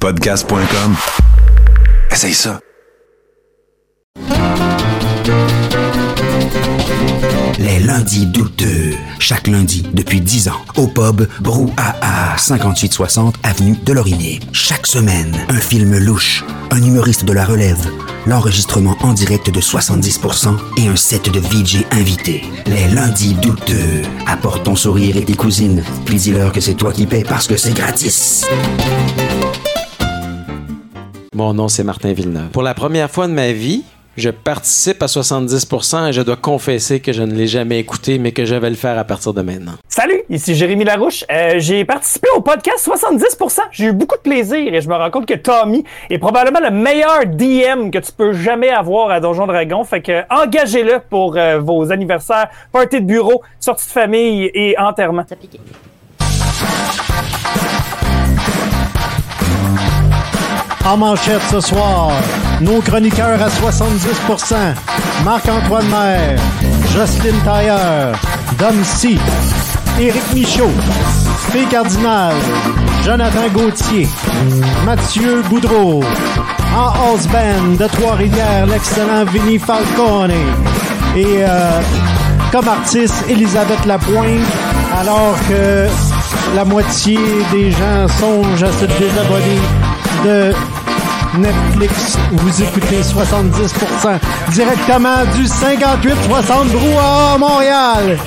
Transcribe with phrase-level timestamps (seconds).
[0.00, 0.94] Podcast.com.
[2.12, 2.60] Essaye ça.
[7.58, 8.94] Les lundis douteux.
[9.18, 14.38] Chaque lundi, depuis 10 ans, au pub Brouhaha, 5860 Avenue de Laurier.
[14.52, 17.90] Chaque semaine, un film louche, un humoriste de la relève,
[18.26, 22.44] l'enregistrement en direct de 70% et un set de VJ invités.
[22.66, 24.02] Les lundis douteux.
[24.28, 27.56] Apporte ton sourire et tes cousines, puis dis-leur que c'est toi qui paies parce que
[27.56, 28.46] c'est gratis.
[31.38, 32.48] Mon nom, c'est Martin Villeneuve.
[32.48, 33.84] Pour la première fois de ma vie,
[34.16, 38.32] je participe à 70% et je dois confesser que je ne l'ai jamais écouté, mais
[38.32, 39.74] que je vais le faire à partir de maintenant.
[39.88, 41.22] Salut, ici Jérémy Larouche.
[41.30, 43.60] Euh, j'ai participé au podcast 70%.
[43.70, 46.72] J'ai eu beaucoup de plaisir et je me rends compte que Tommy est probablement le
[46.72, 49.84] meilleur DM que tu peux jamais avoir à Donjon Dragon.
[49.84, 55.22] Fait que engagez-le pour euh, vos anniversaires, parties de bureau, sorties de famille et enterrements.
[60.88, 62.10] En manchette ce soir,
[62.62, 64.54] nos chroniqueurs à 70%.
[65.22, 66.40] Marc-Antoine Maire,
[66.94, 68.14] Jocelyne Tailleur,
[68.58, 69.18] Dom C,
[70.00, 70.72] Éric Michaud,
[71.50, 72.32] Fé Cardinal,
[73.04, 74.08] Jonathan Gauthier,
[74.86, 76.02] Mathieu Boudreau.
[76.74, 80.32] En house band de Trois-Rivières, l'excellent Vinny Falcone.
[81.14, 81.82] Et euh,
[82.50, 84.40] comme artiste, Elisabeth Lapointe,
[84.98, 85.86] alors que
[86.56, 87.18] la moitié
[87.52, 89.60] des gens songent à se désabonner
[90.24, 90.77] de
[91.36, 92.16] Netflix.
[92.32, 94.18] Vous écoutez 70%
[94.52, 98.18] directement du 58-60 Brouhaha, Montréal.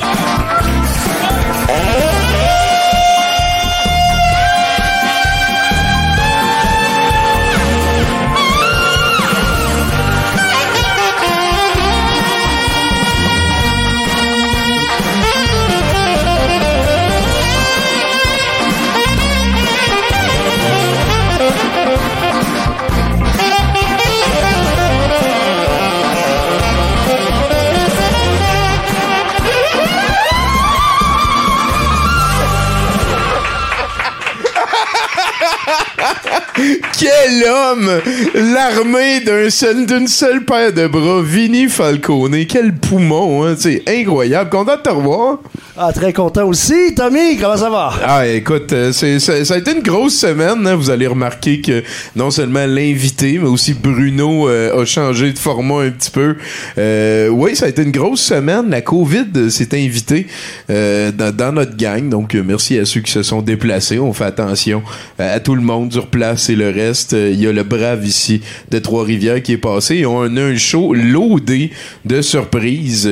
[36.56, 38.02] Quel homme!
[38.34, 42.46] L'armée d'un seul, d'une seule paire de bras, Vinny Falcone.
[42.46, 43.56] Quel poumon, hein?
[43.58, 44.50] C'est incroyable.
[44.50, 45.40] Content de te revoir.
[45.84, 46.94] Ah, très content aussi.
[46.96, 47.92] Tommy, comment ça va?
[48.06, 49.08] Ah, écoute, euh, ça,
[49.56, 50.68] a été une grosse semaine.
[50.68, 50.76] hein.
[50.76, 51.82] Vous allez remarquer que
[52.16, 56.36] non seulement l'invité, mais aussi Bruno euh, a changé de format un petit peu.
[56.78, 58.70] Euh, oui, ça a été une grosse semaine.
[58.70, 60.28] La COVID s'est invitée
[60.70, 62.10] dans, notre gang.
[62.10, 63.98] Donc, merci à ceux qui se sont déplacés.
[63.98, 64.84] On fait attention
[65.18, 67.14] à tout le monde sur place et le reste.
[67.14, 69.96] Il y a le brave ici de Trois-Rivières qui est passé.
[69.96, 71.72] Et on a un show loadé
[72.06, 73.10] de surprises.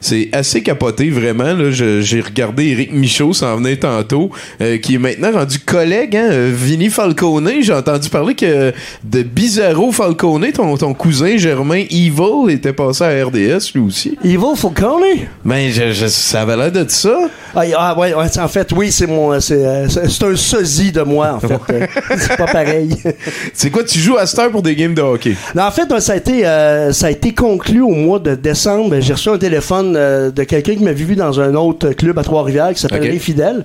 [0.00, 1.52] C'est assez capoté, vraiment.
[1.52, 1.70] Là.
[1.70, 6.28] Je- J'ai regardé Eric Michaud s'en venait tantôt, euh, qui est maintenant rendu collègue, hein,
[6.30, 7.50] euh, Vinny Falcone.
[7.60, 8.72] J'ai entendu parler que
[9.04, 14.16] de Bizarro Falcone, ton, ton cousin Germain Evil, était passé à RDS lui aussi.
[14.24, 15.02] Evil Falcone?
[15.44, 17.16] Ben, je, je- ça avait l'air de ça.
[17.54, 21.02] Ah, ah, ouais, ouais, en fait, oui, c'est mon, c'est, euh, c'est un sosie de
[21.02, 21.88] moi, en fait.
[22.18, 22.90] C'est pas pareil.
[23.54, 25.34] C'est quoi, tu joues à cette heure pour des games de hockey?
[25.54, 28.96] Non, en fait, moi, ça a été, ça a été conclu au mois de décembre.
[29.00, 32.72] J'ai reçu un téléphone de quelqu'un qui m'avait vu dans un autre club à Trois-Rivières
[32.74, 33.08] qui s'appelle Ok.
[33.08, 33.64] Ray Fidèle.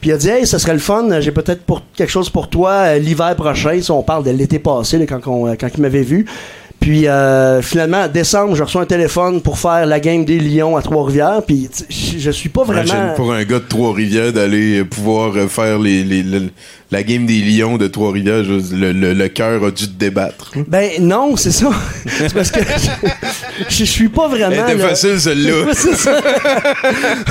[0.00, 1.20] Puis il a dit, hey, ça serait le fun.
[1.20, 3.80] J'ai peut-être pour quelque chose pour toi euh, l'hiver prochain.
[3.80, 6.26] Si on parle de l'été passé, là, quand, on- euh, quand il m'avait vu.
[6.82, 10.76] Puis euh, finalement, en décembre, je reçois un téléphone pour faire la game des Lions
[10.76, 11.40] à Trois-Rivières.
[11.46, 12.82] Puis je suis pas vraiment.
[12.82, 16.50] Imagine pour un gars de Trois-Rivières d'aller pouvoir faire les, les- le-
[16.90, 20.52] la game des Lions de Trois-Rivières, le, le, le cœur a dû te débattre.
[20.68, 21.70] Ben non, c'est ça.
[22.06, 24.50] c'est parce que je, je suis pas vraiment.
[24.66, 25.52] Elle était là- facile, celle-là.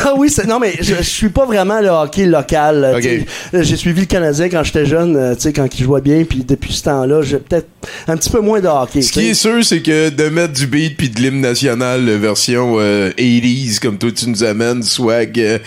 [0.04, 2.84] Ah oui, non mais je, je suis pas vraiment le hockey local.
[2.84, 3.02] euh, Ok.
[3.02, 3.26] tu sais.
[3.54, 6.24] Euh, J'ai suivi le Canadien quand j'étais jeune, euh, tu sais, quand il jouait bien,
[6.24, 7.68] puis depuis ce temps-là, j'ai peut-être
[8.08, 9.02] un petit peu moins de hockey.
[9.02, 9.32] Ce tu qui sais.
[9.32, 13.10] est sûr, c'est que de mettre du beat puis de l'hymne national euh, version euh,
[13.18, 15.58] 80s, comme toi tu nous amènes, swag, euh,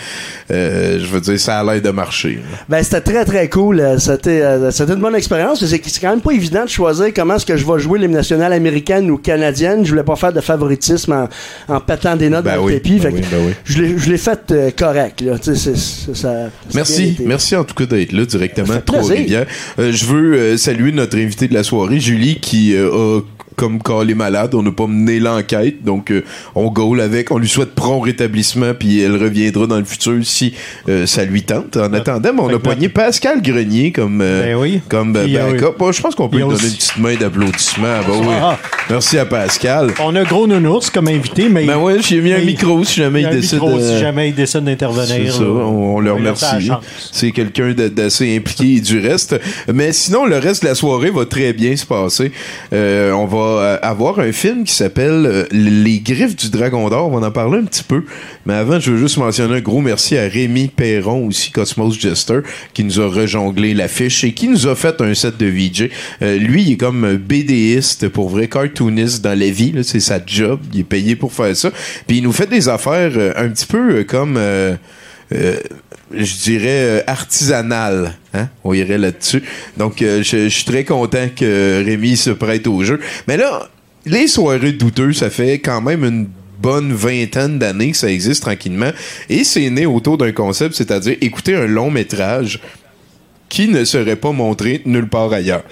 [0.51, 2.39] euh, je veux dire, ça a l'air de marcher.
[2.69, 3.79] Ben c'était très très cool.
[3.79, 5.63] Euh, C'était euh, c'était une bonne expérience.
[5.65, 8.53] C'est quand même pas évident de choisir comment est-ce que je vais jouer l'hymne national
[8.53, 9.83] américaine ou canadienne.
[9.85, 12.79] Je voulais pas faire de favoritisme en, en pétant des notes Ben dans oui, le
[12.79, 12.99] tapis.
[12.99, 13.53] ben oui, ben oui.
[13.65, 15.21] Je l'ai je l'ai fait euh, correct.
[15.21, 15.33] Là.
[15.41, 18.83] Ça- Merci, merci en tout cas d'être là directement plaisir.
[18.85, 19.45] Trois-Rivières.
[19.79, 23.21] Euh, je veux euh, saluer notre invité de la soirée, Julie, qui euh, a
[23.55, 26.23] comme quand est malade, on n'a pas mené l'enquête, donc euh,
[26.55, 30.53] on goal avec, on lui souhaite prompt rétablissement, puis elle reviendra dans le futur si
[30.89, 31.77] euh, ça lui tente.
[31.77, 34.81] En attendant, ben, on a poigné Pascal Grenier comme, euh, Ben oui.
[34.89, 35.77] comme euh, euh, backup.
[35.77, 37.99] Bon, je pense qu'on peut lui donner aussi- une petite main d'applaudissement.
[38.07, 38.33] Ben oui.
[38.41, 38.57] Ah.
[38.89, 39.91] Merci à Pascal.
[40.03, 42.95] On a Gros Nounours comme invité, mais Ben ouais, j'ai mis un mais- micro si
[43.01, 45.33] jamais il décide micro si jamais il décide C'est d'intervenir.
[45.33, 46.69] ça, là, on, on le remercie.
[47.11, 49.39] C'est quelqu'un d'assez impliqué du reste.
[49.73, 52.31] Mais sinon, le reste de la soirée va très bien se passer.
[52.73, 57.11] Euh, on va euh, avoir un film qui s'appelle euh, Les Griffes du Dragon d'Or.
[57.11, 58.03] On va en parler un petit peu.
[58.45, 62.39] Mais avant, je veux juste mentionner un gros merci à Rémi Perron, aussi Cosmos Jester,
[62.73, 65.89] qui nous a rejonglé l'affiche et qui nous a fait un set de VJ.
[66.21, 69.73] Euh, lui, il est comme BDiste, pour vrai, cartooniste dans la vie.
[69.83, 70.59] C'est sa job.
[70.73, 71.71] Il est payé pour faire ça.
[72.07, 74.39] Puis il nous fait des affaires un petit peu comme...
[76.11, 78.17] je dirais euh, artisanal.
[78.33, 78.49] Hein?
[78.63, 79.43] On irait là-dessus.
[79.77, 82.99] Donc, euh, je je suis très content que Rémi se prête au jeu.
[83.27, 83.69] Mais là,
[84.05, 86.27] les soirées douteux, ça fait quand même une
[86.59, 88.91] bonne vingtaine d'années que ça existe tranquillement.
[89.29, 92.59] Et c'est né autour d'un concept, c'est-à-dire écouter un long métrage
[93.49, 95.63] qui ne serait pas montré nulle part ailleurs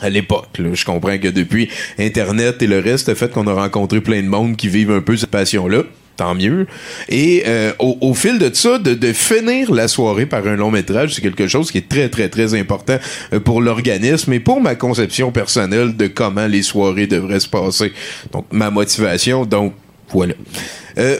[0.00, 0.48] à l'époque.
[0.58, 4.28] Je comprends que depuis Internet et le reste, le fait qu'on a rencontré plein de
[4.28, 5.84] monde qui vivent un peu cette passion-là,
[6.16, 6.66] tant mieux.
[7.08, 10.70] Et euh, au, au fil de ça, de, de finir la soirée par un long
[10.70, 12.98] métrage, c'est quelque chose qui est très, très, très important
[13.32, 17.92] euh, pour l'organisme et pour ma conception personnelle de comment les soirées devraient se passer.
[18.32, 19.74] Donc, ma motivation, donc,
[20.10, 20.34] voilà.
[20.98, 21.18] Euh,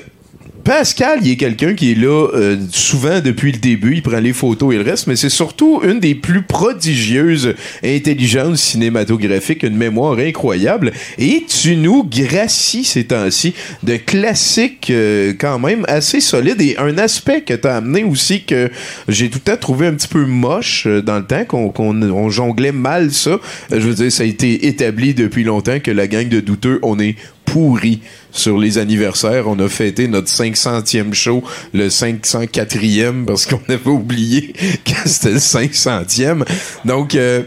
[0.65, 4.33] Pascal, il est quelqu'un qui est là euh, souvent depuis le début, il prend les
[4.33, 10.19] photos et le reste, mais c'est surtout une des plus prodigieuses intelligences cinématographiques, une mémoire
[10.19, 10.93] incroyable.
[11.19, 16.97] Et tu nous gracies ces temps-ci de classiques euh, quand même assez solides et un
[16.97, 18.71] aspect que tu as amené aussi que
[19.09, 22.31] j'ai tout le temps trouvé un petit peu moche euh, dans le temps, qu'on on
[22.31, 23.31] jonglait mal ça.
[23.31, 23.39] Euh,
[23.71, 26.99] je veux dire, ça a été établi depuis longtemps que la gang de douteux, on
[26.99, 28.01] est pourri
[28.31, 29.49] sur les anniversaires.
[29.49, 31.43] On a fêté notre 500e show,
[31.73, 34.53] le 504e, parce qu'on avait oublié
[34.85, 36.45] que c'était le 500e.
[36.85, 37.43] Donc, euh,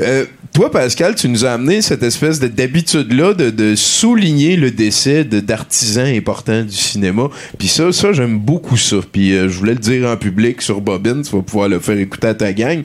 [0.00, 4.70] euh, toi, Pascal, tu nous as amené cette espèce de- d'habitude-là de, de souligner le
[4.70, 7.28] décès de- d'artisans importants du cinéma.
[7.58, 8.96] Puis ça, ça j'aime beaucoup ça.
[9.12, 11.98] Puis euh, je voulais le dire en public sur Bobine, tu vas pouvoir le faire
[11.98, 12.82] écouter à ta gang.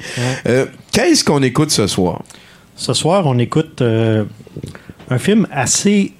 [0.47, 2.21] Euh, Qu'est-ce qu'on écoute ce soir?
[2.75, 6.11] Ce soir, on écoute un film assez,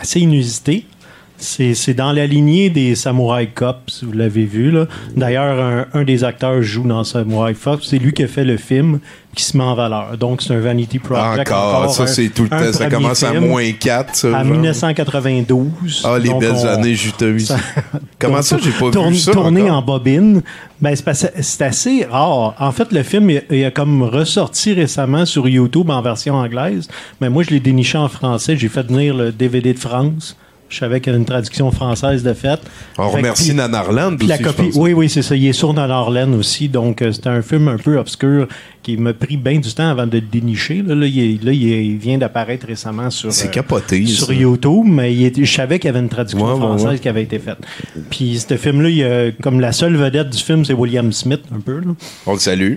[0.00, 0.84] assez inusité.
[1.40, 4.70] C'est dans la lignée des Samurai Cop, si vous l'avez vu.
[4.70, 4.86] là.
[5.16, 7.82] D'ailleurs, un, un des acteurs joue dans Samurai Cop.
[7.82, 9.00] C'est lui qui a fait le film
[9.34, 10.16] qui se met en valeur.
[10.18, 11.50] Donc, c'est un Vanity Project.
[11.50, 12.72] Encore, ça c'est tout le temps.
[12.72, 14.28] Ça commence à moins 4, ça.
[14.28, 14.52] À genre.
[14.52, 16.02] 1992.
[16.04, 17.46] Ah, les Donc, belles on- années juteuses.
[17.46, 17.56] ça-
[18.18, 19.32] Comment ça, j'ai pas Tourne- vu ça?
[19.32, 19.76] Tourné encore?
[19.76, 20.42] en bobine?
[20.80, 22.54] Ben, c'est assez rare.
[22.58, 26.88] En fait, le film, il, il a comme ressorti récemment sur YouTube en version anglaise.
[27.20, 28.56] Mais moi, je l'ai déniché en français.
[28.56, 30.36] J'ai fait venir le DVD de France.
[30.70, 32.60] Je savais qu'il y avait une traduction française de fait.
[32.96, 35.34] On Fait remercie Nanarland la aussi, je copie, oui, oui, c'est ça.
[35.34, 36.68] Il est sur Norland aussi.
[36.68, 38.46] Donc, euh, c'était un film un peu obscur
[38.84, 40.82] qui m'a pris bien du temps avant de le dénicher.
[40.86, 41.50] Là, là, il, là,
[42.00, 44.32] vient d'apparaître récemment sur, euh, capoté, sur.
[44.32, 46.98] YouTube, mais il je savais qu'il y avait une traduction Ouais, française ouais.
[47.00, 47.58] qui avait été faite.
[48.08, 51.42] Puis, ce film-là, il y a- comme la seule vedette du film, c'est William Smith,
[51.52, 51.80] un peu.
[51.80, 51.92] là.
[52.26, 52.74] On le salue.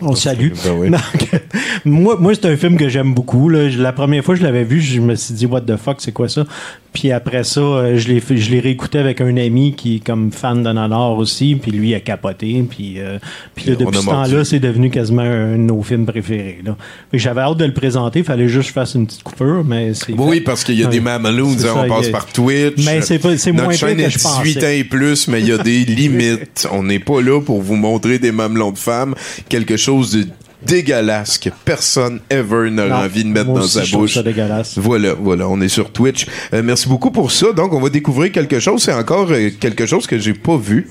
[0.00, 0.52] On le salue.
[0.64, 0.90] Ben oui.
[0.90, 1.42] Donc,
[1.84, 3.48] moi, moi c'est un film que j'aime beaucoup.
[3.48, 3.68] Là.
[3.68, 6.12] La première fois que je l'avais vu, je me suis dit, what the fuck, c'est
[6.12, 6.44] quoi ça?
[6.92, 10.04] Puis après ça, euh, je l'ai fait- je l'ai réécouté avec un ami qui est
[10.04, 12.62] comme fan de Nanar aussi, puis lui a capoté.
[12.68, 13.18] Puis, euh,
[13.54, 16.58] puis là, depuis ce temps-là, c'est devenu quasiment un de nos films préférés.
[16.64, 16.76] là.
[17.14, 19.94] J'avais hâte de le présenter, il fallait juste que je fasse une petite coupure, mais
[19.94, 20.12] c'est.
[20.18, 22.84] Oui, parce qu'il y a des ça, on passe a- par Twitch.
[22.84, 24.66] Mais c'est pas- c'est Notre moins chaîne que est je 18 pensais.
[24.66, 26.68] ans et plus, mais il y a des limites.
[26.72, 29.14] On n'est pas là pour vous montrer des mamelons de femmes,
[29.48, 30.26] quelque chose de
[30.66, 34.14] dégueulasse que personne ever n'aurait Non, envie de mettre moi dans aussi, sa je bouche.
[34.14, 34.78] ça dégueulasse.
[34.78, 36.26] Voilà, voilà, on est sur Twitch.
[36.52, 37.52] Euh, merci beaucoup pour ça.
[37.52, 38.82] Donc, on va découvrir quelque chose.
[38.82, 40.88] C'est encore euh, quelque chose que j'ai pas vu.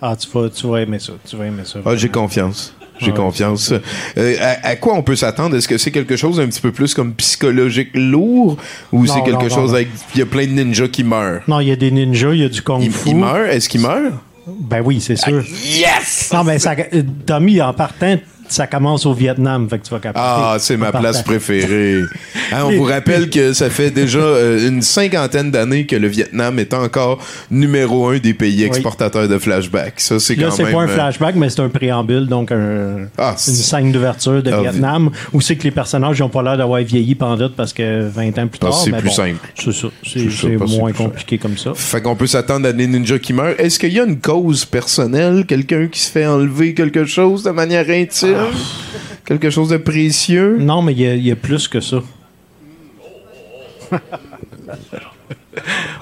[0.00, 1.12] Ah, tu vas, tu vas aimer ça.
[1.28, 1.80] Tu vas aimer ça.
[1.84, 2.74] Ah, j'ai confiance.
[3.00, 3.72] J'ai Ouais, confiance.
[4.16, 5.54] Euh, à, à quoi on peut s'attendre?
[5.56, 8.56] Est-ce que c'est quelque chose d'un petit peu plus comme psychologique lourd
[8.92, 9.74] ou c'est quelque non, chose non.
[9.76, 9.88] avec.
[10.14, 11.42] Il y a plein de ninjas qui meurent?
[11.46, 13.10] Non, il y a des ninjas, il y a du kung Ils, fu.
[13.10, 13.46] ils meurent?
[13.50, 14.20] Est-ce qu'ils meurent?
[14.48, 15.44] Ben oui, c'est sûr.
[15.64, 16.30] Yes!
[16.32, 16.74] Non, mais ça,
[17.26, 18.16] Tommy, en partant,
[18.48, 20.24] ça commence au Vietnam, fait que tu vas capoter.
[20.26, 22.02] Ah, c'est ma place préférée.
[22.50, 26.58] Hein, on vous rappelle que ça fait déjà euh, une cinquantaine d'années que le Vietnam
[26.58, 27.18] est encore
[27.50, 30.00] numéro un des pays exportateurs de flashbacks.
[30.00, 30.72] Ça, c'est Là, quand c'est même...
[30.72, 34.42] pas un euh, flashback, mais c'est un préambule, donc un- Ah, une c'est- scène d'ouverture
[34.42, 37.74] de Ah, Vietnam, où c'est que les personnages n'ont pas l'air d'avoir vieilli pendant parce
[37.74, 38.84] que 20 ans plus Parce tard.
[38.84, 39.48] c'est plus bon, simple.
[39.54, 39.88] C'est ça.
[40.02, 40.94] C'est C'est c'est c'est moins simple.
[40.96, 41.72] compliqué comme ça.
[41.74, 43.54] Fait qu'on peut s'attendre à des ninjas qui meurent.
[43.58, 45.44] Est-ce qu'il y a une cause personnelle?
[45.46, 48.37] Quelqu'un qui se fait enlever quelque chose de manière intime?
[49.24, 50.56] Quelque chose de précieux?
[50.58, 51.98] Non, mais il y a- il y, a plus que ça.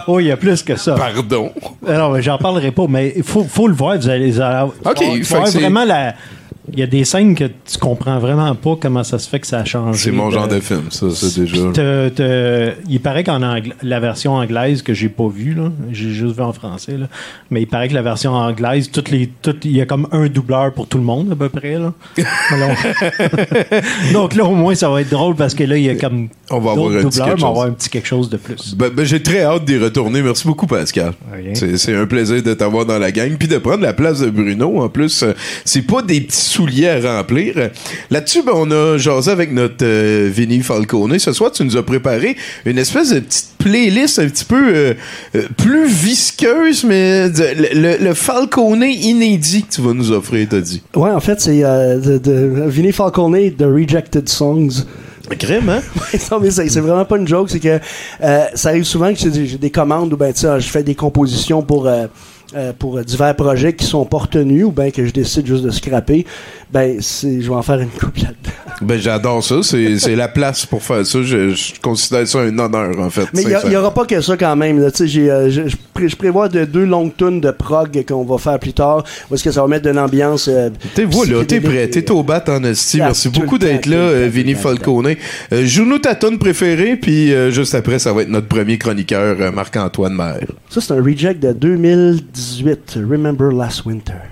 [0.07, 0.95] Oh, il y a plus que ça.
[0.95, 1.51] Pardon.
[1.87, 3.97] Alors, mais j'en parlerai pas, mais il faut, faut le voir.
[3.97, 4.41] Vous allez, vous
[4.85, 6.15] Ok, voir vraiment la.
[6.73, 9.47] Il y a des scènes que tu comprends vraiment pas comment ça se fait que
[9.47, 9.99] ça a changé.
[9.99, 11.53] C'est mon de- genre de film, ça, c'est déjà.
[11.63, 15.57] Puis te- te- il paraît qu'en angla- la version anglaise que j'ai pas vue,
[15.93, 17.07] j'ai juste vu en français, là,
[17.51, 20.27] mais il paraît que la version anglaise, toutes les, toutes, il y a comme un
[20.27, 21.79] doubleur pour tout le monde à peu près.
[21.79, 21.93] Là.
[24.13, 26.29] Donc là, au moins, ça va être drôle parce que là, il y a comme
[26.51, 28.75] On va avoir un doubleurs, mais on va avoir un petit quelque chose de plus.
[28.77, 30.23] Ben, ben, j'ai très hâte d'y retourner.
[30.23, 31.13] Merci beaucoup, Pascal.
[31.55, 34.81] C'est un plaisir de t'avoir dans la gang, puis de prendre la place de Bruno.
[34.83, 35.33] En plus, euh,
[35.65, 37.71] c'est pas des petits souliers à remplir.
[38.11, 41.19] Là-dessus, ben, on a jasé avec notre euh, Vinny Falcone.
[41.19, 44.95] Ce soir, tu nous as préparé une espèce de petite playlist un petit peu euh,
[45.35, 50.83] euh, plus visqueuse, mais de- le, Falcone inédit que tu vas nous offrir, t'as dit.
[50.95, 54.85] Ouais, en fait, c'est de, de Vinnie Falcone de Rejected Songs.
[55.39, 55.83] Crème, hein?
[56.31, 57.81] non, mais c'est vraiment pas une joke, c'est que
[58.23, 60.69] euh, ça arrive souvent que j'ai des, j'ai des commandes ou ben tu sais, je
[60.69, 62.07] fais des compositions pour euh,
[62.57, 65.71] euh, pour divers projets qui sont pas retenus ou ben que je décide juste de
[65.71, 66.25] scraper.
[66.73, 68.53] Ben c'est je vais en faire une couple là-dedans.
[68.83, 69.57] Ben, j'adore ça.
[69.63, 71.23] C'est la place pour faire ça.
[71.23, 73.27] Je, je considère ça un honneur, en fait.
[73.33, 73.79] Mais il y a- il y, sincèrement.
[73.87, 74.79] aura pas que ça quand même.
[74.81, 74.89] Là.
[75.03, 78.37] J'ai, euh, je, je pré- je prévois de deux longues tunes de prog qu'on va
[78.37, 79.03] faire plus tard.
[79.33, 80.49] Est-ce que ça va mettre de l'ambiance.
[80.53, 82.99] Euh, T'es voilà, t'es prêt, t'es au bat en esti.
[82.99, 85.15] Merci beaucoup d'être là, euh, Vinny Falcone.
[85.53, 90.15] Euh, Joue-nous ta tune préférée, puis juste après, ça va être notre premier chroniqueur, Marc-Antoine
[90.15, 90.49] Maire.
[90.69, 91.53] Ça, c'est un reject de
[92.55, 93.09] 2018.
[93.09, 94.31] Remember Last Winter.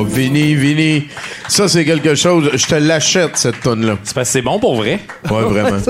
[0.00, 0.04] Wow.
[0.04, 1.06] Vinny, Vinny,
[1.48, 2.50] ça, c'est quelque chose.
[2.54, 3.96] Je te l'achète, cette tonne-là.
[4.04, 5.00] C'est parce que c'est bon pour vrai.
[5.30, 5.78] Ouais, vraiment.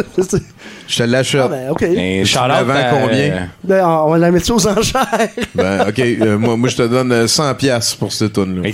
[0.88, 1.42] Je te l'achète.
[1.44, 1.82] ah, ben, OK.
[1.82, 3.48] Et la vends combien?
[3.62, 5.28] Ben, on va la mettre ça aux enchères.
[5.54, 5.98] Ben, OK.
[5.98, 8.70] euh, moi, moi, je te donne euh, 100 piastres pour cette tonne-là.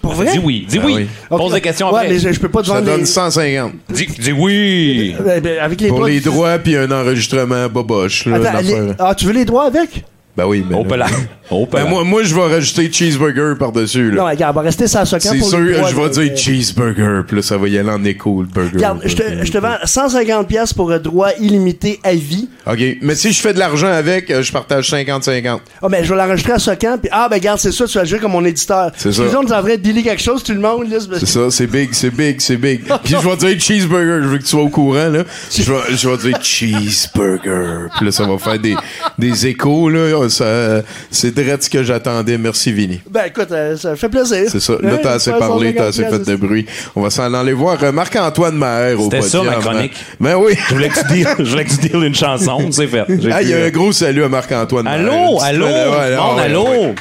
[0.00, 0.32] Pour vrai?
[0.32, 1.08] Dis oui, dis Ben oui.
[1.28, 2.08] Pose des questions Ouais, après.
[2.10, 3.06] mais je, je peux pas te Je te donne les...
[3.06, 3.72] 150.
[3.90, 5.14] Dis, dis oui.
[5.20, 8.24] Ben, ben, avec les Pour droits les droits puis un enregistrement boboche.
[8.26, 8.94] Là, Attends, les- l'affaire.
[9.00, 10.04] Ah, tu veux les droits avec?
[10.38, 10.76] Ben oui, mais.
[11.72, 14.12] Ben, moi, moi, je vais rajouter cheeseburger par-dessus.
[14.14, 17.22] Non, regarde, on va rester sans socan C'est pour sûr, les je vais dire cheeseburger,
[17.26, 18.76] puis là, ça va y aller en écho, le burger.
[18.76, 22.48] Regarde, je te, je te vends 150$ piastres pour un droit illimité à vie.
[22.70, 25.58] OK, mais si je fais de l'argent avec, euh, je partage 50-50.
[25.82, 28.04] Ah, ben, je vais l'enregistrer à Socan, puis ah, ben, regarde, c'est ça, tu vas
[28.04, 28.92] le jouer comme mon éditeur.
[28.96, 29.24] C'est ça.
[29.24, 31.50] les gens nous en de dealer quelque chose, tout le monde, là, c'est- C'est ça,
[31.50, 32.82] c'est big, c'est big, c'est big.
[33.04, 35.24] Puis je vais dire cheeseburger, je veux que tu sois au courant, là.
[35.50, 37.88] Je vais, je vais dire cheeseburger.
[37.96, 38.76] Puis là, ça va faire des,
[39.18, 40.27] des échos, là.
[40.28, 42.38] Ça, c'est direct ce que j'attendais.
[42.38, 43.00] Merci, Vinny.
[43.10, 44.44] Ben, écoute, euh, ça fait plaisir.
[44.48, 44.74] C'est ça.
[44.80, 46.66] Là, t'as assez 150 parlé, t'as assez fait de bruit.
[46.96, 49.54] On va s'en aller voir euh, Marc-Antoine Maher au C'était ça, podium.
[49.54, 49.92] ma chronique?
[50.20, 50.54] Ben oui.
[50.68, 53.04] Je voulais que tu dises, je voulais que tu dises une chanson, c'est fait.
[53.32, 55.00] Ah, il y a euh, un gros salut à Marc-Antoine Maher.
[55.00, 56.64] Allô, allô, Ouais, ouais, Monde, ouais, allô?
[56.68, 56.94] ouais.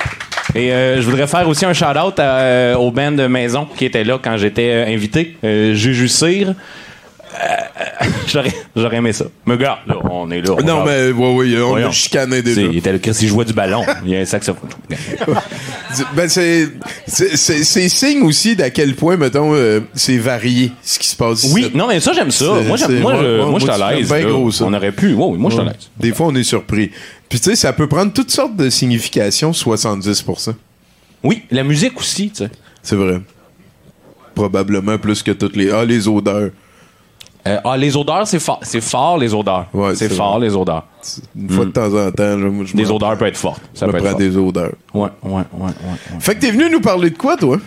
[0.56, 4.04] Et euh, je voudrais faire aussi un shout-out euh, au band de maison qui était
[4.04, 6.08] là quand j'étais euh, invité, euh, Juju.
[7.40, 9.26] Euh, j'aurais, j'aurais aimé ça.
[9.46, 10.54] Mais gars, là, on est là.
[10.58, 11.90] on Non, mais ouais, ouais, on Voyons.
[11.90, 12.62] a chicané déjà.
[12.62, 13.84] Il était le Chris, il jouait du ballon.
[14.04, 14.70] Il y a un saxophone.
[16.14, 16.68] Ben, c'est,
[17.08, 21.44] c'est, c'est, signe aussi d'à quel point, mettons, euh, c'est varié ce qui se passe
[21.44, 21.54] ici.
[21.54, 22.62] Oui, non, mais ça, j'aime ça.
[22.68, 24.14] Moi, j'aime, moi, je, moi, je suis à l'aise.
[24.26, 24.66] gros, ça.
[24.66, 25.14] On aurait pu.
[25.14, 25.90] Oui, oui, moi, je suis à l'aise.
[25.98, 26.92] Des fois, on est surpris.
[27.30, 30.54] Puis, tu sais, ça peut prendre toutes sortes de significations, 70%
[31.24, 32.52] Oui, la musique aussi, tu sais.
[32.84, 33.22] C'est vrai.
[34.36, 35.72] probablement plus que toutes les.
[35.72, 36.52] Ah, les odeurs.
[37.48, 38.60] Euh, ah, les odeurs, c'est fort.
[38.64, 39.66] C'est fort, les odeurs.
[39.74, 40.48] Ouais, c'est fort, vrai.
[40.48, 40.84] les odeurs.
[41.36, 43.62] Une fois de temps en temps, je, je Les me- odeurs peuvent être fortes.
[43.74, 44.16] Je Ça peut être fort.
[44.18, 44.72] des odeurs.
[44.94, 46.20] Ouais, ouais, ouais, ouais, ouais.
[46.20, 47.58] Fait que t'es venu nous parler de quoi, toi?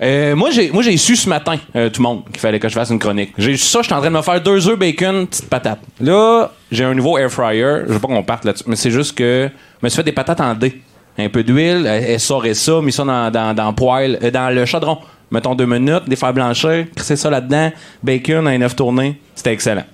[0.00, 2.68] Euh, moi, j'ai, moi, j'ai su ce matin, euh, tout le monde, qu'il fallait que
[2.68, 3.32] je fasse une chronique.
[3.36, 5.80] J'ai su ça, j'étais en train de me faire deux œufs bacon, petite patate.
[6.00, 7.78] Là, j'ai un nouveau air fryer.
[7.88, 9.48] Je veux pas qu'on parte là-dessus, mais c'est juste que
[9.80, 10.80] je me suis fait des patates en D.
[11.20, 14.30] Un peu d'huile, elle, elle saurait ça, mis ça dans, dans, dans le poêle, euh,
[14.30, 14.98] dans le chaudron.
[15.30, 17.70] Mettons deux minutes, des faire blanchir, crisser ça là-dedans,
[18.02, 19.20] bacon, un œuf tourné.
[19.34, 19.84] C'était excellent.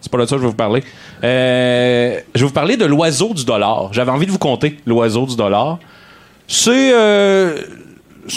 [0.00, 0.84] C'est pas de ça que je vais vous parler.
[1.24, 3.92] Euh, je vais vous parler de l'oiseau du dollar.
[3.92, 5.78] J'avais envie de vous conter l'oiseau du dollar.
[6.46, 7.60] C'est euh,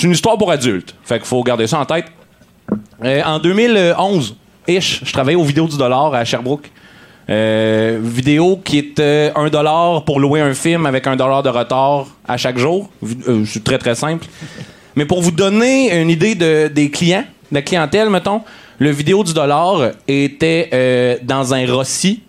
[0.04, 0.96] une histoire pour adultes.
[1.04, 2.06] Fait qu'il faut garder ça en tête.
[3.04, 4.36] Euh, en 2011,
[4.68, 6.70] ish, je travaillais aux vidéos du dollar à Sherbrooke.
[7.30, 12.36] Vidéo qui euh, un dollar pour louer un film avec un dollar de retard à
[12.36, 12.90] chaque jour.
[13.46, 14.26] C'est très très simple.
[14.96, 18.42] Mais pour vous donner une idée de, des clients, de la clientèle, mettons,
[18.80, 22.22] le vidéo du dollar était euh, dans un Rossi.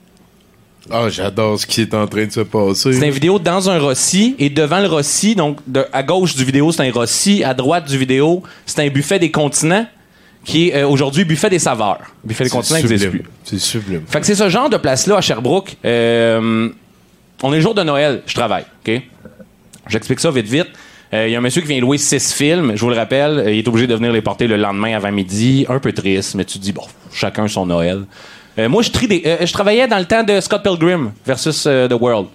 [0.90, 2.92] Ah, j'adore ce qui est en train de se passer.
[2.92, 6.44] C'est une vidéo dans un Rossi et devant le Rossi, donc de- à gauche du
[6.44, 9.86] vidéo, c'est un Rossi, à droite du vidéo, c'est un buffet des continents
[10.44, 12.00] qui est euh, aujourd'hui buffet des saveurs.
[12.24, 13.22] Buffet des continents n'existe plus.
[13.44, 14.02] C'est sublime.
[14.08, 15.76] Fait que c'est ce genre de place-là à Sherbrooke.
[15.84, 16.68] Euh,
[17.44, 19.02] on est le jour de Noël, je travaille, OK?
[19.88, 20.66] J'explique ça vite, vite.
[21.14, 23.38] Euh, Il y a un monsieur qui vient louer six films, je vous le rappelle.
[23.38, 25.66] euh, il est obligé de venir les porter le lendemain avant midi.
[25.68, 28.04] Un peu triste, mais tu te dis, bon, chacun son Noël.
[28.58, 31.64] Euh, moi, je, trie des, euh, je travaillais dans le temps de Scott Pilgrim versus
[31.66, 32.28] euh, The World.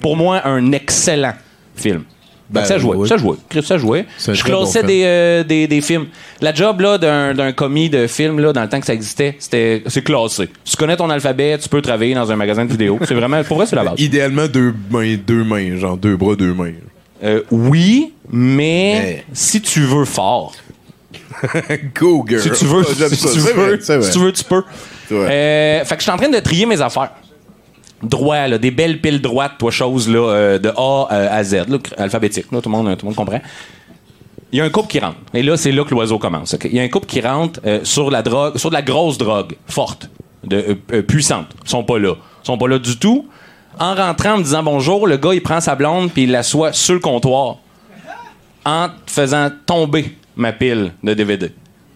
[0.00, 1.34] Pour moi, un excellent
[1.74, 2.02] film.
[2.48, 3.08] Ben, ça jouait, oui.
[3.08, 4.06] ça jouait, ça jouait.
[4.20, 6.06] Je bon classais des, euh, des, des films.
[6.40, 9.82] La job là d'un commis de film là dans le temps que ça existait, c'était
[9.88, 10.48] c'est classé.
[10.64, 13.00] Tu connais ton alphabet, tu peux travailler dans un magasin de vidéo.
[13.02, 13.94] C'est vraiment pour vrai c'est la base.
[13.98, 16.70] Idéalement, deux mains, deux mains, genre deux bras, deux mains.
[17.22, 20.52] Euh, oui, mais, Mais- si tu veux fort,
[21.94, 22.40] Go, girl.
[22.40, 24.62] si tu veux, si tu veux, vrai, si tu veux, tu peux.
[25.12, 27.12] Euh, fait que je suis en train de trier mes affaires.
[28.02, 31.78] Droit, là, des belles piles droites, toi, choses là, euh, de A à Z, là,
[31.96, 33.40] alphabétique, là, tout, le monde, tout le monde comprend.
[34.52, 35.16] Il y a un couple qui rentre.
[35.34, 36.56] Et là, c'est là que l'oiseau commence.
[36.64, 39.56] Il y a un couple qui rentre sur la drogue, sur de la grosse drogue,
[39.66, 40.08] forte,
[40.44, 41.46] de, puissante.
[41.64, 42.14] Ils sont pas là.
[42.42, 43.26] Ils sont pas là du tout.
[43.78, 46.72] En rentrant, en me disant bonjour, le gars, il prend sa blonde puis il l'assoit
[46.72, 47.56] sur le comptoir
[48.64, 51.52] en faisant tomber ma pile de DVD.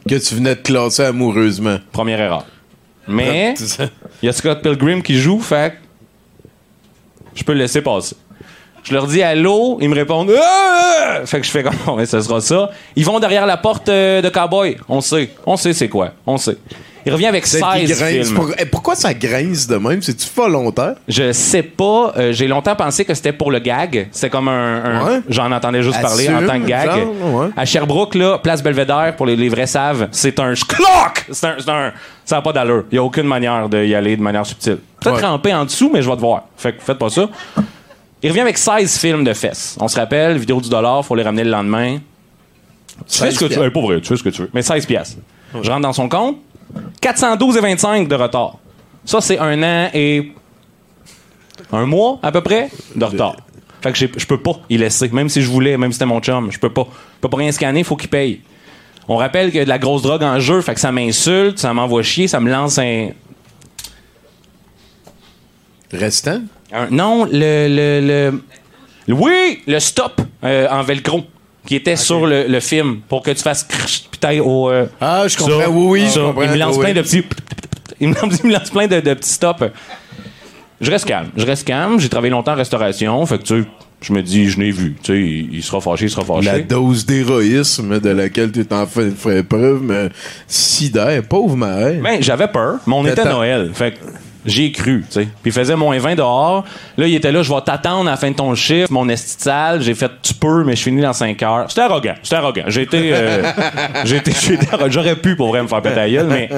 [0.09, 1.79] Que tu venais de classer amoureusement.
[1.93, 2.45] Première erreur.
[3.09, 3.55] Mais
[4.23, 5.75] il y a Scott Pilgrim qui joue, fait
[7.35, 8.17] je peux le laisser passer.
[8.83, 11.21] Je leur dis allô, ils me répondent Ah!
[11.25, 12.71] fait que je fais comme ben, ce sera ça.
[12.97, 14.77] Ils vont derrière la porte euh, de Cowboy.
[14.89, 16.57] On sait, on sait c'est quoi, on sait.
[17.07, 18.27] Il revient avec C'est qui 16 grince.
[18.27, 18.35] films.
[18.37, 20.03] Pour- Pourquoi ça grince de même?
[20.03, 20.95] C'est-tu volontaire?
[21.09, 22.13] Je sais pas.
[22.17, 24.09] euh, J'ai longtemps pensé que c'était pour le gag.
[24.13, 24.85] C'était comme un.
[24.85, 25.21] un- Ouais.
[25.29, 26.91] J'en entendais juste parler en tant que gag.
[26.91, 27.49] genre, ouais.
[27.57, 31.27] À Sherbrooke, là, place Belvédère, pour les, les vrais savent, c'est un clock!
[31.31, 31.93] C'est un,
[32.25, 32.85] Ça n'a pas d'allure.
[32.91, 34.79] Il n'y a aucune manière d'y aller de manière subtile.
[35.01, 35.27] Peut-être Ouais.
[35.27, 36.45] ramper en dessous, mais je vais te voir.
[36.57, 37.29] Fait que faites pas ça.
[38.23, 39.77] Il revient avec 16 films de fesses.
[39.81, 41.97] On se rappelle, vidéo du dollar, faut les ramener le lendemain.
[43.09, 43.71] Tu fais 16 ce que tu veux.
[43.73, 44.51] Pas vrai, tu fais ce que tu veux.
[44.53, 45.17] Mais 16 piastres.
[45.63, 46.37] Je rentre dans son compte.
[47.01, 48.59] 412 et 25 de retard.
[49.05, 50.33] Ça, c'est un an et
[51.73, 53.37] un mois à peu près de retard.
[53.83, 56.21] Fait que je peux pas y laisser, même si je voulais, même si c'était mon
[56.21, 56.87] chum, je peux pas.
[57.17, 58.41] Je peux pas rien scanner, faut qu'il paye.
[59.09, 61.59] On rappelle qu'il y a de la grosse drogue en jeu, fait que ça m'insulte,
[61.59, 63.09] ça m'envoie chier, ça me lance un,
[65.93, 66.43] Restant?
[66.73, 68.43] un- non, le, le, le-
[69.09, 71.25] le- oui, le stop euh, en velcro
[71.71, 74.87] qui était sur le, le film pour que tu fasses crrrch, puis t'ailles au euh,
[75.01, 75.69] Ah, je comprends.
[75.71, 76.15] oui, oui, ça.
[76.17, 76.43] je comprends.
[76.43, 77.23] Il me lance Oui, plein de petits.
[78.01, 79.63] Il me lance, plein de, de petits stops.
[80.81, 81.29] Je reste calme.
[81.37, 82.01] Je reste calme.
[82.01, 83.25] J'ai travaillé longtemps en restauration.
[83.25, 83.69] Fait que, tu sais,
[84.01, 84.97] je me dis, je l'ai vu.
[85.01, 86.47] Tu sais, il, il sera fâché, il sera fâché.
[86.47, 90.09] La dose d'héroïsme de laquelle tu es en fait fait preuve, mais
[90.49, 92.03] sidère, pauvre mère.
[92.03, 93.33] Ben, j'avais peur, mais on était à.
[93.33, 93.71] Noël.
[93.75, 93.99] Fait que
[94.47, 95.25] j'ai cru, tu sais.
[95.43, 96.65] Puis il faisait moins 20 dehors.
[96.97, 99.37] Là, il était là, je vais t'attendre à la fin de ton chiffre, mon esti
[99.37, 99.83] de salle.
[99.83, 101.67] J'ai fait, tu peux, mais je finis dans 5 heures.
[101.69, 102.65] C'était arrogant, c'était arrogant.
[102.69, 103.43] J'ai été, euh,
[104.73, 104.91] arrogant.
[104.91, 106.49] j'aurais pu pour vrai me faire péter la gueule, mais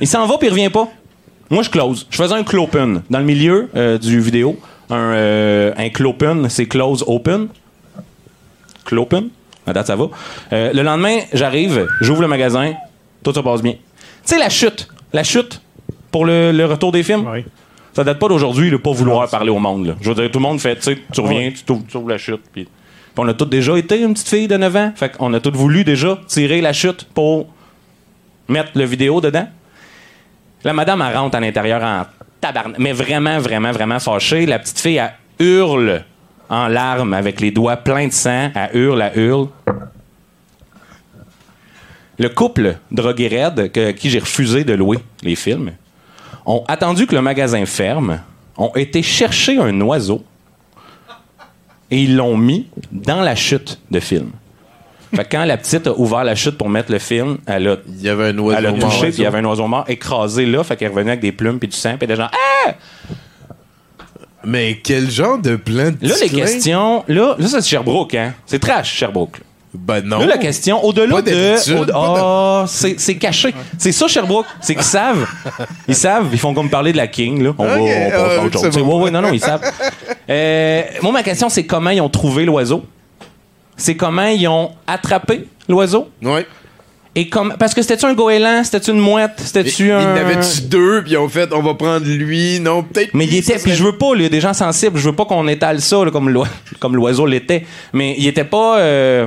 [0.00, 0.88] il s'en va puis il revient pas.
[1.50, 2.06] Moi, je close.
[2.10, 3.02] Je faisais un clopen.
[3.10, 7.48] Dans le milieu euh, du vidéo, un, euh, un clopen, c'est close open.
[8.84, 9.28] Clopen.
[9.66, 10.06] À date, ça va.
[10.52, 12.74] Euh, le lendemain, j'arrive, j'ouvre le magasin,
[13.22, 13.72] tout se passe bien.
[13.72, 13.78] Tu
[14.24, 14.88] sais, la chute.
[15.12, 15.60] La chute
[16.10, 17.26] pour le, le retour des films?
[17.30, 17.44] Oui.
[17.92, 19.86] Ça date pas d'aujourd'hui de pas vouloir parler au monde.
[19.88, 19.94] là.
[20.00, 22.08] Je veux dire, tout le monde fait, tu sais, tu reviens, tu t'ouvres tu ouvres
[22.10, 22.40] la chute.
[22.52, 24.92] Puis puis on a tous déjà été une petite fille de 9 ans.
[24.94, 27.48] Fait qu'on a tous voulu déjà tirer la chute pour
[28.46, 29.48] mettre le vidéo dedans.
[30.62, 32.04] La madame, elle rentre à l'intérieur en
[32.40, 32.78] tabarnak.
[32.78, 34.46] Mais vraiment, vraiment, vraiment fâchée.
[34.46, 35.12] La petite fille, elle
[35.44, 36.04] hurle
[36.48, 38.52] en larmes avec les doigts pleins de sang.
[38.54, 39.48] Elle hurle, elle hurle.
[42.18, 45.72] le couple drogué raide, que- qui j'ai refusé de louer les films,
[46.46, 48.20] ont attendu que le magasin ferme,
[48.56, 50.22] ont été chercher un oiseau
[51.90, 54.30] et ils l'ont mis dans la chute de film.
[55.14, 57.76] Fait que quand la petite a ouvert la chute pour mettre le film, elle a,
[57.88, 59.84] Il y avait un oiseau elle a touché, puis il y avait un oiseau mort
[59.88, 62.28] écrasé là, fait qu'elle est revenue avec des plumes puis du sang, puis des gens
[62.32, 62.74] Ah!
[64.44, 68.34] Mais quel genre de plan de Là, les questions, là, là c'est Sherbrooke, hein?
[68.46, 69.38] C'est trash, Sherbrooke.
[69.38, 69.44] là.
[69.72, 70.18] Ben non.
[70.18, 71.74] Là, la question, au-delà de.
[71.78, 73.54] au- Ah, c'est caché.
[73.78, 74.46] C'est ça, Sherbrooke.
[74.60, 75.26] C'est qu'ils savent.
[75.86, 76.26] Ils savent.
[76.32, 77.54] Ils font comme parler de la King, là.
[77.56, 78.76] On va, on euh, autre chose.
[78.78, 78.98] Bon.
[78.98, 79.60] Ouais, ouais, non, non, ils savent.
[80.28, 82.84] Euh, moi, ma question, c'est comment ils ont trouvé l'oiseau?
[83.76, 86.08] C'est comment ils ont attrapé l'oiseau?
[86.22, 86.46] Ouais.
[87.16, 90.12] Et comme, parce que c'était-tu un goéland, c'était-tu une mouette, Il c'était-tu y un.
[90.12, 92.60] en avait-tu deux, puis ils ont fait, on va prendre lui?
[92.60, 93.10] Non, peut-être.
[93.14, 95.16] Mais il était, puis je veux pas, il y a des gens sensibles, je veux
[95.16, 96.28] pas qu'on étale ça là, comme
[96.96, 97.66] l'oiseau l'était.
[97.92, 98.78] Mais il était pas.
[98.78, 99.26] euh,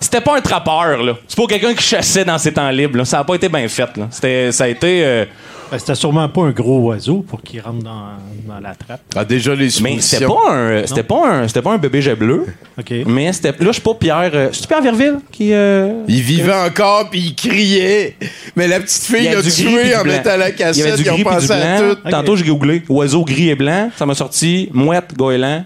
[0.00, 1.14] C'était pas un trappeur, là.
[1.26, 3.04] C'est pas quelqu'un qui chassait dans ses temps libres, là.
[3.04, 4.06] Ça a pas été bien fait, là.
[4.10, 5.02] C'était, ça a été.
[5.04, 5.24] euh,
[5.70, 8.12] Ben, C'était sûrement pas un gros oiseau pour qu'il rentre dans,
[8.46, 9.00] dans la trappe.
[9.16, 12.14] Ah, déjà les Mais c'était pas un, c'était pas un, c'était pas un bébé jet
[12.14, 12.46] bleu.
[12.78, 12.90] OK.
[13.06, 14.30] Mais c'était, là, je suis pas Pierre.
[14.32, 15.52] euh, c'est Pierre Verville qui.
[15.52, 18.16] euh, Il vivait encore, puis il criait.
[18.56, 20.12] Mais la petite il fille y a l'a du gris puis tué en blanc.
[20.14, 20.96] mettant la Il y avait cassette.
[20.96, 21.94] du Ils ont gris puis du pensé à blanc.
[22.10, 23.90] Tantôt, j'ai googlé oiseau gris et blanc.
[23.96, 25.64] Ça m'a sorti mouette, goéland.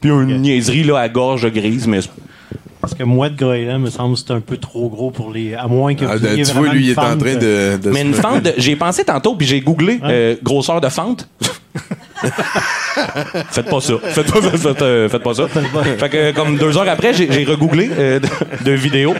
[0.00, 1.98] Puis une niaiserie là, à gorge grise, mais
[2.84, 5.54] Parce que moi, de Groenland, me semble que c'est un peu trop gros pour les.
[5.54, 7.78] À moins que Ah, vous ayez tu vois, lui, il est en train de.
[7.78, 11.26] de Mais une fente, de- j'ai pensé tantôt, puis j'ai googlé euh, grosseur de fente.
[13.50, 13.94] faites pas ça.
[14.02, 15.46] Faites pas, faites, euh, faites pas ça.
[15.48, 18.28] Fait que, euh, comme deux heures après, j'ai regooglé euh, de,
[18.64, 19.14] de vidéos.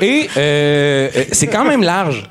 [0.00, 2.22] Et euh, euh, c'est quand même large.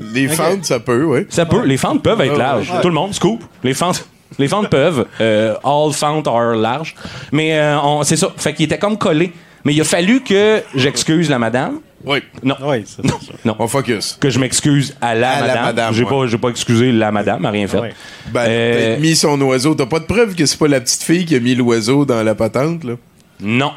[0.00, 1.26] Les fentes, ça peut, oui.
[1.28, 1.64] Ça peut.
[1.64, 2.72] Les fentes peuvent être larges.
[2.82, 3.42] Tout le monde, scoop.
[3.62, 4.06] Les fentes.
[4.38, 5.06] Les fentes peuvent.
[5.20, 6.94] Euh, all fentes are large.
[7.32, 8.28] Mais euh, c'est ça.
[8.36, 9.32] Fait qu'il était comme collé.
[9.68, 11.80] Mais il a fallu que j'excuse la madame.
[12.02, 12.20] Oui.
[12.42, 12.54] Non.
[12.62, 13.12] Oui, c'est ça.
[13.44, 13.54] Non.
[13.58, 14.16] On focus.
[14.18, 15.64] Que je m'excuse à la À la madame.
[15.66, 16.08] madame, j'ai ouais.
[16.08, 17.78] pas, j'ai pas excusé la madame, elle a rien fait.
[17.80, 17.92] Ouais.
[18.32, 19.74] Ben, Euh, t'as mis son oiseau.
[19.74, 22.22] T'as pas de preuve que c'est pas la petite fille qui a mis l'oiseau dans
[22.22, 22.94] la patente, là?
[23.40, 23.72] Non.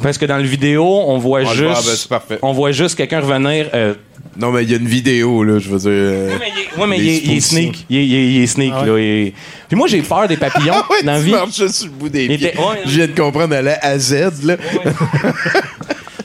[0.00, 1.86] Parce que dans le vidéo, on voit On le voit, juste.
[1.88, 2.38] ben, c'est parfait.
[2.42, 3.70] on voit juste quelqu'un revenir.
[3.74, 3.94] euh,
[4.36, 5.88] Non, mais il y a une vidéo, là, je veux dire.
[5.90, 6.28] euh,
[6.76, 7.86] Ouais, mais il est, ouais, sneak.
[7.88, 9.24] Il est, sneak, Ah ouais.
[9.26, 9.30] là.
[9.68, 11.30] Puis moi, j'ai peur des papillons Ah ouais, dans la tu vie.
[11.32, 12.48] marches sur le bout des pieds.
[12.48, 12.54] était-.
[12.84, 14.56] Je viens de comprendre à la à Z, là.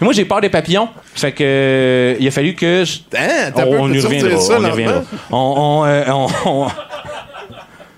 [0.01, 0.87] Moi, j'ai peur des papillons.
[1.13, 2.85] Fait que euh, il a fallu que.
[2.85, 4.39] je- Hein, t'as on, peu on y reviendra.
[4.39, 5.03] ça, on y reviendra.
[5.29, 6.67] On, on, euh, on- on-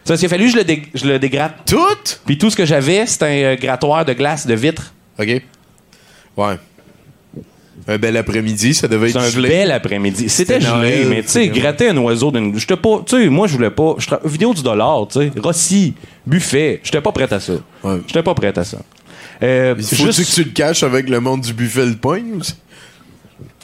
[0.03, 1.53] Ça, il a fallu que je le, dé- je le dégratte.
[1.67, 1.77] Tout?
[2.25, 4.93] Puis tout ce que j'avais, c'était un euh, grattoir de glace de vitre.
[5.19, 5.27] OK.
[6.37, 6.55] Ouais.
[7.87, 9.49] Un bel après-midi, ça devait être un gelé.
[9.49, 10.29] bel après-midi.
[10.29, 12.57] C'était gelé, mais tu sais, gratter un oiseau d'une.
[12.59, 13.01] J'étais pas.
[13.05, 13.95] Tu sais, moi, je voulais pas.
[13.99, 15.31] tra- Vidéo du dollar, tu sais.
[15.41, 15.93] Rossi,
[16.25, 16.79] buffet.
[16.83, 17.53] J'étais pas prêt à ça.
[17.83, 17.97] Ouais.
[18.07, 18.77] J'étais pas prêt à ça.
[19.41, 22.35] Euh, Il faut juste- que tu le caches avec le monde du buffet le poigne
[22.39, 22.53] aussi?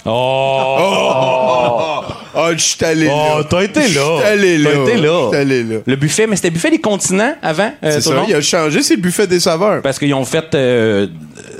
[0.08, 2.02] Oh!
[2.40, 3.44] Ah, je suis allé Oh, là.
[3.50, 3.88] t'as été là.
[3.88, 4.70] Je suis allé là.
[4.74, 5.20] T'as été là.
[5.24, 5.76] Je suis allé là.
[5.86, 7.72] Le buffet, mais c'était buffet des continents avant.
[7.84, 9.82] euh, C'est le ça, il a changé ses buffets des saveurs.
[9.82, 10.54] Parce qu'ils ont fait.
[10.54, 11.08] euh,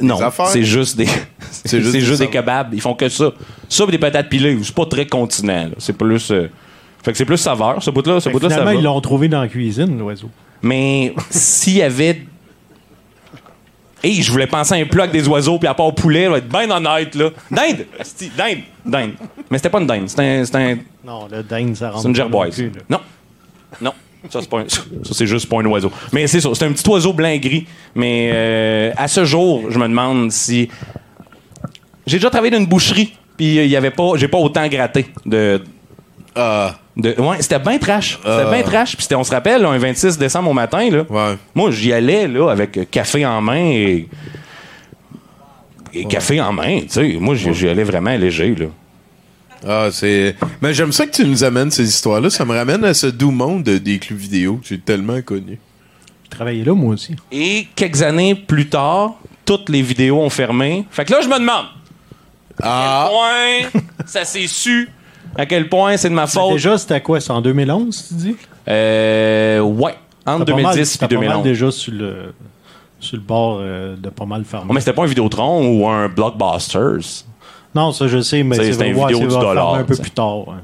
[0.02, 1.08] non, c'est juste des.
[1.66, 2.74] c'est juste juste, des kebabs.
[2.74, 3.32] Ils font que ça.
[3.70, 4.58] Ça, des patates pilées.
[4.62, 5.70] C'est pas très continent.
[5.80, 6.30] C'est plus.
[6.32, 6.50] euh,
[7.04, 7.82] fait que c'est plus saveur.
[7.82, 8.80] Ce bout-là, ce bout-là, ça finalement, va.
[8.80, 10.30] ils l'ont trouvé dans la cuisine, l'oiseau.
[10.62, 12.22] Mais s'il y avait.
[14.04, 16.38] Hey, je voulais penser à un plat avec des oiseaux, puis à part poulet, va
[16.38, 17.30] être bien honnête, là.
[17.50, 17.86] Dinde!
[18.00, 18.60] Asti, Dinde!
[18.86, 19.14] Dinde.
[19.50, 20.78] Mais c'était pas une dinde, c'était un.
[21.04, 22.02] Non, le dinde, ça rentre.
[22.04, 22.62] C'est une gerboise.
[22.90, 23.00] Non.
[23.82, 23.94] Non.
[24.30, 24.82] Ça, c'est pas un- ça,
[25.14, 25.92] c'est juste pas un oiseau.
[26.12, 27.66] Mais c'est ça, c'est un petit oiseau blanc et gris.
[27.96, 30.70] Mais euh, à ce jour, je me demande si.
[32.06, 34.12] J'ai déjà travaillé dans une boucherie, puis il y avait pas.
[34.16, 35.62] J'ai pas autant gratté de.
[36.36, 38.20] Ah, de ouais, c'était bien trash.
[38.24, 38.94] C'était bien trash.
[38.96, 41.04] Puis c'était- on se rappelle, là, un 26 décembre au matin, là.
[41.10, 41.38] ouais.
[41.56, 44.08] Moi, j'y allais là, avec euh, café en main et.
[45.94, 47.18] et café en main, tu sais.
[47.20, 48.66] Moi, j'y allais vraiment léger, là.
[49.68, 50.36] Ah, c'est.
[50.62, 52.30] Mais j'aime ça que tu nous amènes ces histoires-là.
[52.30, 55.60] Ça me ramène à ce doux monde de- des clubs vidéo que j'ai tellement connu.
[56.26, 57.16] Je travaillais là, moi aussi.
[57.32, 60.86] Et quelques années plus tard, toutes les vidéos ont fermé.
[60.92, 61.66] Fait que là, je me demande.
[62.62, 63.06] Ah!
[63.06, 63.10] À
[63.62, 64.90] quel point ça s'est su.
[65.36, 66.54] À quel point c'est de ma faute.
[66.54, 67.20] Déjà, c'était quoi?
[67.20, 68.36] C'est en 2011, tu dis?
[68.68, 69.96] Euh, ouais.
[70.26, 71.44] Entre T'as pas mal- 2010 et t'as pas mal 2011.
[71.44, 72.34] déjà sur le,
[73.00, 74.68] sur le bord euh, de pas mal fermé.
[74.68, 77.24] Ouais, mais c'était pas un Vidéotron ou un Blockbusters?
[77.76, 80.48] Non, ça, je sais, mais C'est- un ouais, vidéo du dollar, un peu plus tard.
[80.48, 80.56] ouais.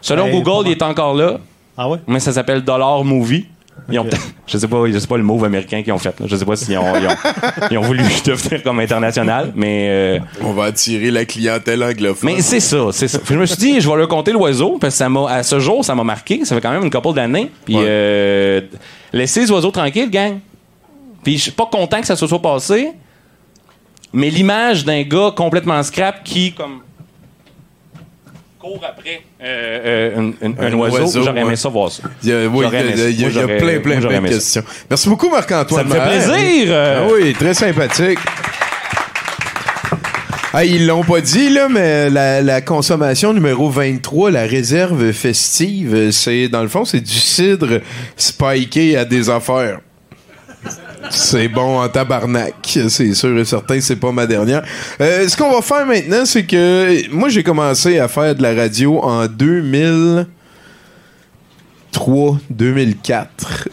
[0.00, 1.38] Selon Ouais, pas Google, il est encore là,
[1.76, 1.98] Ah ouais?
[2.06, 3.46] mais ça s'appelle Dollar Movie.
[3.90, 4.06] Ils ont
[4.46, 6.18] je sais pas, je sais pas le move américain qu'ils ont fait.
[6.18, 6.26] là.
[6.28, 7.16] Je sais pas s'ils ont, ils ont,
[7.70, 12.32] ils ont voulu devenir comme international, mais euh, On va attirer la clientèle anglophone.
[12.34, 13.18] Mais c'est ça, c'est ça.
[13.20, 15.42] Puis je me suis dit, je vais leur compter l'oiseau, parce que ça m'a, à
[15.42, 16.44] ce jour, ça m'a marqué.
[16.44, 17.50] Ça fait quand même une couple d'années.
[17.64, 17.84] Puis Ouais.
[17.86, 18.60] euh,
[19.12, 20.38] laissez les oiseaux tranquilles, gang.
[21.22, 22.90] Puis je suis pas content que ça se soit passé,
[24.12, 26.80] mais l'image d'un gars complètement scrap qui, comme.
[28.88, 31.56] Après euh, euh, un, un- un Un oiseau, oiseau, j'aurais aimé ouais.
[31.56, 32.02] ça voir ça.
[32.22, 34.62] Il y a, oui, il y a- il y plein, plein, plein de questions.
[34.90, 35.88] Merci beaucoup, Marc-Antoine.
[35.88, 36.66] Ça me fait plaisir.
[36.70, 38.18] euh, Ah oui, très sympathique.
[40.58, 46.10] Ah, ils l'ont pas dit, là, mais la, la consommation numéro 23, la réserve festive,
[46.12, 47.80] c'est, dans le fond, c'est du cidre
[48.16, 49.80] spiké à des affaires.
[51.10, 52.54] C'est bon en tabarnak,
[52.88, 54.62] c'est sûr et certain, c'est pas ma dernière.
[55.00, 58.54] Euh, ce qu'on va faire maintenant, c'est que moi j'ai commencé à faire de la
[58.54, 60.26] radio en 2000.
[61.96, 63.68] 2003, 2004.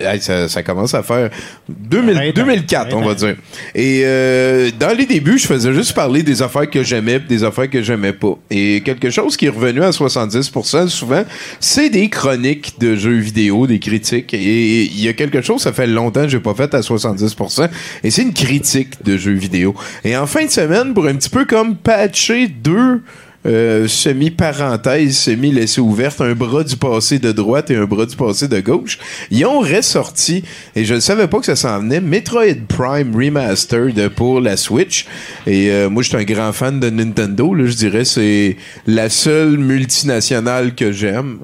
[0.00, 1.30] Euh, ça, ça commence à faire
[1.68, 3.36] 2000 Ouais, 2004, on va dire.
[3.74, 7.70] Et euh, dans les débuts, je faisais juste parler des affaires que j'aimais, des affaires
[7.70, 8.36] que j'aimais pas.
[8.50, 11.24] Et quelque chose qui est revenu à 70% souvent,
[11.60, 14.34] c'est des chroniques de jeux vidéo, des critiques.
[14.34, 17.68] Et il y a quelque chose, ça fait longtemps que j'ai pas fait à 70%,
[18.02, 19.74] et c'est une critique de jeux vidéo.
[20.04, 23.02] Et en fin de semaine, pour un petit peu comme patcher deux
[23.46, 28.48] euh, semi-parenthèse, semi-laissée ouverte, un bras du passé de droite et un bras du passé
[28.48, 28.98] de gauche.
[29.30, 30.44] Ils ont ressorti,
[30.76, 35.06] et je ne savais pas que ça s'en venait, Metroid Prime Remastered pour la Switch.
[35.46, 37.54] Et euh, moi, je suis un grand fan de Nintendo.
[37.54, 41.38] Là, je dirais c'est la seule multinationale que j'aime.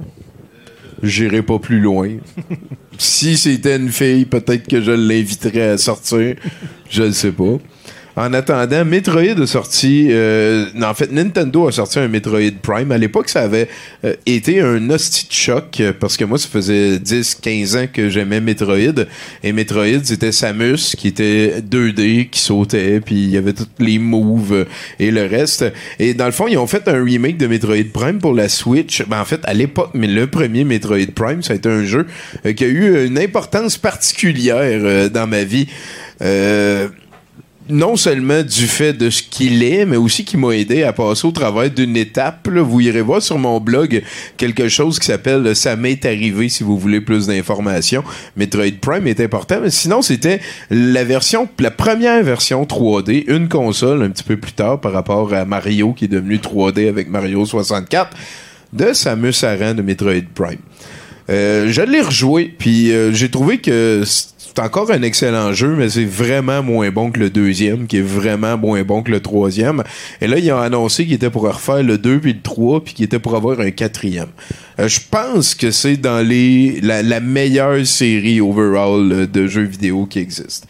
[1.03, 2.11] J'irai pas plus loin.
[2.99, 6.37] si c'était une fille, peut-être que je l'inviterais à sortir.
[6.91, 7.59] Je ne sais pas.
[8.19, 10.09] En attendant, Metroid a sorti.
[10.11, 12.91] euh, en fait, Nintendo a sorti un Metroid Prime.
[12.91, 13.69] À l'époque, ça avait
[14.07, 18.09] euh, été un hostie de choc euh, parce que moi, ça faisait 10-15 ans que
[18.09, 19.05] j'aimais Metroid.
[19.43, 23.99] Et Metroid, c'était Samus qui était 2D, qui sautait, puis il y avait tous les
[23.99, 24.65] moves euh,
[24.99, 25.67] et le reste.
[25.99, 29.03] Et dans le fond, ils ont fait un remake de Metroid Prime pour la Switch.
[29.07, 32.07] Ben, en fait, à l'époque, mais le premier Metroid Prime, ça a été un jeu
[32.57, 35.69] qui a eu une importance particulière dans ma vie.
[37.69, 41.27] Non seulement du fait de ce qu'il est, mais aussi qui m'a aidé à passer
[41.27, 42.47] au travers d'une étape.
[42.49, 42.63] là.
[42.63, 44.03] Vous irez voir sur mon blog
[44.37, 48.05] quelque chose qui s'appelle Ça m'est arrivé si vous voulez plus d'informations.
[48.37, 54.03] Metroid Prime est important, mais sinon c'était la version, la première version 3D, une console
[54.03, 57.45] un petit peu plus tard par rapport à Mario qui est devenu 3D avec Mario
[57.45, 58.17] 64
[58.73, 60.59] de Samus Aran de Metroid Prime.
[61.29, 64.05] Euh, je l'ai rejoué, puis euh, j'ai trouvé que
[64.57, 68.03] c'est encore un excellent jeu, mais c'est vraiment moins bon que le deuxième, qui est
[68.03, 69.83] vraiment moins bon que le troisième.
[70.23, 72.95] Et là, ils ont annoncé qu'ils étaient pour refaire le 2 puis le 3, puis
[72.95, 74.31] qu'ils étaient pour avoir un quatrième.
[74.79, 80.07] Euh, je pense que c'est dans les la, meilleure série overall euh, de jeux vidéo
[80.07, 80.67] qui existe.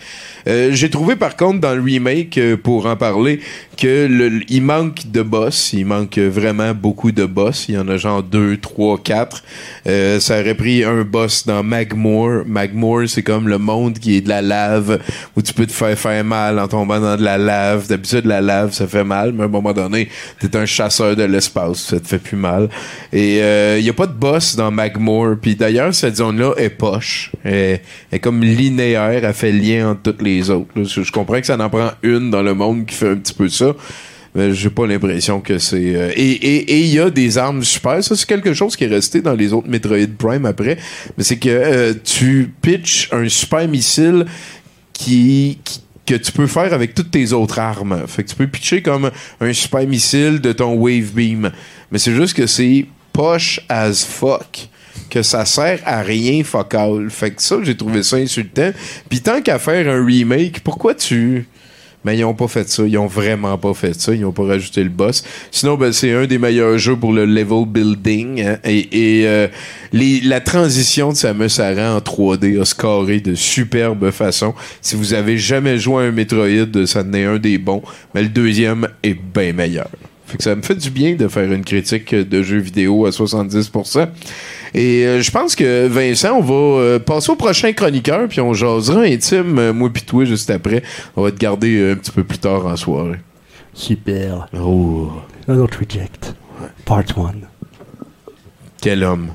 [0.48, 3.40] Euh, j'ai trouvé par contre dans le remake, euh, pour en parler,
[3.76, 5.72] que le- il manque de boss.
[5.72, 7.66] Il manque vraiment beaucoup de boss.
[7.68, 9.42] Il y en a genre 2, 3, 4.
[9.87, 12.44] Euh, ça aurait pris un boss dans Magmoor.
[12.46, 14.98] Magmoor, c'est comme le monde qui est de la lave,
[15.37, 17.88] où tu peux te faire faire mal en tombant dans de la lave.
[17.88, 20.09] D'habitude, la lave, ça fait mal, mais à un moment donné,
[20.40, 22.68] t'es un chasseur de l'espace, ça te fait plus mal.
[23.12, 23.38] Et
[23.78, 25.37] il y a pas de boss dans Magmoor.
[25.42, 27.32] Puis d'ailleurs, cette zone-là est poche.
[27.44, 27.80] Elle
[28.12, 30.68] est comme linéaire, elle fait lien entre toutes les autres.
[30.85, 33.49] Je comprends que ça en prend une dans le monde qui fait un petit peu
[33.49, 33.75] ça.
[34.35, 35.94] Mais j'ai pas l'impression que c'est.
[35.96, 38.05] euh, et il y a des armes super.
[38.05, 40.77] Ça, c'est quelque chose qui est resté dans les autres Metroid Prime après.
[41.16, 44.27] Mais c'est que euh, tu pitches un super missile
[44.92, 48.05] qui, qui- que tu peux faire avec toutes tes autres armes.
[48.07, 51.51] Fait que tu peux pitcher comme un super missile de ton wave beam.
[51.90, 54.68] Mais c'est juste que c'est poche as fuck.
[55.11, 57.09] Que ça sert à rien focal.
[57.11, 58.70] Fait que ça, j'ai trouvé ça insultant.
[59.09, 61.46] Puis tant qu'à faire un remake, pourquoi tu.
[62.04, 62.85] Mais ils ont pas fait ça.
[62.87, 64.14] Ils ont vraiment pas fait ça.
[64.14, 65.24] Ils ont pas rajouté le boss.
[65.50, 68.42] Sinon, ben, c'est un des meilleurs jeux pour le level building.
[68.42, 68.59] hein.
[68.62, 68.88] Et,
[69.26, 69.48] euh,
[69.92, 74.54] les- la transition de Samus Aran en 3D a scoré de superbe façon.
[74.80, 77.82] Si vous avez jamais joué à un Metroid, ça en est un des bons.
[78.14, 79.88] Mais le deuxième est bien meilleur.
[80.28, 83.11] Fait que ça me fait du bien de faire une critique de jeux vidéo à
[83.12, 84.09] 70%.
[84.78, 88.52] Et euh, je pense que Vincent, on va euh, passer au prochain chroniqueur, puis on
[88.52, 90.82] jasera intime, euh, moi pis toi, juste après.
[91.16, 93.16] On va te garder euh, un petit peu plus tard en soirée.
[93.72, 94.48] Super.
[94.54, 95.10] Oh,
[95.48, 96.34] Un autre reject.
[96.84, 97.32] Part 1.
[98.82, 99.30] quel homme.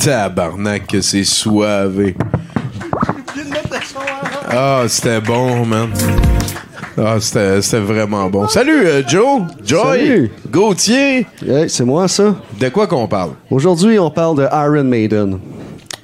[0.00, 2.16] Tabarnak que c'est soivé.
[4.48, 5.90] Ah, c'était bon, man.
[6.96, 8.48] Ah, c'était c'était vraiment bon.
[8.48, 10.30] Salut, euh, Joe, Joy, Salut.
[10.50, 11.26] Gauthier.
[11.46, 12.34] Hey, c'est moi ça?
[12.58, 13.32] De quoi qu'on parle?
[13.50, 15.38] Aujourd'hui, on parle de Iron Maiden.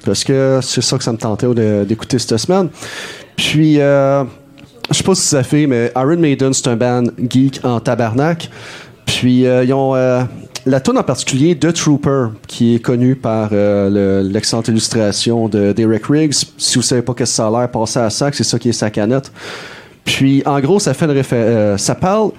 [0.05, 1.47] Parce que c'est ça que ça me tentait
[1.85, 2.69] d'écouter cette semaine.
[3.35, 4.23] Puis, euh,
[4.91, 8.49] je sais pas si ça fait, mais Iron Maiden, c'est un band geek en tabarnak.
[9.05, 10.21] Puis, euh, ils ont euh,
[10.67, 15.71] la tune en particulier The Trooper, qui est connue par euh, le- l'excellente illustration de
[15.71, 16.33] Derek Riggs.
[16.57, 18.69] Si vous savez pas qu'est-ce que ça a l'air, passez à ça, c'est ça qui
[18.69, 19.31] est sa canette.
[20.05, 22.31] Puis, en gros, euh, ça parle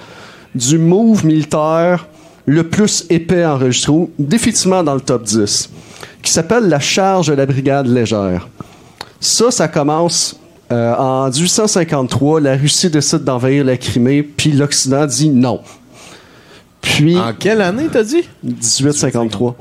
[0.54, 2.06] du move militaire
[2.46, 5.68] le plus épais enregistré, définitivement dans le top 10,
[6.22, 8.48] qui s'appelle la charge de la brigade légère.
[9.20, 10.38] Ça, ça commence
[10.72, 12.40] euh, en 1853.
[12.40, 15.60] La Russie décide d'envahir la Crimée, puis l'Occident dit non.
[16.96, 18.28] Puis, En quelle année, t'as dit?
[18.42, 19.56] 1853.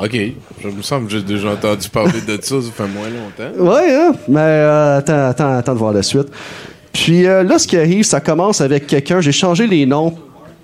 [0.00, 0.16] OK.
[0.62, 3.72] Je me semble que j'ai déjà entendu parler de ça, ça fait moins longtemps.
[3.72, 4.12] Ouais, hein?
[4.28, 6.28] mais euh, attends, attends, attends de voir la suite.
[6.92, 9.20] Puis euh, là, ce qui arrive, ça commence avec quelqu'un.
[9.20, 10.14] J'ai changé les noms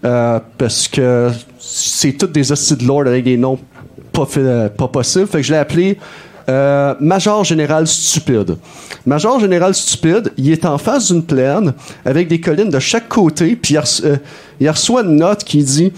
[0.05, 3.59] euh, parce que c'est toutes des hosties de lord avec des noms
[4.13, 5.27] pas, euh, pas possibles.
[5.27, 5.99] Fait que je l'ai appelé
[6.49, 8.57] euh, Major Général Stupide.
[9.07, 11.75] Major Général Stupide, il est en face d'une plaine
[12.05, 15.93] avec des collines de chaque côté, puis il, euh, reçoit une note qui dit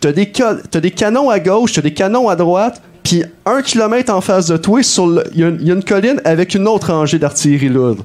[0.00, 4.12] T'as des, t'as des canons à gauche, t'as des canons à droite, puis un kilomètre
[4.12, 4.80] en face de toi,
[5.34, 8.00] il y a une colline avec une autre rangée d'artillerie lourde.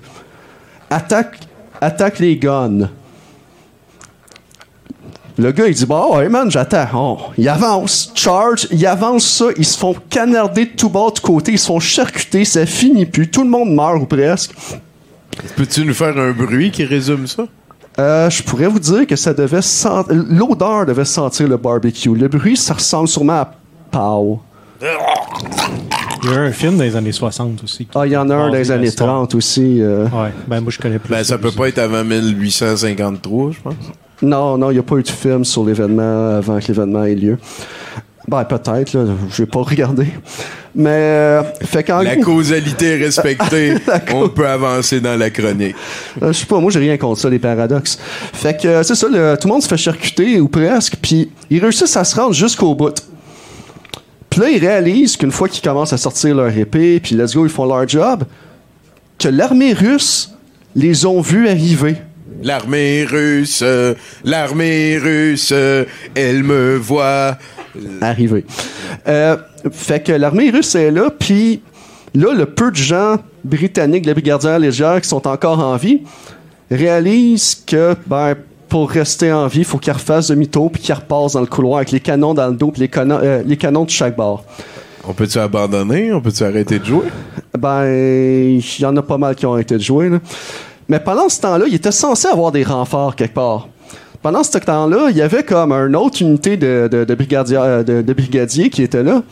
[0.89, 1.39] Attaque,
[1.81, 2.89] attaque les guns.
[5.41, 6.85] Le gars, il dit, bah ouais, man, j'attends.
[6.93, 11.19] Oh, il avance, charge, il avance ça, ils se font canarder de tout bas, de
[11.19, 14.51] côté, ils se font charcuter, ça finit plus, tout le monde meurt ou presque.
[15.55, 17.43] Peux-tu nous faire un bruit qui résume ça?
[17.97, 20.13] Euh, je pourrais vous dire que ça devait sentir.
[20.29, 22.13] L'odeur devait sentir le barbecue.
[22.15, 23.51] Le bruit, ça ressemble sûrement à
[23.89, 24.41] Pow.
[26.23, 27.87] Il y a un film dans les années 60 aussi.
[27.95, 29.09] Ah, il y en a un les années l'histoire.
[29.17, 29.81] 30 aussi.
[29.81, 30.05] euh.
[30.05, 31.09] Ouais, ben moi je connais plus.
[31.11, 33.73] Ben, ça peut pas être avant 1853, je pense.
[34.21, 37.15] Non, non, il n'y a pas eu de film sur l'événement avant que l'événement ait
[37.15, 37.37] lieu.
[38.27, 39.05] Ben, peut-être, là.
[39.31, 40.07] Je vais pas regarder.
[40.75, 43.73] Mais, euh, fait qu'en La causalité est respectée.
[44.13, 45.75] On peut avancer dans la chronique.
[46.21, 47.97] Euh, je sais pas, moi j'ai rien contre ça, les paradoxes.
[48.31, 51.29] Fait que euh, c'est ça, le- tout le monde se fait charcuter ou presque, puis
[51.49, 52.93] ils réussissent à se rendre jusqu'au bout.
[54.29, 57.45] Puis là, ils réalisent qu'une fois qu'ils commencent à sortir leur épée, puis let's go,
[57.45, 58.23] ils font leur job,
[59.19, 60.31] que l'armée russe
[60.73, 61.97] les ont vus arriver.
[62.43, 63.63] L'armée russe,
[64.23, 65.53] l'armée russe,
[66.15, 67.37] elle me voit.
[68.01, 68.45] Arriver.
[69.07, 69.37] Euh,
[69.71, 71.61] fait que l'armée russe est là, puis
[72.15, 76.01] là, le peu de gens britanniques de la brigadière légère qui sont encore en vie
[76.69, 78.35] réalisent que, ben,
[78.69, 81.77] pour rester en vie, il faut qu'ils refassent demi-tour puis qu'ils repassent dans le couloir
[81.77, 84.45] avec les canons dans le dos puis les, canons- euh, les canons de chaque bord.
[85.07, 86.13] On peut-tu abandonner?
[86.13, 87.05] On peut-tu arrêter de jouer?
[87.57, 90.09] Ben, il y en a pas mal qui ont été joués.
[90.09, 90.19] Là.
[90.87, 93.67] Mais pendant ce temps-là, il était censé avoir des renforts quelque part.
[94.21, 98.13] Pendant ce temps-là, il y avait comme une autre unité de, de, brigadier, euh, de,
[98.13, 99.23] brigadiers qui était là,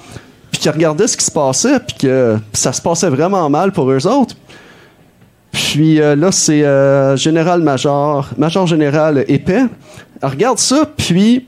[0.51, 3.91] puis qui regardait ce qui se passait, puis que ça se passait vraiment mal pour
[3.91, 4.35] eux autres.
[5.51, 9.65] Puis euh, là, c'est euh, général-major, major-général épais.
[10.23, 11.45] Regarde ça, puis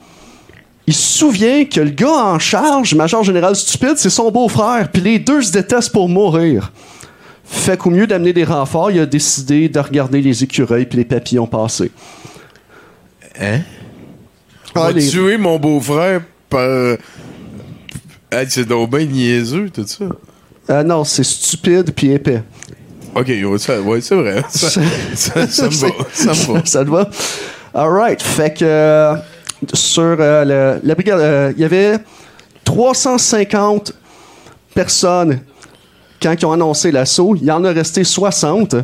[0.86, 5.18] il se souvient que le gars en charge, major-général stupide, c'est son beau-frère, puis les
[5.18, 6.72] deux se détestent pour mourir.
[7.54, 11.06] Fait qu'au mieux d'amener des renforts, il a décidé de regarder les écureuils puis les
[11.06, 11.92] papillons passer.
[13.40, 13.60] Hein?
[14.74, 16.98] On Ah, les- tuer mon beau-frère par.
[18.32, 20.06] Hey, c'est donc bien niaiseux, tout ça.
[20.70, 22.42] Euh, non, c'est stupide puis épais.
[23.14, 24.42] Ok, ouais, ça- ouais, c'est vrai.
[24.50, 24.70] Ça,
[25.14, 25.88] ça, ça me va.
[26.14, 26.66] Ça me va.
[26.66, 27.10] Ça te va?
[27.74, 28.22] Alright.
[28.22, 29.16] Fait que euh,
[29.74, 31.98] sur euh, le- la brigade, euh, il y avait
[32.64, 33.92] 350
[34.74, 35.42] personnes
[36.22, 37.36] quand ils ont annoncé l'assaut.
[37.36, 38.76] Il y en a resté 60.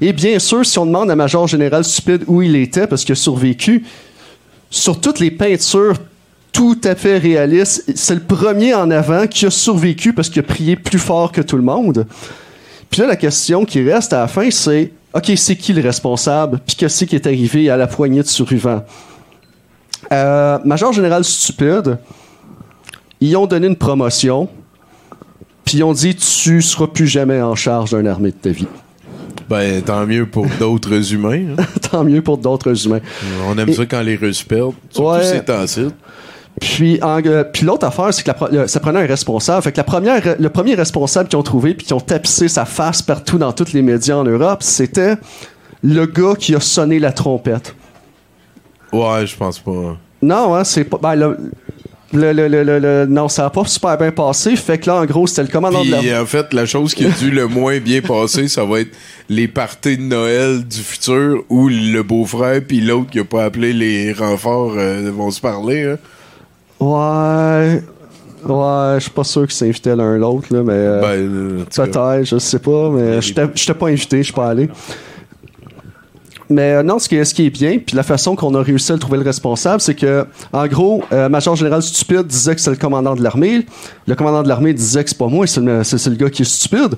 [0.00, 3.12] Et bien sûr, si on demande à Major Général Stupide où il était parce qu'il
[3.12, 3.84] a survécu,
[4.70, 5.96] sur toutes les peintures
[6.52, 10.42] tout à fait réalistes, c'est le premier en avant qui a survécu parce qu'il a
[10.42, 12.06] prié plus fort que tout le monde.
[12.90, 16.60] Puis là, la question qui reste à la fin, c'est OK, c'est qui le responsable?
[16.66, 18.82] Puis qu'est-ce qui est arrivé à la poignée de survivants?
[20.10, 21.98] Euh, Major Général Stupide,
[23.20, 24.48] ils ont donné une promotion,
[25.72, 28.66] puis ils ont dit Tu seras plus jamais en charge d'une armée de ta vie.
[29.48, 31.54] Ben, tant mieux pour d'autres humains.
[31.58, 31.62] hein.
[31.90, 33.00] Tant mieux pour d'autres humains.
[33.48, 34.74] On aime Et- ça quand les Russes perdent.
[34.90, 35.24] Surtout Ouais.
[35.24, 35.86] ces temps-ci.
[36.60, 39.62] Puis, en- euh, puis l'autre affaire, c'est que la ça prenait un responsable.
[39.62, 42.66] Fait que la première, le premier responsable qu'ils ont trouvé puis qui ont tapissé sa
[42.66, 45.14] face partout dans tous les médias en Europe, c'était
[45.82, 47.74] le gars qui a sonné la trompette.
[48.92, 49.96] Ouais, je pense pas.
[50.20, 50.98] Non, hein, c'est pas.
[51.02, 51.38] Ben, le-
[52.12, 54.54] le, le, le, le- non, ça a pas super bien passé.
[54.56, 56.22] Fait que là, en gros, c'était le commandant de Puis la...
[56.22, 58.90] en fait, la chose qui a dû le moins bien passer, ça va être
[59.28, 63.72] les parties de Noël du futur où le beau-frère puis l'autre qui a pas appelé
[63.72, 65.84] les renforts euh, vont se parler.
[65.84, 65.98] hein.
[66.80, 67.82] Ouais.
[68.44, 70.72] Ouais, je suis pas sûr qu'ils s'invitaient l'un l'autre, là, mais.
[70.74, 71.64] euh, Ben, euh.
[71.64, 74.68] Peut-être, je sais pas, mais j'étais j'étais pas invité, je suis pas allé.
[76.52, 78.62] Mais euh, non, ce qui, est, ce qui est bien, puis la façon qu'on a
[78.62, 82.60] réussi à trouver le responsable, c'est que, en gros, euh, Major Général Stupide disait que
[82.60, 83.66] c'est le commandant de l'armée.
[84.06, 86.94] Le commandant de l'armée disait que c'est pas moi, c'est le, gars qui est stupide.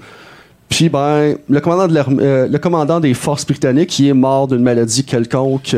[0.69, 4.63] Puis, ben, le commandant, de euh, le commandant des forces britanniques, qui est mort d'une
[4.63, 5.75] maladie quelconque.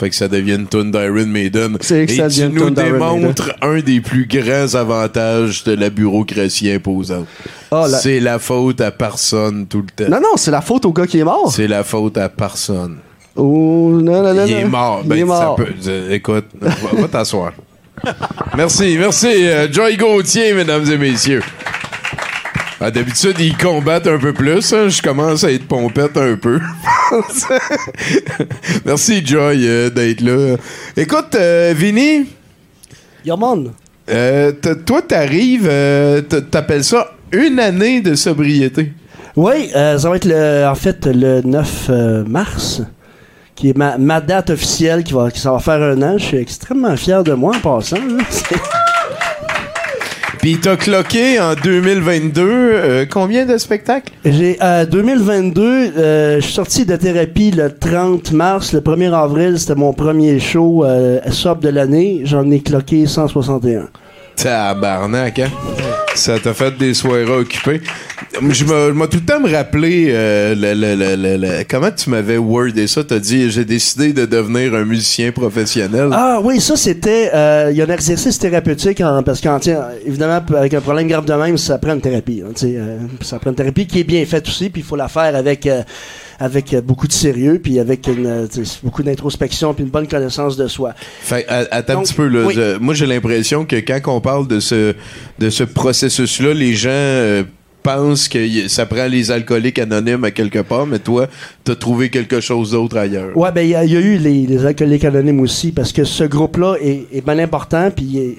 [0.00, 1.76] Fait que ça devient une tune d'Iron Maiden.
[1.82, 6.70] C'est que Et ça tu nous démontres un des plus grands avantages de la bureaucratie
[6.70, 7.26] imposante.
[7.70, 10.10] Ah, la- C'est la faute à personne tout le temps.
[10.10, 11.52] Non, non, c'est la faute au gars qui est mort.
[11.54, 12.96] C'est la faute à personne.
[13.36, 15.00] Oh, non, non, non, Il est mort.
[15.04, 15.56] Il Ben, est mort.
[15.58, 16.70] ça peut- euh, écoute, va,
[17.02, 17.52] va t'asseoir.
[18.56, 19.26] merci, merci.
[19.46, 21.42] euh, Joy Gauthier, mesdames et messieurs.
[22.82, 24.72] Ah, D'habitude, ils combattent un peu plus.
[24.72, 24.88] hein.
[24.88, 26.58] Je commence à être pompette un peu.
[28.86, 30.56] merci, Joy, euh, d'être là.
[30.96, 32.26] Écoute, euh, Vinny,
[33.24, 33.72] Yaman.
[34.10, 34.52] euh,
[34.86, 38.92] toi, t'arrives, euh, t'appelles ça une année de sobriété.
[39.36, 42.82] Oui, euh, ça va être le, en fait le 9 euh, mars,
[43.54, 46.16] qui est ma, ma date officielle, qui va, qui ça va faire un an.
[46.18, 47.96] Je suis extrêmement fier de moi en passant.
[47.98, 48.24] là.
[50.40, 54.10] Puis t'as cloqué en 2022 euh, combien de spectacles?
[54.24, 59.58] J'ai euh, 2022, euh, je suis sorti de thérapie le 30 mars, le 1er avril,
[59.58, 62.22] c'était mon premier show euh, de l'année.
[62.24, 63.88] J'en ai cloqué 161.
[64.42, 65.50] Tabarnak, hein?
[66.14, 67.80] Ça t'a fait des soirées occupées.
[68.50, 72.86] Je m'ai tout le temps me rappeler euh, le- le- le- comment tu m'avais wordé
[72.86, 73.04] ça?
[73.04, 76.08] T'as dit j'ai décidé de devenir un musicien professionnel.
[76.12, 79.58] Ah oui, ça c'était, euh, il y a un exercice thérapeutique en- parce qu'en
[80.06, 82.42] évidemment avec un problème grave de même, ça prend une thérapie.
[82.44, 85.08] hein, euh, ça prend une thérapie qui est bien faite aussi, puis il faut la
[85.08, 85.82] faire avec euh,
[86.40, 88.46] avec euh, beaucoup de sérieux, puis avec une, euh,
[88.82, 90.94] beaucoup d'introspection, puis une bonne connaissance de soi.
[91.20, 92.46] Fait, à- attends un petit peu là.
[92.46, 92.54] oui.
[92.54, 94.94] Je- moi j'ai l'impression que quand on parle de ce
[95.38, 97.44] de ce processus-là, les gens
[97.86, 101.26] euh, pensent que ça prend les alcooliques anonymes à quelque part, mais toi,
[101.64, 103.36] t'as trouvé quelque chose d'autre ailleurs.
[103.36, 105.92] Ouais, ben il y, a il y a eu les, les alcooliques anonymes aussi, parce
[105.92, 108.36] que ce groupe-là est, est bien important, puis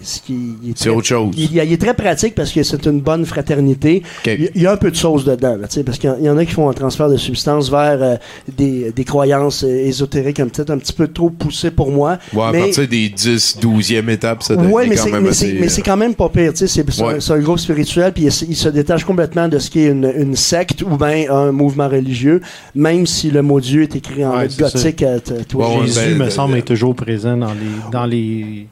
[0.76, 1.34] C'est autre chose.
[1.38, 4.04] Il, est très pratique parce que c'est une bonne fraternité.
[4.26, 6.52] Il, y a un peu de sauce dedans, là, parce qu'il y en- a qui
[6.54, 8.16] font un transfert de substances vers euh,
[8.58, 12.18] des, des croyances euh, ésotériques un, peut-être un petit peu trop poussées pour moi.
[12.34, 15.28] Ouais, à mais, partir des 10, 12e étapes, ça devient Ouais, mais quand c'est, même
[15.28, 15.58] assez...
[15.60, 16.52] mais c'est quand même pas pire.
[16.54, 17.20] tu sais, C'est, un- Ouais.
[17.20, 20.36] c'est un groupe spirituel, puis il se détache complètement de ce qui est une, une
[20.36, 22.42] secte ou bien un mouvement religieux,
[22.76, 25.04] même si le mot Dieu est écrit en Ouais, lettres gothiques.
[25.48, 28.06] toi, Ouais, ouais, Jésus, ben, me de- semble, de- est toujours présent dans les, dans
[28.06, 28.68] les,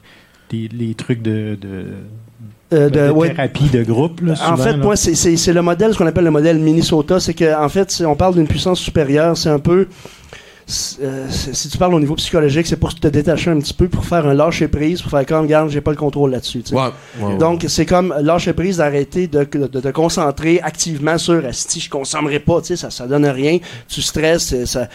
[0.52, 1.84] les, les trucs de, de,
[2.72, 4.20] euh, de- de ouais, thérapie de groupe.
[4.20, 4.76] Là, En fait, là.
[4.76, 7.18] moi, c'est- le modèle, ce qu'on appelle le modèle Minnesota.
[7.20, 9.36] C'est que, en fait, on parle d'une puissance supérieure.
[9.36, 9.86] C'est un peu.
[11.02, 14.04] Euh, si tu parles au niveau psychologique, c'est pour te détacher un petit peu, pour
[14.04, 16.62] faire un lâcher prise, pour faire comme, regarde, j'ai pas le contrôle là-dessus.
[16.72, 16.80] Ouais,
[17.20, 17.38] ouais, ouais.
[17.38, 21.90] Donc, c'est comme lâcher prise d'arrêter de, de, de te concentrer activement sur si je
[21.90, 23.58] consommerai pas, tu sais, ça, ça donne rien.
[23.88, 24.86] Tu stresses, euh,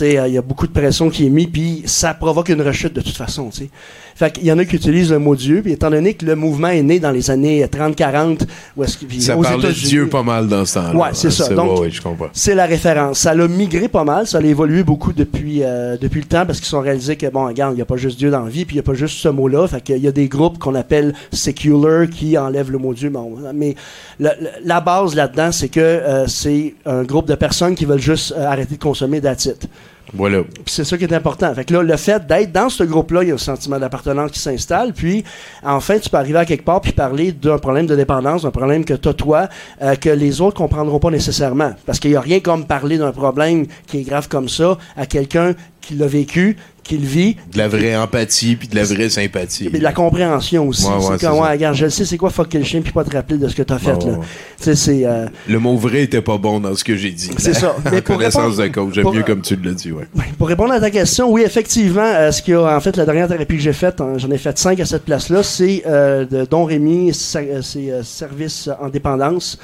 [0.00, 3.00] il y a beaucoup de pression qui est mise, puis ça provoque une rechute de
[3.00, 3.70] toute façon, tu sais.
[4.14, 6.36] Fait qu'il y en a qui utilisent le mot Dieu, puis étant donné que le
[6.36, 8.46] mouvement est né dans les années 30-40,
[8.76, 10.94] où est-ce que, Ça aux parlait de Dieu pas mal dans ce temps-là.
[10.96, 11.48] Ouais, c'est ça.
[11.48, 13.18] Donc- ouais, ouais, c'est la référence.
[13.20, 16.58] Ça l'a migré pas mal, ça a évolué beaucoup depuis, euh, depuis le temps parce
[16.58, 18.64] qu'ils sont réalisés que, bon, regarde, il n'y a pas juste Dieu dans la vie,
[18.64, 19.66] puis il n'y a pas juste ce mot-là.
[19.66, 23.10] Fait qu'il y a des groupes qu'on appelle secular qui enlèvent le mot Dieu.
[23.10, 23.74] Bon, mais
[24.18, 28.46] la base là-dedans, c'est que euh, c'est un groupe de personnes qui veulent juste euh,
[28.46, 29.68] arrêter de consommer d'attitude.
[30.14, 30.42] Voilà.
[30.66, 31.54] C'est ça qui est important.
[31.54, 34.30] Fait que là, le fait d'être dans ce groupe-là, il y a un sentiment d'appartenance
[34.30, 34.92] qui s'installe.
[34.92, 35.24] Puis,
[35.62, 38.84] enfin, tu peux arriver à quelque part puis parler d'un problème de dépendance, d'un problème
[38.84, 39.48] que t'as toi,
[39.80, 41.72] euh, que les autres comprendront pas nécessairement.
[41.86, 45.06] Parce qu'il y a rien comme parler d'un problème qui est grave comme ça à
[45.06, 49.08] quelqu'un qui l'a vécu, qui le vit, De la vraie empathie puis de la vraie
[49.08, 49.66] sympathie.
[49.66, 50.84] et de la compréhension aussi.
[50.86, 52.92] Ouais, ouais, c'est c'est comme, ouais, regarde, je sais, c'est quoi fucker le chien puis
[52.92, 54.18] pas te rappeler de ce que t'as fait, là.
[54.58, 57.30] c'est, euh, Le mot vrai était pas bon dans ce que j'ai dit.
[57.38, 57.76] C'est ça.
[57.92, 58.94] Mais pour connaissance répondre- de.
[58.94, 60.06] J'aime pour- mieux comme tu l'as dit, ouais.
[60.16, 62.96] Ouais, Pour répondre à ta question, oui, effectivement, euh, ce qu'il y a, en fait,
[62.96, 65.82] la dernière thérapie que j'ai faite, hein, j'en ai fait cinq à cette place-là, c'est
[65.86, 69.58] euh, de Don Rémy, sa- euh, c'est euh, Service en dépendance,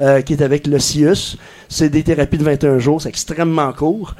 [0.00, 1.36] euh, qui est avec le CIUS.
[1.68, 4.14] C'est des thérapies de 21 jours, c'est extrêmement court.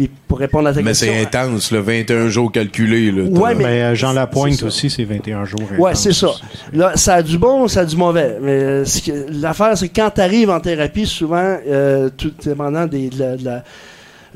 [0.00, 1.12] Puis pour répondre à ta Mais question...
[1.12, 3.12] c'est intense, le 21 jours calculés.
[3.12, 5.60] Là, Ouais, T'as- mais- Ben, euh, Jean Lapointe aussi, c'est 21 jours.
[5.78, 6.30] Ouais, c'est ça.
[6.72, 8.38] Là, ça a du bon, ça a du mauvais.
[8.40, 8.84] Mais euh,
[9.30, 13.36] l'affaire, c'est que quand tu arrives en thérapie, souvent, euh, tout dépendant des, de la-
[13.36, 13.62] de la-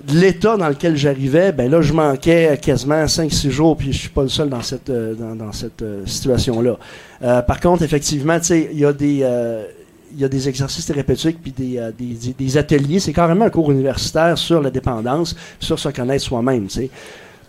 [0.07, 4.09] de l'état dans lequel j'arrivais, ben là, je manquais quasiment 5-6 jours, puis je suis
[4.11, 6.77] pas le seul dans cette, euh, dans, dans cette euh, situation-là.
[7.23, 9.21] Euh, par contre, effectivement, tu sais, il y a des...
[10.15, 13.01] il y a des exercices thérapeutiques puis des, euh, des, ateliers.
[13.01, 16.67] C'est carrément un cours universitaire sur la dépendance, sur se connaître soi-même.
[16.67, 16.91] tu sais.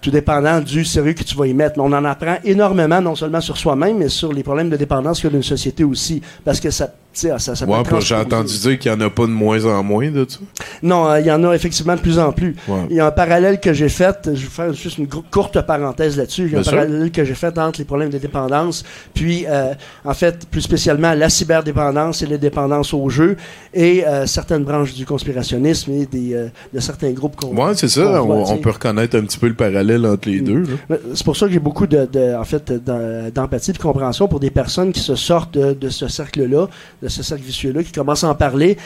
[0.01, 1.77] Tout dépendant du sérieux que tu vas y mettre.
[1.77, 5.19] Mais on en apprend énormément, non seulement sur soi-même, mais sur les problèmes de dépendance
[5.19, 6.21] qu'il y a d'une société aussi.
[6.43, 9.31] Parce que ça, ça, ça Ouais, j'ai entendu dire qu'il y en a pas de
[9.31, 10.39] moins en moins de ça.
[10.83, 12.55] Non, euh, il y en a effectivement de plus en plus.
[12.67, 12.81] Ouais.
[12.89, 16.17] Il y a un parallèle que j'ai fait, je vais faire juste une courte parenthèse
[16.17, 16.43] là-dessus.
[16.47, 16.73] Il y a un sûr.
[16.73, 21.13] parallèle que j'ai fait entre les problèmes de dépendance, puis euh, en fait, plus spécialement
[21.13, 23.37] la cyberdépendance et les dépendances au jeu,
[23.73, 28.21] et euh, certaines branches du conspirationnisme et des, de certains groupes qu'on Ouais, c'est ça.
[28.23, 30.61] On, peut reconnaître un petit peu le parallèle entre les deux.
[30.61, 30.69] là.
[30.89, 33.77] Mais C'est pour ça que j'ai beaucoup de, de- en fait, d'em- d'empathie et de
[33.77, 36.67] compréhension pour des personnes qui se sortent de, de ce cercle-là,
[37.05, 38.77] de ce cercle vicieux-là, qui commencent à en parler.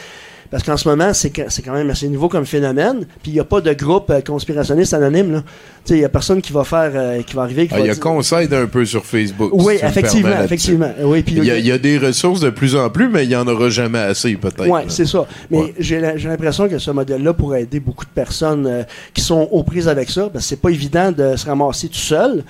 [0.51, 3.05] Parce qu'en ce moment, c'est quand même assez nouveau comme phénomène.
[3.21, 5.43] Puis il n'y a pas de groupe euh, conspirationniste anonyme.
[5.89, 7.67] il n'y a personne qui va faire, euh, qui va arriver.
[7.71, 9.51] Ah, Il y a dire- Conseil un peu sur Facebook.
[9.53, 10.91] Oui, si effectivement, effectivement.
[11.03, 13.29] Oui, Il y, a, il y a des ressources de plus en plus, mais il
[13.29, 14.67] y en aura jamais assez, peut-être.
[14.67, 15.27] Oui, c'est ça.
[15.51, 15.73] Mais Ouais.
[15.77, 19.87] j'ai l'impression que ce modèle-là pourrait aider beaucoup de personnes euh, qui sont aux prises
[19.87, 20.31] avec ça.
[20.33, 22.43] Parce que c'est pas évident de se ramasser tout seul.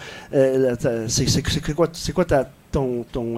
[1.10, 3.36] C'est quoi, c'est quoi ta, ton, ton,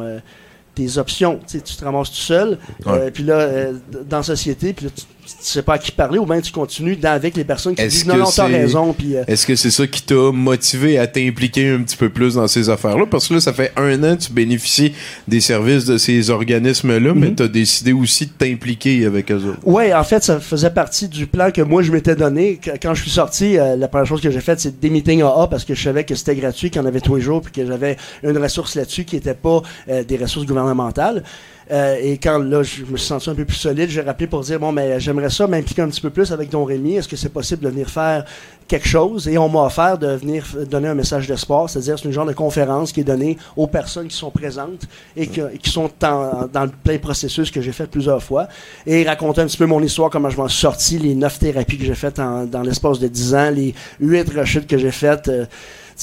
[0.75, 1.37] tes options?
[1.39, 2.57] Tu sais, tu te ramasses tout seul.
[2.85, 2.91] Ouais.
[2.93, 3.73] euh, puis là, euh,
[4.09, 5.03] dans la société, puis là, tu,
[5.37, 8.05] tu sais pas à qui parler, ou bien tu continues avec les personnes qui disent
[8.05, 8.93] non, non, t'as raison.
[8.93, 12.35] Puis, euh, Est-ce que c'est ça qui t'a motivé à t'impliquer un petit peu plus
[12.35, 13.05] dans ces affaires-là?
[13.09, 14.93] Parce que là, ça fait un an que tu bénéficies
[15.27, 17.35] des services de ces organismes-là, mais Mhm.
[17.35, 19.59] tu as décidé aussi de t'impliquer avec eux autres.
[19.63, 22.57] Oui, en fait, ça faisait partie du plan que moi je m'étais donné.
[22.57, 25.21] Qu- Quand je suis sorti, euh, la première chose que j'ai faite, c'est des meetings
[25.21, 27.41] AA parce que je savais que c'était gratuit, qu'il y en avait tous les jours,
[27.41, 31.23] puis que j'avais une ressource là-dessus qui n'était pas euh, des ressources gouvernementales.
[31.69, 34.41] Euh, et quand là, je me suis senti un peu plus solide, j'ai rappelé pour
[34.41, 36.95] dire bon, mais j'aimerais ça m'impliquer un petit peu plus avec Don Rémy.
[36.95, 38.25] Est-ce que c'est possible de venir faire
[38.67, 39.27] quelque chose?
[39.27, 42.33] Et on m'a offert de venir donner un message d'espoir, c'est-à-dire c'est une genre de
[42.33, 46.97] conférence qui est donnée aux personnes qui sont présentes et qui, sont dans le plein
[46.97, 48.47] processus que j'ai fait plusieurs fois
[48.85, 51.77] et raconter un petit peu mon histoire, comment je m'en suis sorti, les neuf thérapies
[51.77, 55.29] que j'ai faites dans l'espace de dix ans, les huit rechutes que j'ai faites.
[55.29, 55.45] euh,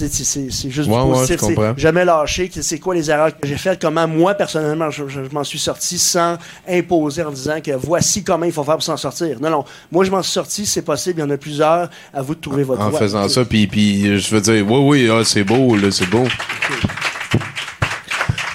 [0.06, 1.40] c'est juste Ouais, du ouais, positif.
[1.40, 2.48] c'est jamais lâché.
[2.48, 3.80] que C'est quoi les erreurs que j'ai faites?
[3.80, 6.36] Comment moi, personnellement, je, je- je m'en suis sorti sans
[6.68, 9.38] imposer en disant que voici comment il faut faire pour s'en sortir.
[9.40, 9.64] Non, non.
[9.90, 11.20] Moi, je m'en suis sorti, c'est possible.
[11.20, 11.88] Il y en a plusieurs.
[12.14, 12.98] À vous de trouver votre En voie.
[13.00, 16.24] faisant ça, puis, puis je veux dire, oui, oui, ah, c'est beau, c'est beau.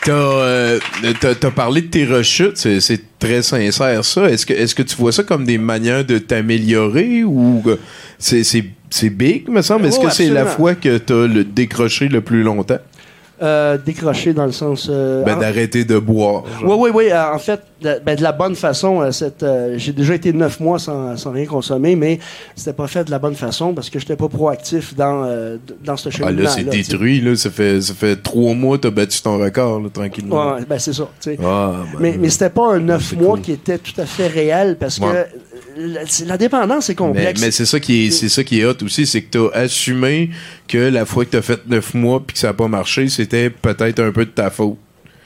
[0.05, 0.79] T'as euh,
[1.21, 4.29] t'as- t'as parlé de tes rechutes, c'est très sincère ça.
[4.29, 7.79] Est-ce que, est-ce que tu vois ça comme des manières de t'améliorer ou que
[8.19, 9.85] c'est c'est- c'est big, me semble?
[9.85, 12.79] Est-ce Ouais, que c'est la fois que t'as le décroché le plus longtemps?
[13.43, 14.87] Euh, décroché dans le sens.
[14.89, 16.43] euh, Ben, en- d'arrêter de boire.
[16.61, 16.79] genre.
[16.79, 17.11] Oui, oui, oui.
[17.11, 19.11] euh, en fait, de, ben, de la bonne façon.
[19.11, 22.19] cette, euh, j'ai déjà été neuf mois sans, sans rien consommer, mais
[22.55, 25.27] c'était pas fait de la bonne façon parce que j'étais pas proactif dans,
[25.83, 26.41] dans ce Ah cheminement.
[26.43, 27.35] là, c'est détruit, là.
[27.35, 30.53] Ça fait, ça fait trois mois que t'as battu ton record, là, tranquillement.
[30.55, 31.09] Ouais, ben c'est ça.
[31.21, 31.31] tu.
[31.43, 33.41] Ah, ben, Mais, mais c'était pas un neuf mois cool.
[33.41, 35.27] qui était tout à fait réel parce que Ouais.
[36.27, 37.41] la, dépendance est complexe.
[37.41, 40.29] mais c'est ça qui est, c'est ça qui est hot aussi, c'est que t'as assumé
[40.67, 43.09] que la fois que t'as fait neuf mois puis que ça a pas marché,
[43.61, 44.77] peut-être un peu de ta faute.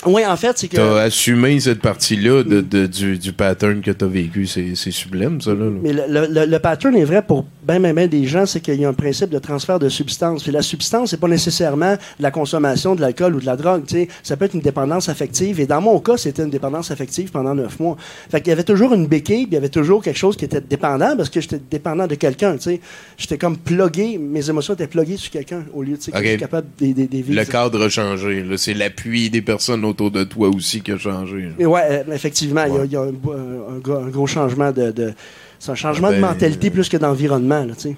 [0.05, 0.77] Oui, en fait, c'est que.
[0.77, 4.45] T'as assumé cette partie-là de, de- du, du pattern que t'as vécu.
[4.45, 5.65] C'est, sublime, ça, là.
[5.81, 8.79] Mais le, le- le- pattern est vrai pour bien, bien, bien des gens, c'est qu'il
[8.79, 10.43] y a un principe de transfert de substance.
[10.43, 13.85] Puis la substance, c'est pas nécessairement de la consommation de l'alcool ou de la drogue.
[13.87, 14.07] tu sais.
[14.23, 15.59] Ça peut être une dépendance affective.
[15.59, 17.97] Et dans mon cas, c'était une dépendance affective pendant neuf mois.
[18.29, 20.45] Fait qu'il y avait toujours une béquille, puis il y avait toujours quelque chose qui
[20.45, 22.55] était dépendant parce que j'étais dépendant de quelqu'un.
[22.57, 22.81] tu sais.
[23.17, 26.23] J'étais comme plugué, mes émotions étaient pluguées sur quelqu'un au lieu de que Ok.
[26.23, 27.33] je suis capable de, de, de vivre.
[27.33, 28.45] Le cadre a changé.
[28.57, 31.49] C'est l'appui des personnes autour de toi aussi qui a changé.
[31.57, 32.85] Mais ouais, euh, effectivement, il y a- Ouais.
[32.85, 34.91] il y a, un, bo- un- un gros, un gros changement de.
[34.91, 35.13] de-
[35.59, 37.65] c'est un changement de Ben, mentalité plus que d'environnement.
[37.65, 37.73] là.
[37.83, 37.89] Le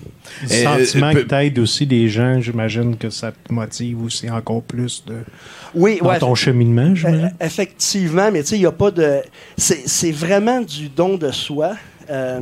[0.49, 4.61] Euh, sentiment euh, que t'aides aussi des gens, j'imagine que ça te motive aussi encore
[4.63, 5.15] plus de,
[5.75, 6.19] Oui, dans ouais.
[6.19, 7.33] ton cheminement, Euh, j'imagine.
[7.41, 9.17] effectivement, mais tu sais, il n'y a pas de.
[9.57, 11.73] C'est vraiment du don de soi.
[12.09, 12.39] Euh,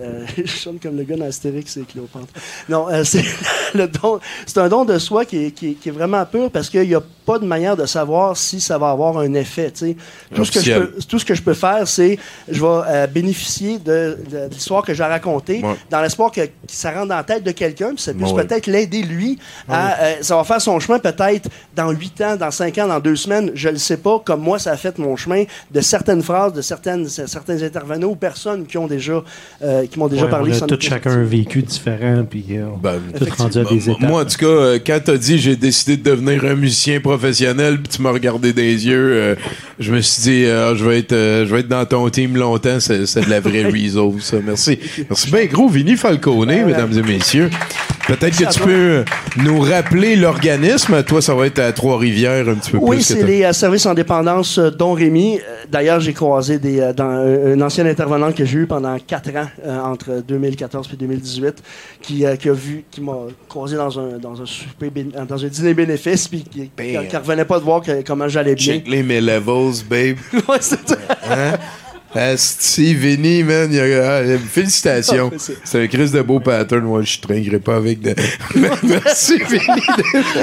[0.00, 2.26] euh, je sonne comme le gars dans Astérix et Cléopâtre.
[2.68, 3.24] Non, euh, c'est
[3.74, 4.20] le don.
[4.46, 6.86] C'est un don de soi qui est, qui est- qui est vraiment pur parce qu'il
[6.86, 9.70] n'y a pas de manière de savoir si ça va avoir un effet.
[10.34, 12.18] Tout ce, que je peux, tout ce que je peux faire, c'est
[12.48, 15.74] je vais euh, bénéficier de, de l'histoire que j'ai racontée Ouais.
[15.90, 18.44] dans l'espoir que, que ça rentre dans la tête de quelqu'un, puis ça puisse Ouais.
[18.46, 20.00] peut-être l'aider lui à.
[20.02, 23.14] euh, ça va faire son chemin peut-être dans 8 ans, dans 5 ans, dans 2
[23.16, 26.52] semaines, je le sais pas, comme moi ça a fait mon chemin de certaines phrases,
[26.54, 29.22] de certaines, certains intervenants ou personnes qui ont déjà,
[29.62, 30.52] euh, qui m'ont déjà Ouais, parlé.
[30.60, 34.00] on a tout chacun un vécu différent, puis euh, Ben, tout rendu à des étapes.
[34.00, 37.17] Moi, en tout cas, euh, quand t'as dit j'ai décidé de devenir un musicien professionnel,
[37.18, 39.34] professionnel, puis tu m'as regardé dans les yeux, euh,
[39.78, 42.36] je me suis dit, euh, je vais être, euh, je vais être dans ton team
[42.36, 42.80] longtemps.
[42.80, 44.36] C'est, c'est de la vraie resolve, ça.
[44.44, 47.50] Merci, merci bien gros, Vinny Falcone, mesdames et messieurs.
[48.08, 49.04] Peut-être que tu peux
[49.36, 51.02] nous rappeler l'organisme.
[51.02, 53.06] Toi, ça va être à Trois-Rivières un petit peu Oui, plus.
[53.06, 55.36] que c'est les euh, services en dépendance euh, Don Rémy.
[55.36, 55.40] Euh,
[55.70, 59.48] D'ailleurs, j'ai croisé des, euh, dans, un ancien intervenant que j'ai eu pendant quatre ans,
[59.84, 61.62] entre 2014 et 2018,
[62.00, 63.12] qui, qui a vu, qui m'a
[63.46, 64.90] croisé dans un, dans un souper,
[65.28, 68.54] dans un dîner bénéfice, puis qui, qui, qui revenait pas de voir que- comment j'allais
[68.54, 68.74] bien.
[68.76, 70.16] Check les mes levels, babe.
[70.48, 70.96] Ouais, c'est ça.
[71.30, 71.52] Hein?
[72.14, 75.30] Asti, Vinny, man, il y a- ah, félicitations.
[75.34, 76.82] Ah, c'est- un crise de beau pattern.
[76.84, 78.14] Moi, je traînerai pas avec de.
[78.82, 79.82] Merci, Vinny.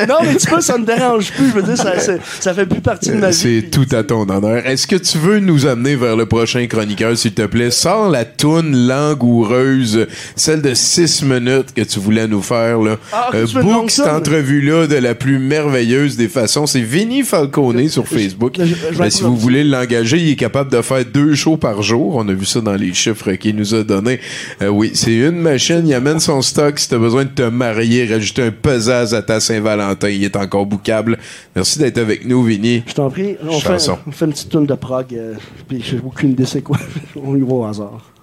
[0.07, 1.47] non, mais tu vois, ça me dérange plus.
[1.49, 1.93] Je veux dire, ça,
[2.39, 3.33] ça fait plus partie de ma vie.
[3.35, 4.65] C'est puis- tout à ton honneur.
[4.65, 7.71] Est-ce que tu veux nous amener vers le prochain chroniqueur, s'il te plaît?
[7.71, 12.79] Sors la toune langoureuse, celle de six minutes que tu voulais nous faire.
[12.79, 12.97] Là.
[13.11, 16.67] Ah, Euh, book cette entrevue-là de la plus merveilleuse des façons.
[16.67, 18.53] C'est Vinny Falcone sur Facebook.
[18.59, 21.54] je- je vais Ben, si vous voulez l'engager, il est capable de faire deux shows
[21.57, 22.15] par jour.
[22.15, 24.19] On a vu ça dans les chiffres qu'il nous a donnés.
[24.61, 25.83] Euh, oui, c'est une machine.
[25.85, 26.79] Il amène son stock.
[26.79, 30.35] Si tu as besoin de te marier, rajouter un pesage à ta Saint-Valentin, il est
[30.35, 31.17] encore boucable.
[31.55, 32.83] Merci d'être avec nous, Vinny.
[32.87, 35.33] Je t'en prie, on fait, on fait une petite tune de prog, euh,
[35.67, 36.77] puis j'ai aucune idée c'est quoi.
[37.15, 38.14] on y va au hasard.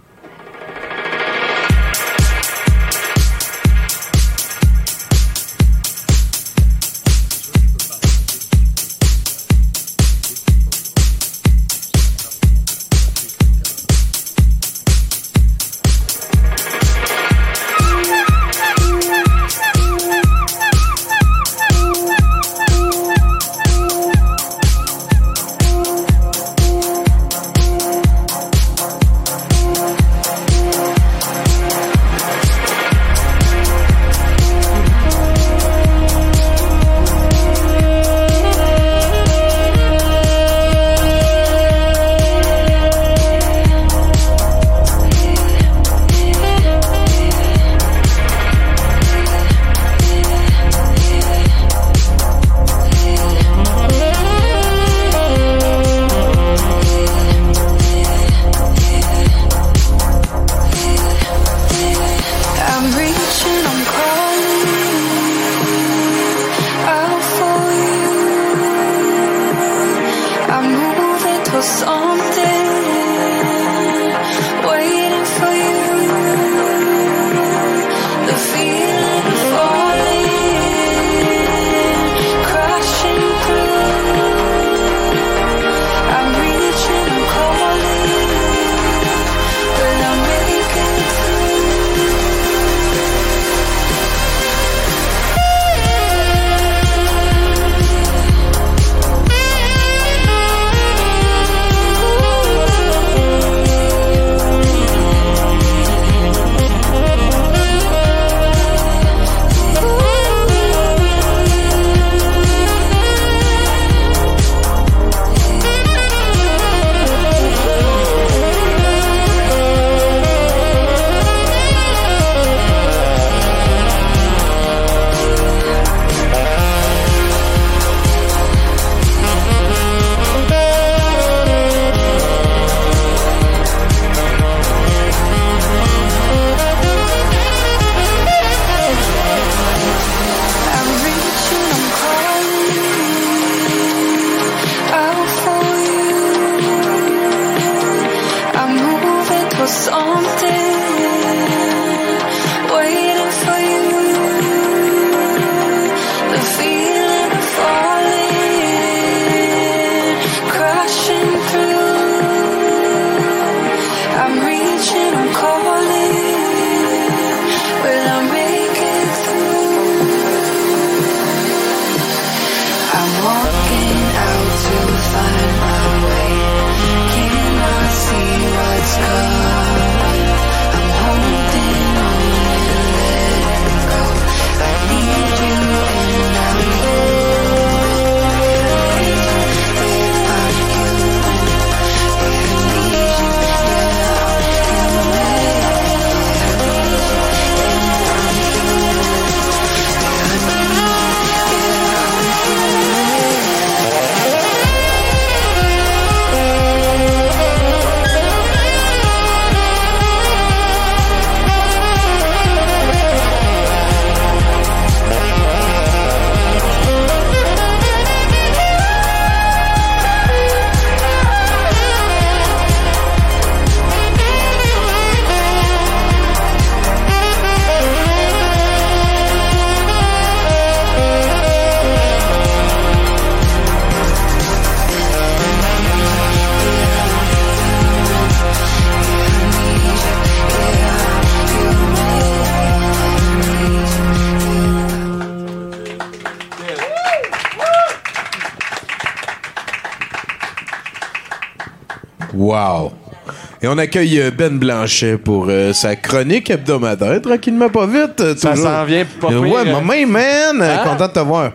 [253.75, 258.21] On accueille euh, Ben Blanchet pour euh, sa chronique hebdomadaire, tranquillement pas vite.
[258.21, 259.81] euh, Ça s'en vient pas Euh, pire, Ouais, hein.
[259.81, 260.81] maman, man, Hein?
[260.85, 261.53] content de te voir.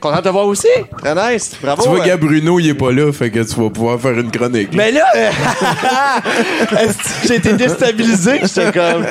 [0.00, 0.68] Content de te voir aussi.
[0.98, 1.56] Très nice.
[1.62, 1.82] Bravo.
[1.82, 2.04] tu vois, euh.
[2.06, 4.68] Gab Bruno, il est pas là, fait que tu vas pouvoir faire une chronique.
[4.74, 5.04] Mais là,
[7.26, 8.40] j'ai été déstabilisé.
[8.42, 9.04] J'étais comme.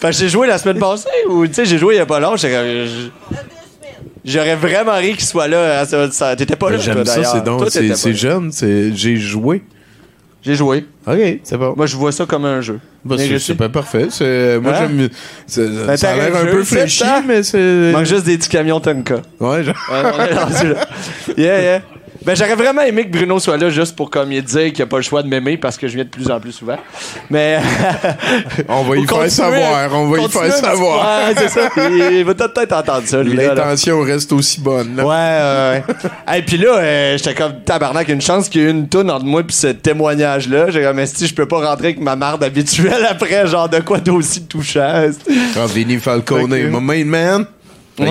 [0.00, 2.06] Fait que j'ai joué la semaine passée ou, tu sais, j'ai joué il y a
[2.06, 2.36] pas longtemps.
[2.36, 3.38] J'étais comme.
[4.24, 5.82] J'aurais vraiment ri qu'il soit là.
[5.82, 9.62] hein, T'étais pas là, toi, J'aime ça, c'est donc, c'est jeune, c'est j'ai joué.
[10.44, 10.84] J'ai joué.
[11.06, 11.74] OK, c'est bon.
[11.76, 12.80] Moi, je vois ça comme un jeu.
[13.04, 14.08] Bah, c'est pas parfait.
[14.60, 14.88] Moi, Hein?
[14.88, 15.08] j'aime.
[15.86, 17.22] Ben, Ça a l'air un peu ça.
[17.26, 17.58] mais c'est.
[17.88, 19.16] Il manque juste des petits camions Tonka.
[19.40, 19.74] Ouais, genre.
[19.90, 20.86] Ouais, on est rendu là.
[21.36, 21.82] Yeah, yeah.
[22.24, 24.86] Ben, j'aurais vraiment aimé que Bruno soit là juste pour comme il dire qu'il a
[24.86, 26.76] pas le choix de m'aimer parce que je viens de plus en plus souvent.
[27.30, 27.58] Mais.
[28.68, 29.92] On va y faire savoir.
[29.94, 31.28] On va y faire savoir.
[31.28, 31.68] Ouais, c'est ça.
[32.10, 33.34] Il, va peut-être entendre ça, lui.
[33.34, 34.96] L'intention reste aussi bonne.
[34.96, 35.04] là.
[35.04, 36.38] Ouais, ouais.
[36.38, 39.24] Et puis là, euh, j'étais comme tabarnak, une chance qu'il y ait une toune entre
[39.24, 40.70] moi puis ce témoignage-là.
[40.70, 43.98] J'ai comme, si je peux pas rentrer avec ma marde habituelle après, genre de quoi
[43.98, 45.06] d'aussi touchant.
[45.54, 46.70] Quand Vinny Falcone, Ok.
[46.70, 47.46] mon main man.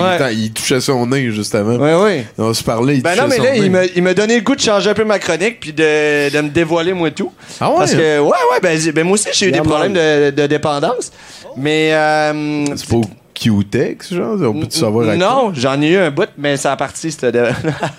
[0.00, 0.34] Ouais.
[0.34, 1.76] Il, il touchait son nez, juste avant.
[1.76, 2.26] Ouais, ouais.
[2.38, 3.92] On se parlait, il Ben touchait non, mais son là, nez.
[3.96, 6.92] il donné le goût de changer un peu ma chronique puis de, de me dévoiler
[6.92, 7.32] moi tout.
[7.60, 7.76] Ah ouais?
[7.78, 11.12] Parce que, ouais, ouais, ben, ben moi aussi, j'ai eu des problèmes de, de dépendance.
[11.56, 14.36] Mais, euh, C'est pas au Q-Tex, genre?
[14.40, 15.16] On peut-tu savoir à?
[15.16, 17.10] Non, j'en ai eu un bout, mais ça a parti.
[17.10, 17.46] C'était de...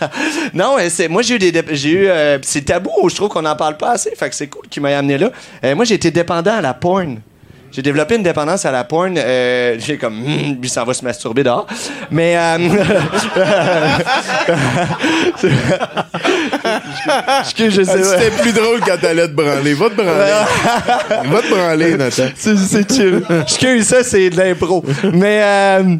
[0.53, 1.51] non, c'est, moi, j'ai eu des.
[1.71, 2.07] J'ai eu.
[2.07, 4.11] euh, c'est tabou, je trouve qu'on n'en parle pas assez.
[4.15, 5.31] Fait que c'est cool qu'il m'ait amené là.
[5.63, 7.17] Euh, moi, j'ai été dépendant à la porn.
[7.75, 9.15] J'ai développé une dépendance à la porn.
[9.17, 11.65] Euh, j'ai comme, Hum, lui, ça va se masturber dehors.
[12.11, 12.37] Mais.
[12.37, 12.57] euh,
[17.57, 18.03] je, je sais pas.
[18.03, 19.73] C'était plus drôle quand t'allais te branler.
[19.73, 20.31] Va te branler.
[21.29, 22.23] Va te branler, Nathan.
[22.35, 23.21] C'est, chill.
[23.41, 24.83] Excuse, ça, c'est de l'impro.
[25.11, 25.95] Mais, euh,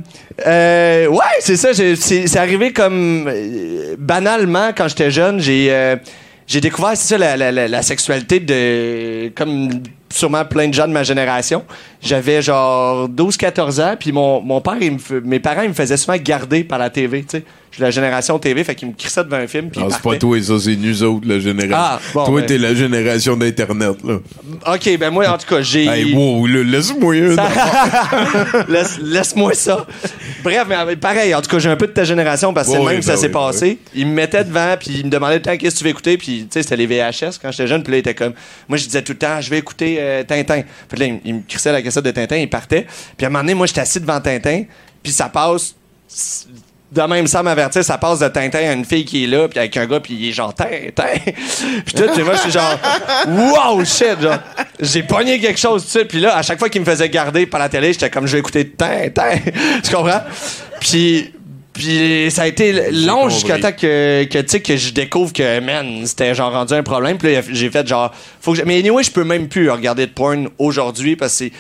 [0.47, 1.69] euh, ouais, c'est ça.
[1.73, 5.39] C'est, c'est arrivé comme euh, banalement quand j'étais jeune.
[5.39, 5.95] J'ai, euh,
[6.47, 9.29] j'ai découvert, c'est ça, la, la, la, la sexualité de.
[9.35, 9.69] Comme
[10.13, 11.63] sûrement plein de gens de ma génération.
[12.01, 15.97] J'avais genre 12-14 ans, puis mon, mon père, il me mes parents, ils me faisaient
[15.97, 17.43] souvent garder par la TV, tu sais.
[17.71, 19.93] Je suis la génération TV, fait qu'ils me crissaient devant un film, puis Non, ils
[19.93, 21.75] Ah, c'est pas toi, ça, c'est nous autres, la génération.
[21.75, 22.45] Ah, bon, toi, ben.
[22.45, 24.19] t'es la génération d'Internet, là.
[24.75, 25.85] OK, ben moi, en tout cas, j'ai...
[25.87, 27.15] Hey, wow, là, laisse-moi.
[27.35, 27.49] Ça-
[28.69, 29.87] Laisse- Laisse-moi ça.
[30.43, 32.83] Bref, mais pareil, en tout cas, j'ai un peu de ta génération parce que c'est
[32.83, 33.79] même que ça ben s'est oui, passé.
[33.95, 35.89] Il me mettait devant, puis il me demandait tout le temps qu'est-ce que tu veux
[35.89, 38.33] écouter, puis tu sais, c'était les VHS quand j'étais jeune, puis là, il était comme.
[38.67, 40.61] Moi, je disais tout le temps, je vais écouter euh, Tintin.
[40.87, 42.85] Puis là, il, me crissait la cassette de Tintin, il partait.
[43.17, 44.63] Puis à un moment donné, moi, j'étais assis devant Tintin,
[45.01, 45.75] puis ça passe.
[46.91, 49.57] De même, sans m'avertir, ça passe de Tintin à une fille qui est là, puis
[49.57, 51.05] avec un gars, puis il est genre Tintin.
[51.25, 52.77] puis tout, puis moi, je suis genre,
[53.27, 54.37] wow, shit, genre.
[54.79, 56.07] J'ai pogné quelque chose, suite.
[56.07, 58.33] Puis là, à chaque fois qu'il me faisait garder par la télé, j'étais comme, je
[58.33, 59.39] vais écouter Tintin.
[59.83, 60.21] tu comprends?
[60.79, 61.33] Puis.
[61.73, 65.59] Puis ça a été long jusqu'à temps que, que tu sais, que je découvre que,
[65.59, 67.17] man, c'était genre rendu un problème.
[67.17, 70.49] Puis j'ai fait genre, faut que Mais anyway, je peux même plus regarder de porn
[70.59, 71.51] aujourd'hui parce que c'est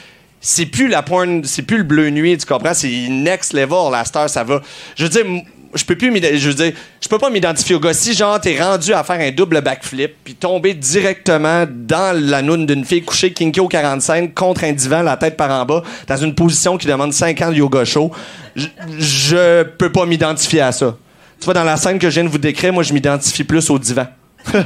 [0.45, 2.73] c'est plus la porn, c'est plus le bleu nuit, tu comprends?
[2.73, 4.61] C'est next level, la star, ça va.
[4.97, 5.25] Je veux dire,
[5.75, 6.71] je peux plus je
[7.01, 7.93] je peux pas m'identifier au gars.
[7.93, 12.65] Si genre t'es rendu à faire un double backflip puis tomber directement dans la noune
[12.65, 16.17] d'une fille couchée kinky au 45 contre un divan, la tête par en bas, dans
[16.17, 18.11] une position qui demande 5 ans de yoga show,
[18.55, 20.95] je, peux pas m'identifier à ça.
[21.39, 23.69] Tu vois, dans la scène que je viens de vous décrire, moi, je m'identifie plus
[23.69, 24.07] au divan.
[24.51, 24.59] tu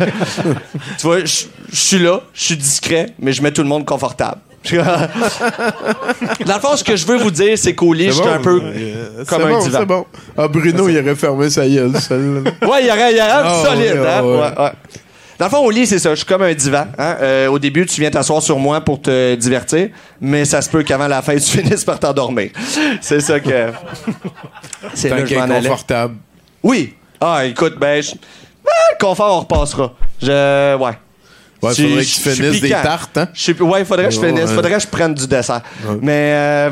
[1.03, 4.41] vois, je suis là, je suis discret, mais je mets tout le monde confortable.
[6.45, 8.29] Dans le fond, ce que je veux vous dire, c'est qu'au lit, je suis bon,
[8.29, 9.79] un peu euh, comme un bon, divan.
[9.79, 10.05] C'est bon.
[10.37, 12.51] Ah, Bruno, il aurait fermé sa gueule, celle-là.
[12.67, 14.23] Ouais, il y aurait, il aurait un Ah, solide, ouais, hein?
[14.23, 14.31] ouais.
[14.39, 14.71] Ouais, ouais.
[15.39, 16.09] Dans le fond, au lit, c'est ça.
[16.11, 16.87] Je suis comme un divan.
[16.97, 17.15] Hein?
[17.21, 19.89] Euh, au début, tu viens t'asseoir sur moi pour te divertir,
[20.19, 22.49] mais ça se peut qu'avant la fin, tu finisses par t'endormir.
[23.01, 23.69] C'est ça que.
[24.95, 26.15] c'est là que je confortable.
[26.63, 26.95] Oui.
[27.21, 29.93] Ah, écoute, ben, je- ben, le confort, on repassera.
[30.21, 30.75] Je.
[30.75, 30.91] Ouais.
[31.61, 33.27] Ouais, Je- faudrait que je- tu finisses des tartes, hein?
[33.61, 34.49] Ouais, faudrait que je finisse.
[34.55, 35.61] Faudrait que je prenne du dessert.
[36.01, 36.69] Mais, euh,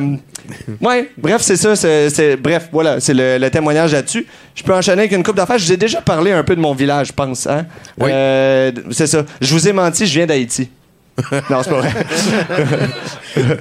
[0.81, 1.75] ouais, bref, c'est ça.
[1.75, 4.25] c'est- c'est- bref, voilà, c'est le, le témoignage là-dessus.
[4.53, 5.57] Je peux enchaîner avec une coupe d'affaires.
[5.57, 7.47] Je vous ai déjà parlé un peu de mon village, je pense.
[7.47, 7.65] Hein?
[7.99, 8.09] Oui.
[8.13, 9.23] Euh, c'est ça.
[9.41, 10.69] Je vous ai menti, je viens d'Haïti.
[11.49, 11.93] non, c'est pas vrai.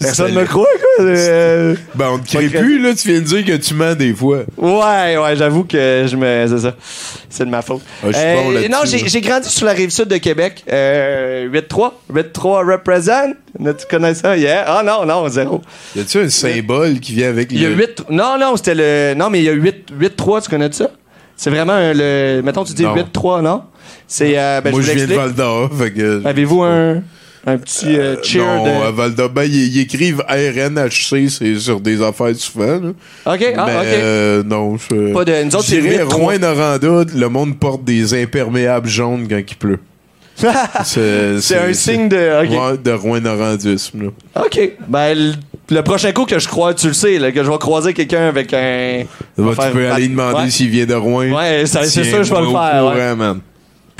[0.00, 0.64] Personne ne me croit,
[0.96, 1.04] quoi.
[1.04, 2.94] Euh, Ben, on te crée plus, là.
[2.94, 4.40] Tu viens de dire que tu mens des fois.
[4.56, 6.46] Ouais, ouais, j'avoue que je me.
[6.48, 6.74] C'est ça.
[7.28, 7.82] C'est de ma faute.
[8.02, 10.64] Ah, je suis Euh, non, j'ai grandi sur la rive sud de Québec.
[10.72, 11.92] Euh, 8-3.
[12.12, 13.34] 8-3 represent.
[13.58, 14.36] Tu connais ça?
[14.36, 14.64] Yeah.
[14.66, 15.60] Ah non, non, zéro.
[15.96, 18.04] Y a-tu un symbole qui vient avec y a le- 8.
[18.10, 19.14] Non, non, c'était le.
[19.16, 20.90] Non, mais il y a 8 8-3, tu connais ça?
[21.36, 22.40] C'est vraiment le.
[22.42, 22.94] Mettons, tu dis Non.
[22.94, 23.62] 8-3, non?
[24.06, 24.38] C'est.
[24.38, 25.14] euh, ben, Moi, je viens de.
[25.14, 25.70] Val d'Or.
[26.24, 27.02] Avez-vous un.
[27.46, 28.68] Un petit euh, cheer non, de.
[28.68, 32.90] à Val d'Or, ben, ils, ils écrivent RNHC, c'est sur des affaires souvent, là.
[33.24, 33.84] Ok, ah, Mais, ok.
[33.86, 35.12] euh, non, je...
[35.14, 36.02] Pas de- nous autres, c'est 8-3.
[36.12, 39.78] Rouen-Noranda, le monde porte des imperméables jaunes quand il pleut.
[40.84, 42.76] C'est un signe de.
[42.76, 44.04] de Rouen-Norandisme.
[44.04, 44.42] là.
[44.44, 44.60] OK.
[44.88, 45.32] Ben, le,
[45.74, 48.28] le prochain coup que je crois, tu le sais, là, que je vais croiser quelqu'un
[48.28, 49.02] avec un.
[49.38, 50.50] Bah, tu peux aller demander Ouais.
[50.50, 51.30] s'il vient de Rouen.
[51.30, 53.14] Ouais, ça- c'est que je vais le faire, ouais.
[53.16, 53.40] man.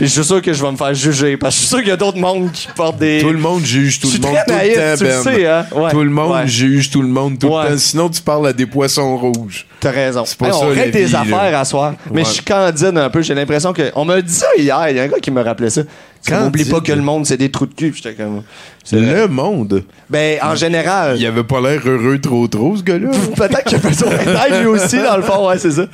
[0.01, 1.37] Puis je suis sûr que je vais me faire juger.
[1.37, 3.19] Parce que je suis sûr qu'il y a d'autres mondes qui portent des.
[3.21, 5.23] Tout le monde juge tout le monde tout naïf, le temps, tu Ben.
[5.23, 5.67] sais, hein?
[5.73, 5.91] Ouais.
[5.91, 6.47] Tout le monde Ouais.
[6.49, 7.65] juge tout le monde tout Ouais.
[7.65, 7.79] le temps.
[7.79, 9.67] Sinon, tu parles à des poissons rouges.
[9.79, 10.25] T'as raison.
[10.25, 11.21] C'est pas Hey, ça, on la règle vie, là.
[11.21, 11.95] affaires à soir.
[12.11, 12.25] Mais Ouais.
[12.25, 13.21] je suis candide un peu.
[13.21, 13.91] J'ai l'impression que.
[13.95, 14.87] On m'a dit ça hier.
[14.89, 15.83] Il y a un gars qui me rappelait ça.
[16.29, 17.91] N'oublie pas que le monde, c'est des trous de cul.
[17.91, 18.43] Puis J'étais comme.
[18.85, 19.01] c'est.
[19.01, 19.83] Le monde?
[20.09, 21.17] Ben, en général.
[21.19, 23.09] Il avait pas l'air heureux trop trop, ce gars-là.
[23.37, 25.87] Peut-être qu'il a fait son médaille lui aussi, dans le fond, ouais, c'est ça.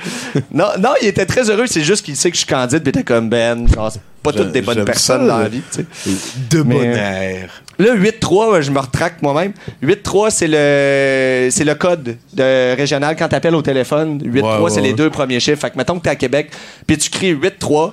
[0.52, 2.88] Non, non, il était très heureux, c'est juste qu'il sait que je suis candide, il
[2.88, 3.66] était comme Ben.
[3.72, 6.10] genre, c'est pas toutes des bonnes personnes ça, dans la vie, tu sais.
[6.50, 7.62] De Mais- bon air.
[7.78, 9.52] Là, 8-3, ouais, je me retracte moi-même.
[9.82, 14.18] 8-3, c'est le c'est le code de régional quand t'appelles au téléphone.
[14.24, 15.60] 8-3, Ouais, ouais, c'est les deux premiers chiffres.
[15.60, 16.50] Fait que mettons que t'es à Québec,
[16.86, 17.92] puis tu cries 8-3,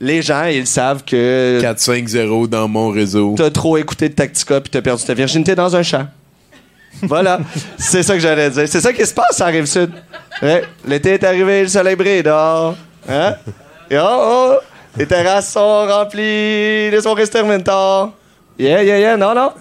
[0.00, 3.34] les gens, ils savent que 4-5-0 dans mon réseau.
[3.36, 6.06] t'as trop écouté de Tactica puis t'as perdu ta virginité dans un champ.
[7.02, 7.40] Voilà.
[7.78, 8.64] c'est ça que j'allais dire.
[8.66, 9.90] C'est ça qui se passe, ça arrive sud.
[10.42, 10.64] Ouais.
[10.86, 12.76] L'été est arrivé, le soleil brille dehors.
[13.08, 13.34] Hein?
[13.90, 14.54] Et oh, oh,
[14.96, 18.12] les terrasses sont remplies, les soirées se terminent tard.
[18.58, 19.52] Yeah, yeah, yeah, non, non.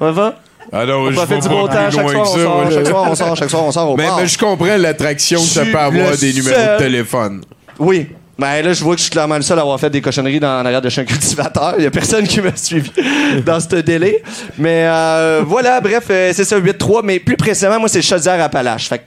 [0.00, 0.34] On va.
[0.72, 1.90] Alors, On Ah je profite du beau temps.
[1.90, 4.26] Chaque soir, on sort, chaque soir, on sort, chaque soir, on sort au Mais, mais
[4.26, 7.42] je comprends l'attraction que ça peut avoir des numéros de téléphone.
[7.78, 8.08] Oui.
[8.38, 10.40] Mais là, je vois que je suis clairement le seul à avoir fait des cochonneries
[10.40, 11.74] dans en arrière de chez un cultivateur.
[11.78, 12.90] Il y a personne qui m'a suivi
[13.46, 14.22] dans ce délai.
[14.58, 17.02] Mais euh, voilà, bref, euh, c'est ça, 8-3.
[17.04, 18.88] Mais plus précisément, moi, c'est Chaudière-Appalaches.
[18.88, 19.04] Fait que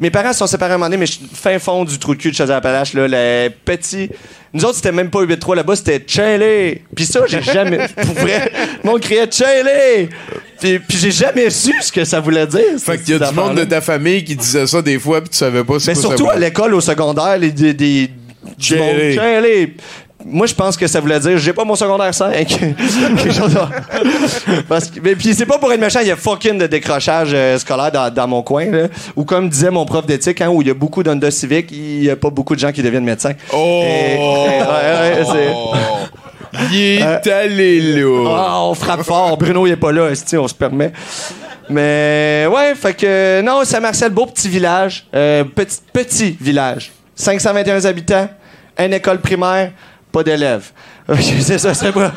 [0.00, 1.98] mes parents se sont séparés à un moment donné, mais je suis fin fond du
[1.98, 4.08] trou de cul de Chaudière-Appalaches, là, les petits...
[4.52, 6.82] Nous autres, c'était même pas 8-3 là-bas, c'était Chaley.
[6.96, 7.86] Puis ça, j'ai jamais...
[7.96, 8.50] Pour vrai,
[8.82, 10.08] le monde criait Chaley.
[10.58, 12.78] Puis, puis j'ai jamais su ce que ça voulait dire.
[12.78, 15.30] Fait qu'il y a du monde de ta famille qui disait ça des fois, puis
[15.30, 18.10] tu savais pas Mais quoi surtout ça à l'école, au secondaire, les, des, des,
[18.58, 19.14] Chaley.
[19.14, 19.74] Chaley.
[20.22, 22.46] Moi, je pense que ça voulait dire j'ai pas mon secondaire 5.
[22.46, 26.16] Quelque chose de- Parce que, mais puis c'est pas pour être méchant, il y a
[26.16, 28.66] fucking de décrochage euh, scolaire dans, dans mon coin.
[28.66, 28.88] Là.
[29.16, 32.04] Ou comme disait mon prof d'éthique, hein, où il y a beaucoup d'Honda Civic, il
[32.04, 33.32] y a pas beaucoup de gens qui deviennent médecins.
[33.50, 33.82] Oh!
[33.82, 38.28] Et- et- ouais, ouais, c'est- Il est allé là.
[38.36, 39.38] ah, on frappe fort.
[39.38, 40.92] Bruno, il est pas là, on se permet.
[41.70, 45.06] Mais ouais, fait que non, Saint-Marcel, beau petit village.
[45.14, 46.90] Euh, petit, petit village.
[47.20, 48.28] 521 habitants,
[48.78, 49.72] une école primaire,
[50.10, 50.70] pas d'élèves.
[51.40, 52.12] c'est ça, c'est pas.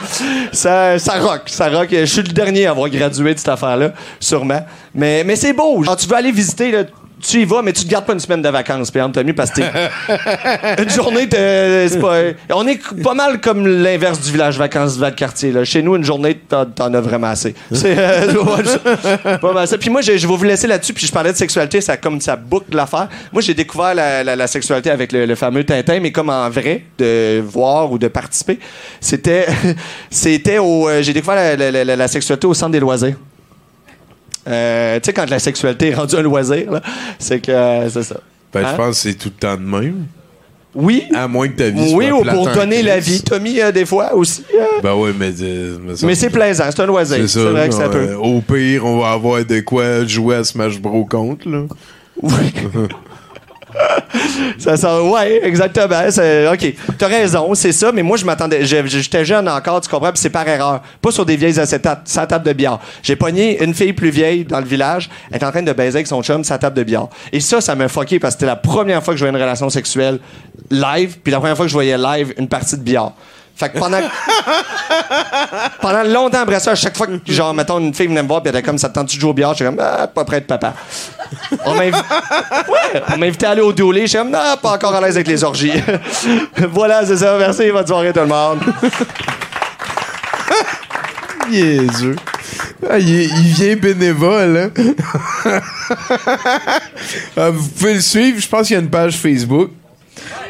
[0.51, 1.89] Ça, ça rock, ça rock.
[1.91, 4.65] Je suis le dernier à avoir gradué de cette affaire-là, sûrement.
[4.93, 5.83] Mais, mais c'est beau.
[5.83, 6.83] Genre, tu veux aller visiter, là,
[7.28, 9.51] tu y vas, mais tu te gardes pas une semaine de vacances, Pierre Anthony, parce
[9.51, 12.17] que t'es- une journée, t'es- c'est pas.
[12.51, 15.51] On est pas mal comme l'inverse du village vacances de quartier.
[15.51, 15.63] Là.
[15.63, 17.55] Chez nous, une journée, t'en, t'en as vraiment assez.
[17.71, 18.34] C'est euh,
[19.41, 19.78] pas mal ça.
[19.78, 20.93] Puis moi, je, je vais vous laisser là-dessus.
[20.93, 23.07] Puis je parlais de sexualité, ça comme ça boucle l'affaire.
[23.32, 26.49] Moi, j'ai découvert la, la- la sexualité avec le, le fameux Tintin, mais comme en
[26.49, 28.59] vrai, de voir ou de participer.
[28.99, 29.45] C'était,
[30.09, 30.88] c'était au.
[30.89, 33.15] euh, j'ai découvert la sexualité au centre des loisirs.
[34.47, 36.81] Euh, tu sais, quand la sexualité est rendue un loisir,
[37.19, 38.17] c'est que euh, c'est ça.
[38.53, 38.67] Ben, Hein?
[38.71, 40.05] je pense que c'est tout le temps de même.
[40.75, 41.03] Oui.
[41.13, 43.21] À moins que ta vie Oui, soit ou plate pour donner la vie.
[43.21, 44.43] Tommy, euh, des fois aussi.
[44.55, 47.29] euh, Ben oui, mais, euh, mais c'est plaisant, c'est un loisir.
[47.29, 48.15] c'est vrai que ça peut.
[48.15, 51.63] Au pire, on va avoir de quoi jouer à Smash Bros contre, là.
[54.57, 55.99] Ça, ça, ouais, exactement.
[56.51, 56.74] OK.
[56.97, 58.65] T'as raison, c'est ça, mais moi, je m'attendais.
[58.65, 60.82] J'étais jeune encore, tu comprends, puis c'est par erreur.
[61.01, 62.80] Pas sur des vieilles acétates, sa table de billard.
[63.01, 65.97] J'ai pogné une fille plus vieille dans le village, elle est en train de baiser
[65.97, 67.09] avec son chum, sa table de billard.
[67.32, 69.41] Et ça, ça m'a fucké parce que c'était la première fois que je voyais une
[69.41, 70.19] relation sexuelle
[70.69, 73.13] live, puis la première fois que je voyais live une partie de billard.
[73.55, 73.99] Fait que pendant,
[75.79, 78.41] pendant longtemps après ça, à chaque fois que, genre, mettons, une fille venait me voir,
[78.41, 79.53] puis elle était comme, ça te tente-tu de jouer au billard?
[79.53, 80.73] J'étais comme, ah, pas prêt de papa.
[81.65, 84.07] On m'a Ouais, à aller au doulé.
[84.07, 85.73] J'étais comme, non, pas encore à l'aise avec les orgies.
[86.71, 87.37] voilà, c'est ça.
[87.37, 88.59] Merci, bonne soirée, tout le monde.
[91.49, 92.15] Niaiseux.
[92.89, 94.71] Ah, il vient bénévole, hein?
[97.37, 99.71] Ah, vous pouvez le suivre, je pense qu'il y a une page Facebook.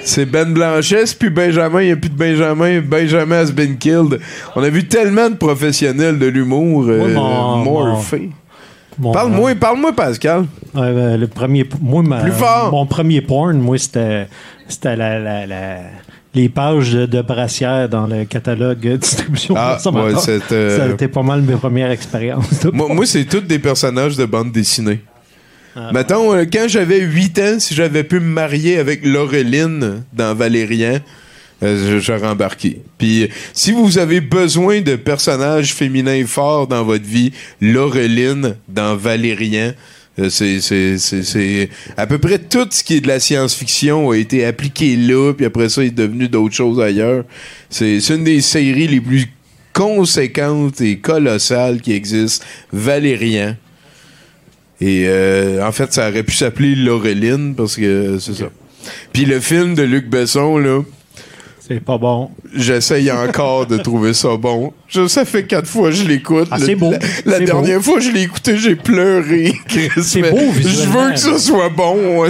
[0.04, 3.78] C'est Ben Blanchet, c'est plus Benjamin, il n'y a plus de Benjamin, Benjamin has been
[3.78, 4.20] killed.
[4.56, 8.30] On a vu tellement de professionnels de l'humour euh, Oui, mon- morphés.
[9.00, 10.46] Mon- Parle-moi, parle-moi, Pascal.
[10.74, 12.72] Ben, le premier, moi, ma- Plus fort.
[12.72, 14.28] Mon premier porn, moi, c'était,
[14.68, 15.80] c'était la, la- la-
[16.36, 19.54] les pages de, de brassière dans le catalogue de distribution.
[19.58, 20.14] Ah, ouais,
[20.52, 22.66] euh, Ça a été pas mal mes premières expériences.
[22.74, 25.02] Moi, moi, c'est tous des personnages de bande dessinée.
[25.76, 25.92] Ah.
[25.94, 31.02] Mettons, euh, quand j'avais 8 ans, si j'avais pu me marier avec Laureline dans Valérien,
[31.64, 32.82] euh, j'aurais embarqué.
[32.98, 38.96] Puis, euh, si vous avez besoin de personnages féminins forts dans votre vie, Laureline dans
[38.96, 39.74] Valérien,
[40.20, 44.96] euh, c'est, à peu près tout ce qui est de la science-fiction a été appliqué
[44.96, 47.24] là, puis après ça, il est devenu d'autres choses ailleurs.
[47.70, 49.28] C'est, une des séries les plus
[49.72, 53.56] conséquente et colossale qui existe, Valérian.
[54.82, 58.46] Et euh, en fait, ça aurait pu s'appeler Laureline parce que c'est ça.
[59.14, 60.82] Puis le film de Luc Besson, là,
[61.66, 62.32] C'est pas bon.
[62.54, 64.74] j'essaye encore de trouver ça bon.
[64.90, 66.50] Je, ça fait quatre fois que je l'écoute.
[66.52, 66.92] Ah, c'est beau.
[67.26, 69.54] La, dernière fois que je l'ai écouté, j'ai pleuré.
[70.02, 72.26] C'est beau, Je veux que ça soit bon,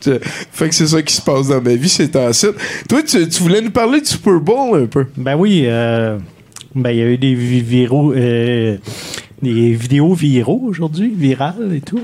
[0.00, 2.46] fait que c'est ça qui se passe dans ma vie, c'est temps-ci.
[2.88, 5.06] Toi, tu, tu voulais nous parler du Super Bowl un peu.
[5.16, 6.18] Ben oui, euh,
[6.74, 8.78] ben il y a eu des vi- viraux, euh,
[9.42, 12.02] des vidéos viraux aujourd'hui, virales et tout.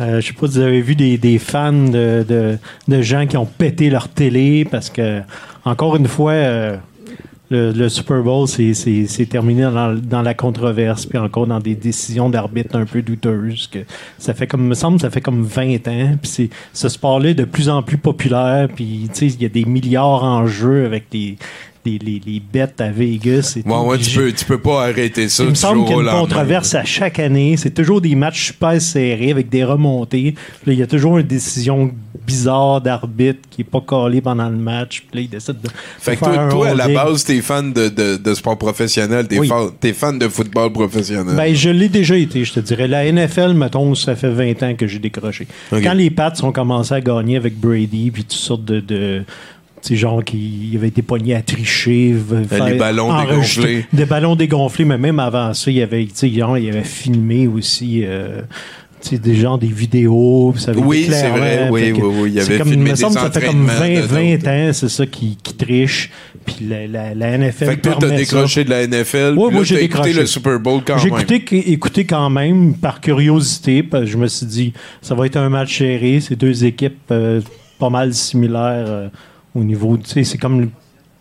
[0.00, 2.58] Euh, je sais pas si vous avez vu des, des fans de, de,
[2.88, 5.20] de gens qui ont pété leur télé parce que,
[5.64, 6.76] encore une fois, euh,
[7.50, 12.28] le, le Super Bowl, c'est- terminé dans, dans la controverse, puis encore dans des décisions
[12.28, 13.68] d'arbitre un peu douteuses.
[13.68, 13.80] Que
[14.18, 16.16] ça fait comme, me semble, ça fait comme 20 ans.
[16.20, 18.68] Puis ce sport-là est de plus en plus populaire.
[18.74, 21.36] Puis il y a des milliards en jeu avec des,
[21.84, 23.54] des les, les bêtes à Vegas.
[23.56, 23.82] Et Ouais, tout.
[23.88, 25.44] ouais, tu peux, tu peux pas arrêter ça.
[25.44, 27.56] il me semble qu'il y a une controverse à chaque année.
[27.56, 30.32] C'est toujours des matchs super serrés avec des remontées.
[30.32, 31.92] Puis là, il y a toujours une décision
[32.26, 35.04] bizarre d'arbitre qui est pas collée pendant le match.
[35.10, 35.68] Puis là, il décide de,
[35.98, 39.38] Fait que toi, toi, à la base, t'es fan de, de, de sport professionnel, t'es
[39.38, 39.48] Oui.
[39.48, 41.36] fan, fan de football professionnel.
[41.36, 42.88] Ben, je l'ai déjà été, je te dirais.
[42.88, 45.46] La NFL, mettons, ça fait 20 ans que j'ai décroché.
[45.70, 48.80] Quand les Pats ont commencé à gagner avec Brady, puis toutes sortes de.
[48.80, 49.22] de
[49.88, 53.86] sais, genre qui avait été pogné à tricher, les faire- ballons enregistrer- dégonflés.
[53.92, 56.84] Des ballons dégonflés, mais même avant ça, il y avait, tu sais, genre, il avait
[56.84, 58.02] filmé aussi.
[58.04, 58.42] euh,
[59.02, 60.52] tu sais, des gens, des vidéos.
[60.54, 62.90] puis ça avait Oui, c'est vrai, oui, oui, oui, il c'est avait comme, filmé il
[62.92, 64.06] me semble des ça fait comme 20, entraînements de
[64.38, 66.10] 20 ans, c'est ça, qui, qui triche.
[66.46, 68.16] Puis la, la, la NFL Fait que toi, t'as ça.
[68.16, 69.34] décroché de la NFL.
[69.36, 70.20] Puis moi, j'ai t'as écouté décroché.
[70.20, 71.20] le Super Bowl quand J'ai même.
[71.20, 74.72] écouté, écouté quand même par curiosité, parce que je me suis dit,
[75.02, 76.20] ça va être un match serré.
[76.20, 77.42] C'est deux équipes euh,
[77.78, 79.08] pas mal similaires euh,
[79.54, 79.96] au niveau.
[79.96, 80.70] Tu sais, c'est comme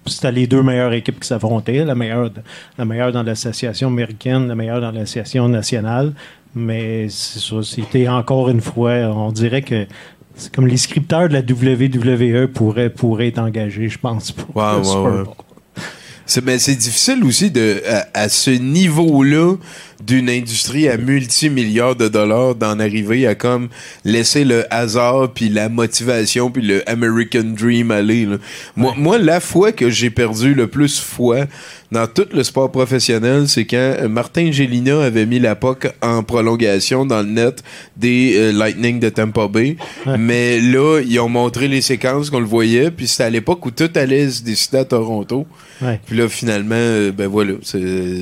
[0.05, 2.31] c'était les deux meilleures équipes qui s'affrontaient, la meilleure,
[2.77, 6.13] la meilleure dans l'association américaine, la meilleure dans l'association nationale.
[6.55, 9.87] Mais c'est ça, c'était encore une fois, on dirait que
[10.35, 15.23] c'est comme les scripteurs de la WWE pourraient, pourraient être engagés, je pense, pour le
[15.23, 15.29] ouais.
[16.25, 19.55] C'est, mais c'est difficile aussi de, à, à ce niveau-là
[20.05, 23.69] d'une industrie à multimilliards de dollars d'en arriver à comme
[24.05, 28.25] laisser le hasard puis la motivation puis le American Dream aller.
[28.25, 28.37] là.
[28.75, 31.45] Moi, moi, la fois que j'ai perdu le plus foi
[31.91, 36.23] dans tout le sport professionnel, c'est quand euh, Martin Gélina avait mis la POC en
[36.23, 37.63] prolongation dans le net
[37.95, 39.77] des euh, Lightning de Tampa Bay.
[40.17, 43.71] Mais là, ils ont montré les séquences qu'on le voyait, puis c'était à l'époque où
[43.71, 45.45] tout allait se décider à Toronto.
[45.81, 45.99] Ouais.
[46.05, 47.53] Puis là, finalement, euh, ben voilà.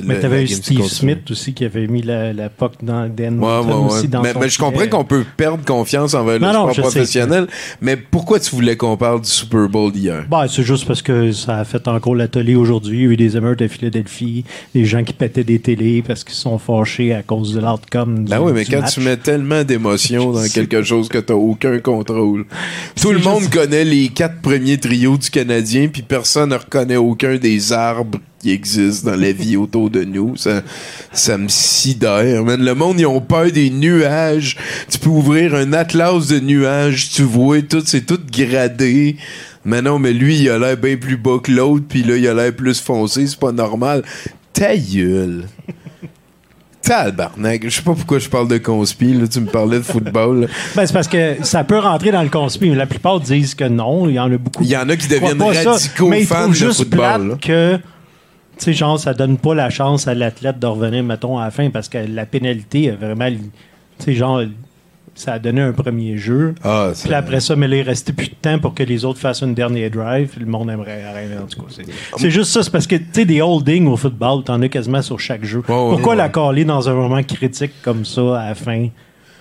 [0.04, 0.86] Mais t'avais eu Steve.
[0.86, 3.72] Smith aussi qui avait mis la, la POC dans Dan Ouais, ouais, ouais.
[3.74, 6.62] aussi dans mais, son mais je comprends qu'on peut perdre confiance envers le Non, non,
[6.62, 6.80] sport sais.
[6.82, 7.46] professionnel.
[7.80, 10.24] Mais pourquoi tu voulais qu'on parle du Super Bowl d'hier?
[10.30, 12.98] Ben, c'est juste parce que ça a fait encore l'atelier aujourd'hui.
[12.98, 14.44] Il y a eu des émeutes à Philadelphie,
[14.74, 18.24] des gens qui pétaient des télés parce qu'ils sont fâchés à cause de l'outcome.
[18.28, 18.94] Ben oui, mais quand match.
[18.94, 22.44] tu mets tellement d'émotions dans quelque chose que t'as aucun contrôle.
[23.00, 27.36] Tout le monde connaît les quatre premiers trios du Canadien, puis personne ne reconnaît aucun
[27.36, 30.36] des arbres qui existent dans la vie autour de nous.
[30.36, 30.62] Ça,
[31.12, 32.44] ça me sidère.
[32.44, 32.62] Man.
[32.62, 34.56] Le monde, ils ont peur des nuages.
[34.90, 39.16] Tu peux ouvrir un atlas de nuages, tu vois, tout, c'est tout gradé.
[39.64, 42.26] Mais non, mais lui, il a l'air bien plus bas que l'autre, puis là, il
[42.26, 44.02] a l'air plus foncé, c'est pas normal.
[44.52, 45.44] Ta gueule.
[46.82, 47.62] Tabarnak.
[47.64, 49.28] Je sais pas pourquoi je parle de conspi, là.
[49.28, 50.48] Tu me parlais de football.
[50.74, 53.64] Ben, c'est parce que ça peut rentrer dans le conspire, mais la plupart disent que
[53.64, 54.08] non.
[54.08, 54.64] Il y en a beaucoup.
[54.64, 57.78] Il y en a qui deviennent pas ça, radicaux mais fans de football, que,
[58.58, 61.50] tu sais, genre, ça donne pas la chance à l'athlète de revenir, mettons, à la
[61.50, 63.28] fin parce que la pénalité a vraiment.
[63.30, 64.42] Tu sais, genre,
[65.14, 66.54] ça a donné un premier jeu.
[66.64, 69.18] Ah, Puis après ça, mais là, il restait plus de temps pour que les autres
[69.18, 70.32] fassent une dernière drive.
[70.38, 71.36] Le monde aimerait arrêter.
[71.36, 71.84] En tout cas, c'est,
[72.16, 72.62] c'est juste ça.
[72.62, 75.62] C'est parce que, tu sais, des holdings au football, t'en as quasiment sur chaque jeu.
[75.62, 76.16] Pourquoi ouais.
[76.16, 78.88] la caler dans un moment critique comme ça à la fin?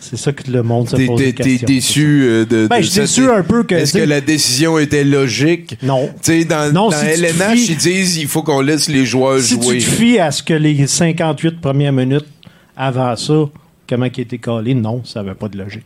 [0.04, 1.68] C'est ça que le monde se pose t'es- des t'es questions.
[1.68, 4.00] déçu euh, de, Ben, de je suis ça, déçu t'es- un peu que, Est-ce que
[4.04, 5.78] la décision était logique?
[5.84, 6.08] Non.
[6.08, 8.62] Tu sais, dans, Non, dans si tu te LNH, fies- ils disent il faut qu'on
[8.62, 9.78] laisse les joueurs Si jouer.
[9.78, 12.26] tu te fies à ce que les 58 premières minutes
[12.76, 13.46] avant ça,
[13.88, 15.86] comment qui été calé, non, ça n'avait pas de logique.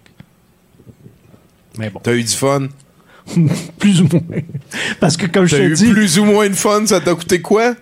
[1.77, 2.67] Mais bon, T'as eu du fun?
[3.79, 4.41] plus ou moins.
[4.99, 7.13] Parce que comme je T'as te eu dis, plus ou moins de fun, ça t'a
[7.15, 7.75] coûté quoi?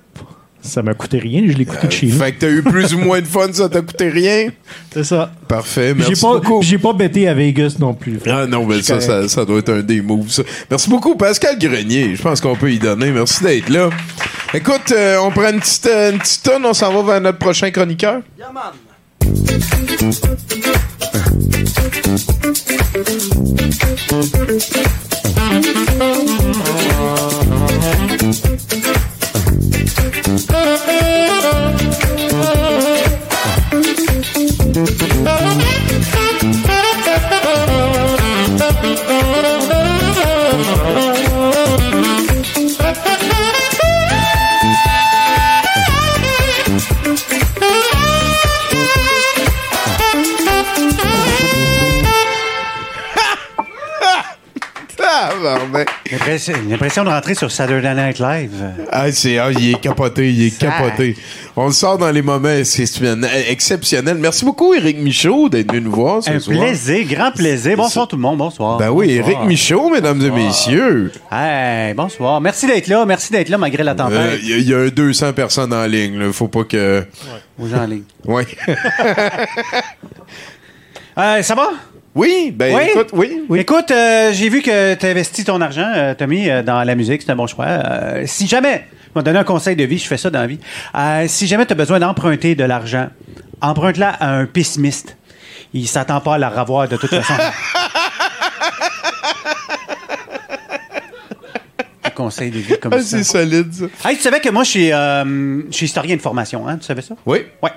[0.63, 2.17] Ça m'a coûté rien, je l'ai écouté de chez nous.
[2.17, 4.49] Fait que t'as eu plus ou moins de fun, ça t'a coûté rien?
[4.93, 5.31] C'est ça.
[5.47, 6.59] Parfait, Puis J'ai merci pas, beaucoup.
[6.59, 8.19] puis j'ai pas bêté à Vegas non plus.
[8.25, 10.43] Ah non, mais ça, ça, doit être un des moves, ça.
[10.69, 12.15] Merci beaucoup, Pascal Grenier.
[12.15, 13.11] Je pense qu'on peut y donner.
[13.11, 13.89] Merci d'être là.
[14.53, 17.39] Écoute, euh, on prend une petite, euh, une petite tonne, on s'en va vers notre
[17.39, 18.21] prochain chroniqueur.
[18.39, 18.73] L'impression
[30.35, 30.49] Thank
[35.87, 35.92] you.
[56.69, 58.51] L'impression de rentrer sur Saturday Night Live.
[58.91, 61.15] Ah, c'est, ah, il est capoté, il est capoté.
[61.55, 62.49] On le sort dans les moments
[63.49, 64.17] exceptionnels.
[64.19, 66.57] Merci beaucoup, Éric Michaud, d'être venu nous voir ce Un soir.
[66.57, 67.77] plaisir, grand plaisir.
[67.77, 68.77] Bonsoir tout le monde, bonsoir.
[68.77, 69.27] Ben oui, Bonsoir.
[69.41, 71.11] Éric Michaud, mesdames et messieurs.
[71.31, 72.41] Hey, bonsoir.
[72.41, 74.39] Merci d'être là, merci d'être là malgré la Euh, tempête.
[74.41, 76.31] Il y, a- il y a un 200 personnes en ligne, là.
[76.33, 77.05] Faut pas que.
[77.59, 78.03] Aux gens en ligne.
[78.25, 78.45] Ouais.
[81.15, 81.69] Euh, ça va?
[82.15, 82.83] Oui, ben Oui?
[82.91, 83.59] écoute, oui, oui.
[83.59, 87.23] Écoute, euh, j'ai vu que tu investis ton argent, euh, Tommy, euh, dans la musique.
[87.23, 87.67] C'est un bon choix.
[88.25, 90.47] Si jamais, je vais te donner un conseil de vie, je fais ça dans la
[90.47, 90.59] vie.
[91.27, 93.07] Si jamais tu as besoin d'emprunter de l'argent,
[93.61, 95.17] emprunte-la à un pessimiste.
[95.73, 97.33] Il s'attend pas à la revoir de toute façon.
[102.13, 103.03] conseil de vie comme Ah, ça.
[103.17, 104.09] c'est solide, ça.
[104.09, 106.77] Hey, tu savais que moi, je suis, euh, je suis historien de formation, hein?
[106.77, 107.15] Tu savais ça?
[107.25, 107.39] Oui.
[107.61, 107.71] Ouais.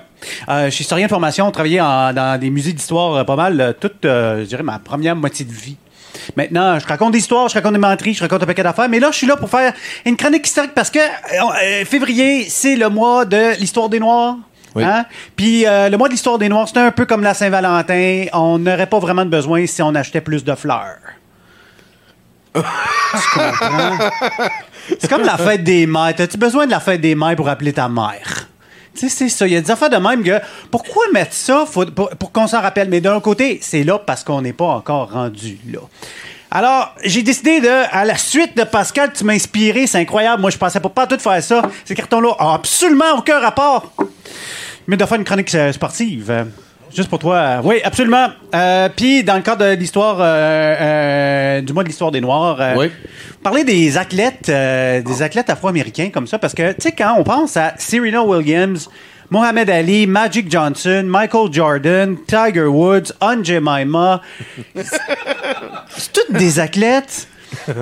[0.49, 3.59] Euh, je suis historien de formation, travaillé en- dans des musées d'histoire euh, pas mal
[3.61, 5.77] euh, toute, euh, je dirais, ma première moitié de vie.
[6.35, 8.99] Maintenant, je raconte des histoires, je raconte des menteries, je raconte un paquet d'affaires, mais
[8.99, 9.73] là, je suis là pour faire
[10.05, 14.35] une chronique historique parce que euh, février, c'est le mois de l'histoire des Noirs.
[14.75, 14.83] Oui.
[14.83, 15.05] Hein?
[15.35, 18.25] Puis euh, le mois de l'histoire des Noirs, c'est un peu comme la Saint-Valentin.
[18.33, 20.97] On n'aurait pas vraiment de besoin si on achetait plus de fleurs.
[22.61, 23.97] Tu comprends?
[24.99, 26.13] C'est comme la fête des mères.
[26.15, 28.47] T'as-tu besoin de la fête des mères pour appeler ta mère?
[28.95, 29.47] Tu sais, c'est ça.
[29.47, 30.39] Il y a des affaires de même que
[30.71, 32.89] pourquoi mettre ça pour, qu'on s'en rappelle?
[32.89, 35.79] Mais d'un côté, c'est là parce qu'on n'est pas encore rendu là.
[36.49, 40.41] Alors, j'ai décidé de, à la suite de Pascal, tu m'as inspiré, c'est incroyable.
[40.41, 41.61] Moi, je pensais pas, pas tout faire ça.
[41.83, 43.91] Ces cartons-là ont absolument aucun rapport.
[44.87, 46.47] Mais de faire une chronique euh, sportive.
[46.95, 47.61] Juste pour toi.
[47.63, 48.27] Oui, absolument.
[48.55, 50.23] Euh, Puis, dans le cadre de l'histoire, euh,
[50.79, 52.91] euh, du mois de l'histoire des Noirs, Oui.
[53.43, 57.57] parler des athlètes, des athlètes afro-américains comme ça, parce que, tu sais, quand on pense
[57.57, 58.89] à Serena Williams,
[59.29, 63.11] Mohamed Ali, Magic Johnson, Michael Jordan, Tiger Woods,
[63.43, 64.21] Jemima,
[64.75, 67.27] c'est- tous des athlètes.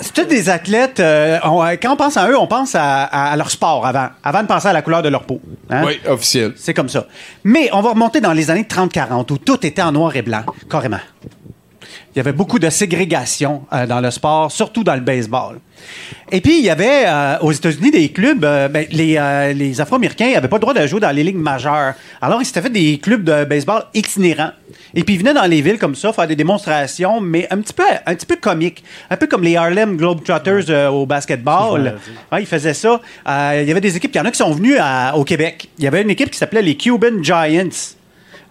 [0.00, 1.00] C'est tous des athlètes.
[1.00, 4.08] euh, on- quand on pense à eux, on pense à, à- à leur sport avant,
[4.22, 5.40] avant de penser à la couleur de leur peau.
[5.70, 5.82] hein?
[5.86, 6.52] Oui, officiel.
[6.56, 7.06] C'est comme ça.
[7.44, 10.42] Mais on va remonter dans les années 30-40 où tout était en noir et blanc,
[10.70, 11.00] carrément.
[12.14, 15.58] Il y avait beaucoup de ségrégation euh, dans le sport, surtout dans le baseball.
[16.30, 19.80] Et puis, il y avait euh, aux États-Unis des clubs, euh, ben, les, euh, les
[19.80, 21.94] Afro-Américains n'avaient pas le droit de jouer dans les ligues majeures.
[22.22, 24.52] Alors, ils s'étaient fait des clubs de baseball itinérants.
[24.94, 27.72] Et puis, ils venaient dans les villes comme ça faire des démonstrations, mais un petit
[27.74, 28.84] peu, un petit peu comiques.
[29.10, 31.96] Un peu comme les Harlem Globetrotters au basketball.
[32.30, 33.00] Ouais, ils faisaient ça.
[33.26, 35.68] Il y avait des équipes, il y en a qui sont venus à- au Québec.
[35.78, 37.68] Il y avait une équipe qui s'appelait les Cuban Giants.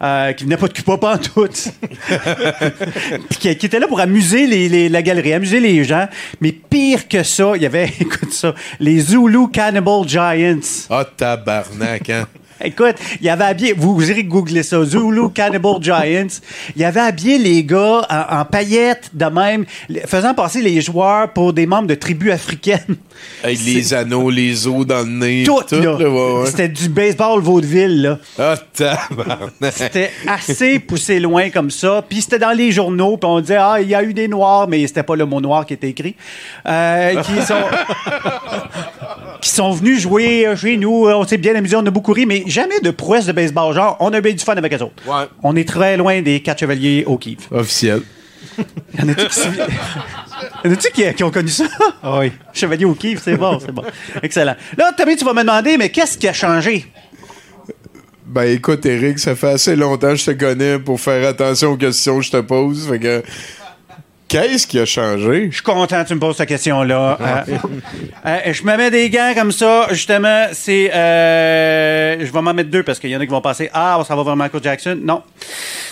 [0.04, 1.47] Euh, qui venait pas de Cuba pas en tout.
[3.30, 6.08] Puis qui, qui était là pour amuser les, les- la galerie, amuser les gens.
[6.41, 10.60] Mais pire que ça, il y avait, écoute ça, les Zulu Cannibal Giants.
[10.89, 12.28] Ah, tabarnak, hein.
[12.62, 16.28] Écoute, il y avait habillé, vous, vous irez googler ça, Zulu Cannibal Giants.
[16.76, 19.66] Il y avait habillé les gars en, en paillettes de même,
[20.06, 22.80] faisant passer les joueurs pour des membres de tribus africaines.
[23.43, 25.43] Avec les anneaux, les os dans le nez.
[25.45, 25.95] Tout, tout, là.
[25.95, 26.45] ouais.
[26.47, 28.20] C'était du baseball vaudeville, là.
[28.39, 29.51] Ah, tabarnak.
[29.72, 32.04] C'était assez poussé loin comme ça.
[32.08, 33.17] Puis c'était dans les journaux.
[33.17, 35.42] Puis on disait, ah, il y a eu des noirs, mais c'était pas le mot
[35.42, 36.16] noir qui était écrit.
[36.67, 37.55] Euh, qui, sont,
[39.43, 41.05] qui sont venus jouer euh, chez nous.
[41.09, 43.75] On s'est bien amusé, on a beaucoup ri, mais jamais de prouesse de baseball.
[43.75, 44.93] Genre, on a eu du fun avec eux autres.
[45.05, 45.25] Ouais.
[45.43, 47.39] On est très loin des quatre chevaliers au Kiev.
[47.51, 48.01] Officiel.
[48.95, 49.09] Y en
[50.71, 51.65] a-tu qui, qui, qui ont connu ça?
[52.01, 52.32] Ah oui.
[52.53, 53.83] Chevalier au Kiev, c'est bon, c'est bon.
[54.21, 54.55] Excellent.
[54.78, 56.86] Là, Tommy, tu vas me demander, mais qu'est-ce qui a changé?
[58.25, 61.78] Ben écoute, Eric, ça fait assez longtemps que je te connais pour faire attention aux
[61.78, 62.87] questions que je te pose.
[62.87, 63.24] Fait que.
[64.34, 65.50] Qu'est-ce qui a changé?
[65.51, 67.20] Je suis content que tu me poses cette question-là.
[67.22, 67.58] Euh,
[68.26, 70.92] euh, je me mets des gants comme ça, justement, c'est...
[70.92, 74.01] euh, je vais m'en mettre deux parce qu'il y en a qui vont penser «Ah,
[74.08, 75.22] ça va vraiment à Michael Jackson.» Non.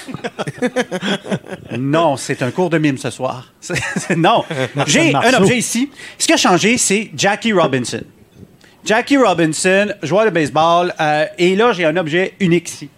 [1.78, 3.54] non, c'est un cours de mime ce soir.
[4.18, 4.44] Non.
[4.88, 5.92] J'ai un objet ici.
[6.18, 8.02] Ce qui a changé, c'est Jackie Robinson.
[8.84, 12.90] Jackie Robinson, joueur de baseball, euh, et là, j'ai un objet unique ici.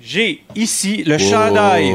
[0.00, 1.92] J'ai ici le chandail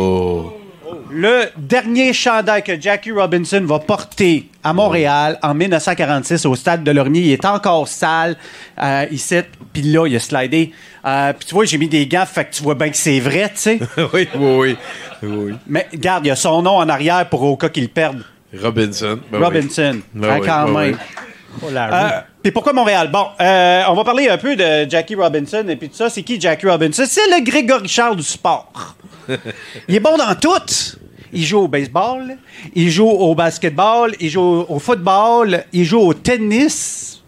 [1.12, 6.92] le dernier chandail que Jackie Robinson va porter à Montréal en 1946 au stade de
[6.92, 8.36] Lormier, il est encore sale
[8.82, 9.36] euh, ici,
[9.74, 10.72] puis là, il a slidé.
[11.06, 13.20] Euh, puis tu vois, j'ai mis des gants, fait que tu vois bien que c'est
[13.20, 13.80] vrai, tu sais.
[14.14, 14.78] oui, oui,
[15.24, 15.54] oui.
[15.68, 18.24] Mais regarde, il y a son nom en arrière pour au cas qu'il perde.
[18.62, 19.20] Robinson.
[19.32, 19.44] Ben.
[19.44, 20.92] Robinson, Ben oui, quand ben même.
[20.94, 21.16] oui.
[21.64, 22.10] Euh,
[22.44, 23.10] Puis pourquoi Montréal?
[23.12, 26.10] Bon, euh, on va parler un peu de Jackie Robinson et puis tout ça.
[26.10, 27.04] C'est qui Jackie Robinson?
[27.08, 28.96] C'est le Grégory Charles du sport.
[29.88, 30.96] Il est bon dans tout.
[31.34, 32.38] Il joue au baseball,
[32.74, 37.22] il joue au basketball, il joue au, football, il joue au tennis.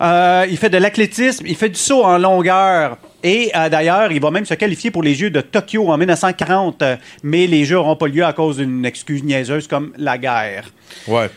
[0.00, 4.20] Euh, il fait de l'athlétisme, il fait du saut en longueur Et euh, d'ailleurs, il
[4.20, 7.76] va même se qualifier pour les Jeux de Tokyo en 1940, euh, mais les Jeux
[7.76, 10.70] n'auront pas lieu à cause d'une excuse niaiseuse comme la guerre.
[11.08, 11.30] Ouais.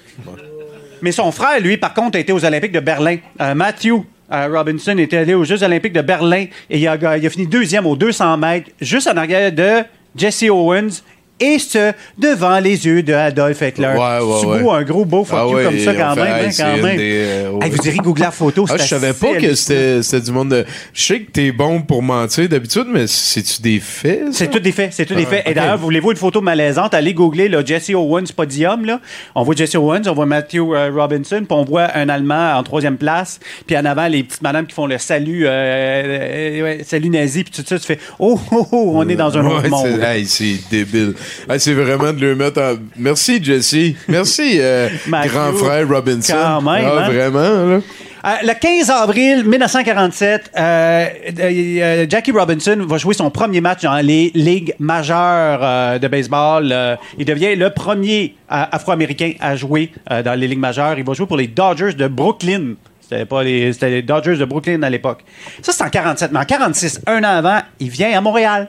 [1.01, 3.17] Mais son frère, lui, par contre, a été aux Olympiques de Berlin.
[3.41, 7.25] Euh, Matthew euh, Robinson était allé aux Jeux Olympiques de Berlin et il a, il
[7.25, 9.83] a fini deuxième aux 200 mètres, juste en arrière de
[10.15, 11.01] Jesse Owens.
[11.39, 13.89] Et ce, devant les yeux de Adolf Hitler.
[13.89, 14.71] Ouais, ouais, C'est ouais.
[14.73, 16.45] un gros beau fuck Ah you ouais, comme ça quand même.
[16.47, 16.97] hein, quand même.
[16.97, 18.65] des, euh, Hey, vous irez googler la photo.
[18.69, 20.65] Ah, je savais pas que c'était du monde de.
[20.93, 24.23] Je sais que t'es bon pour mentir d'habitude, mais c'est-tu des faits?
[24.31, 25.43] C'est tout des faits, c'est tout des Ah, faits.
[25.47, 26.93] Et d'ailleurs, voulez-vous une photo malaisante?
[26.95, 28.85] Allez googler là, Jesse Owens podium.
[28.85, 28.99] Là.
[29.35, 32.63] On voit Jesse Owens, on voit Matthew euh, Robinson, puis on voit un Allemand en
[32.63, 33.39] troisième place.
[33.67, 37.53] Puis en avant, les petites madames qui font le salut, euh, euh, salut nazi, puis
[37.53, 39.87] tout ça, tu fais oh, oh, oh, on est dans un autre monde.
[40.25, 41.13] c'est débile.
[41.57, 42.75] C'est vraiment de le mettre en.
[42.97, 43.95] Merci, Jesse.
[44.07, 46.33] Merci, euh, grand frère Robinson.
[46.33, 47.09] Quand même, Ah, hein?
[47.11, 47.79] vraiment, là.
[48.25, 51.05] Euh, le 15 avril 1947, euh,
[51.39, 56.97] euh, Jackie Robinson va jouer son premier match dans les ligues majeures de baseball.
[57.17, 60.95] Il devient le premier Afro-américain à jouer dans les ligues majeures.
[60.97, 62.73] Il va jouer pour les Dodgers de Brooklyn.
[62.99, 65.23] C'était pas les, c'était les Dodgers de Brooklyn à l'époque.
[65.61, 66.31] Ça, c'est en 47.
[66.33, 68.67] Mais en 46, un an avant, il vient à Montréal.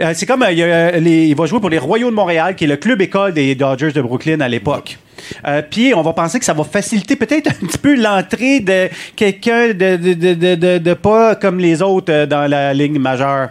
[0.00, 2.68] Euh, c'est comme euh, euh, il va jouer pour les Royaux de Montréal, qui est
[2.68, 4.98] le club école des Dodgers de Brooklyn à l'époque.
[5.70, 9.68] Puis on va penser que ça va faciliter peut-être un petit peu l'entrée de quelqu'un
[9.74, 13.50] de, pas comme les autres dans la ligne majeure.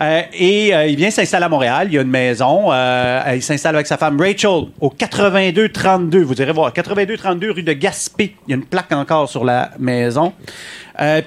[0.00, 1.88] Et il vient s'installer à Montréal.
[1.90, 2.72] Il y a une maison.
[2.72, 6.18] il s'installe avec sa femme Rachel au 82-32.
[6.20, 6.72] Vous irez voir.
[6.72, 8.36] 82-32 rue de Gaspé.
[8.46, 10.32] Il y a une plaque encore sur la maison.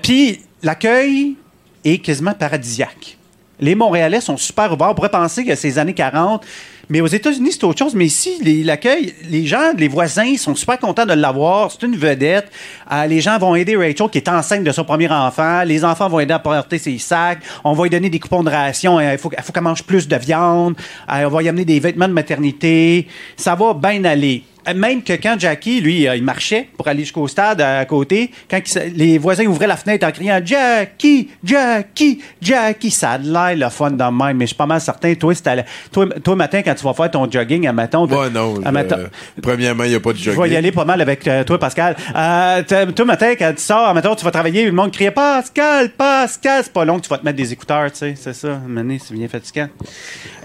[0.02, 1.36] Puis l'accueil
[1.84, 3.18] est quasiment paradisiaque.
[3.62, 4.90] Les Montréalais sont super ouverts.
[4.92, 6.44] On pourrait penser que c'est les années 40.
[6.90, 7.96] Mais aux États-Unis, c'est autre chose.
[7.96, 11.72] Mais ici, les- l'accueil, les gens, les voisins sont super contents de l'avoir.
[11.72, 12.52] C'est une vedette.
[12.92, 15.62] Euh, les gens vont aider Rachel, qui est enceinte de son premier enfant.
[15.64, 17.40] Les enfants vont aider à porter ses sacs.
[17.64, 19.00] On va lui donner des coupons de ration.
[19.00, 20.74] Euh, Il faut, il faut qu'elle mange plus de viande.
[21.10, 23.08] Euh, on va lui amener des vêtements de maternité.
[23.38, 24.44] Ça va bien aller.
[24.68, 28.32] Euh, Même que quand Jackie, lui, euh, il marchait pour aller jusqu'au stade à côté,
[28.50, 33.32] quand il les voisins ouvraient la fenêtre en criant Jackie, Jackie, Jackie, ça a de
[33.32, 35.64] l'air le fun dans le même, mais je suis pas mal certain, toi, à la-
[35.92, 38.62] toi, toi, matin, quand tu vas faire ton jogging à matin, Ouais, non.
[38.64, 40.44] à je- premièrement, il n'y a pas de je jogging.
[40.44, 41.96] vais y aller pas mal avec euh, toi, Pascal.
[42.16, 42.64] Euh,
[42.96, 46.62] toi, matin, quand tu sors, matin, tu vas travailler, le monde crie Pascal, Pascal.
[46.64, 48.60] C'est pas long que tu vas te mettre des écouteurs, tu sais, c'est ça.
[48.68, 49.70] Mané, c'est bien fatigant.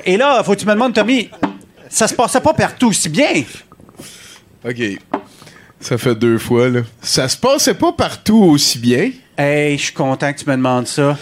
[0.05, 1.29] Et là, faut que tu me demandes, Tommy,
[1.89, 3.43] ça se passait pas partout aussi bien.
[4.65, 4.83] OK.
[5.81, 6.81] Ça fait deux fois, là.
[7.01, 9.11] Ça se passait pas partout aussi bien?
[9.37, 11.17] Hey, je suis content que tu me demandes ça.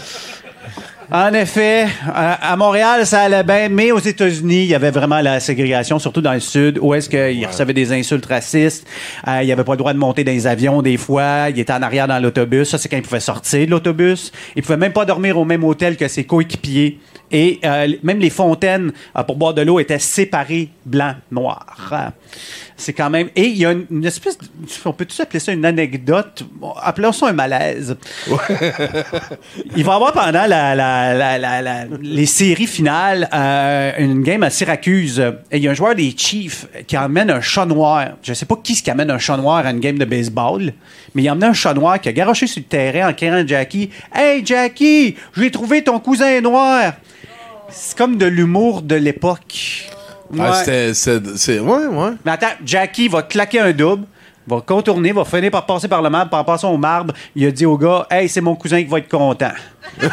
[1.11, 5.39] En effet, à Montréal, ça allait bien, mais aux États-Unis, il y avait vraiment la
[5.39, 8.86] ségrégation, surtout dans le Sud, où est-ce qu'ils recevaient des insultes racistes.
[9.28, 11.51] Euh, il avait pas le droit de monter dans les avions des fois.
[11.51, 12.70] Il était en arrière dans l'autobus.
[12.70, 14.32] Ça, c'est quand il pouvait sortir de l'autobus.
[14.56, 16.98] Il pouvait même pas dormir au même hôtel que ses coéquipiers.
[17.31, 22.12] Et euh, même les fontaines euh, pour boire de l'eau étaient séparées blanc, noir.
[22.76, 23.28] C'est quand même.
[23.36, 24.36] Et il y a une, une espèce.
[24.36, 24.44] De,
[24.84, 27.96] on peut-tu appeler ça une anecdote Bon, Appelons ça un malaise.
[29.76, 35.20] il va y avoir pendant la- les séries finales euh, une game à Syracuse.
[35.52, 38.09] Et il y a un joueur des Chiefs qui amène un chat noir.
[38.22, 40.72] Je sais pas qui ce qui amène un chat noir à une game de baseball,
[41.14, 43.46] mais il amené un chat noir qui a garoché sur le terrain en criant à
[43.46, 46.94] Jackie Hey Jackie, j'ai trouvé ton cousin noir.
[47.70, 49.88] C'est comme de l'humour de l'époque.
[50.38, 52.10] Ah, c'était- c'est- c'est- ouais, ouais.
[52.24, 54.05] Mais attends, Jackie va claquer un double,
[54.46, 57.12] va contourner, va finir par passer par le marbre, par passer au marbre.
[57.36, 59.52] Il a dit au gars, hey, c'est mon cousin qui va être content.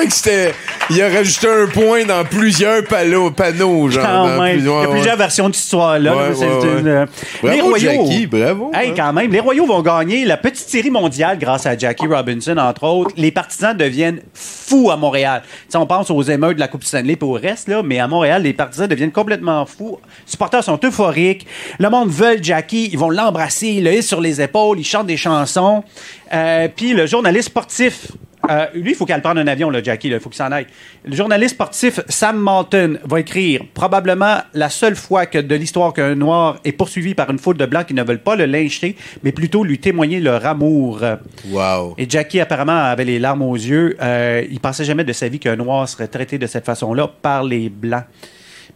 [0.00, 0.54] Fait que c'était.
[0.88, 4.02] Il a rajouté un point dans plusieurs panneaux, panneaux genre.
[4.36, 4.88] Dans Il y a ouais.
[4.88, 6.16] plusieurs versions de cette histoire-là.
[6.16, 7.06] Ouais, une, euh,
[7.78, 8.94] Jackie, bravo, Hey, hein.
[8.96, 9.30] quand même.
[9.30, 13.12] Les Royaux vont gagner la petite série mondiale grâce à Jackie Robinson, entre autres.
[13.16, 15.42] Les partisans deviennent fous à Montréal.
[15.44, 17.98] Tu sais, on pense aux émeutes de la Coupe Stanley et au reste, là, mais
[18.00, 19.98] à Montréal, les partisans deviennent complètement fous.
[20.26, 21.46] Les supporters sont euphoriques.
[21.78, 22.88] Le monde veut Jackie.
[22.90, 25.84] Ils vont l'embrasser, ils le hissent sur les épaules, ils chantent des chansons.
[26.32, 28.08] Euh, Puis le journaliste sportif
[28.50, 30.08] euh, lui, il faut qu'elle prenne un avion, là, Jackie.
[30.08, 30.66] Il faut qu'il s'en aille.
[31.04, 36.14] Le journaliste sportif Sam Malton va écrire probablement la seule fois que de l'histoire qu'un
[36.14, 39.32] noir est poursuivi par une foule de blancs qui ne veulent pas le lyncher, mais
[39.32, 41.00] plutôt lui témoigner leur amour.
[41.48, 41.94] Wow.
[41.96, 43.96] Et Jackie, apparemment, avait les larmes aux yeux.
[44.02, 47.44] Euh, il pensait jamais de sa vie qu'un noir serait traité de cette façon-là par
[47.44, 48.04] les blancs.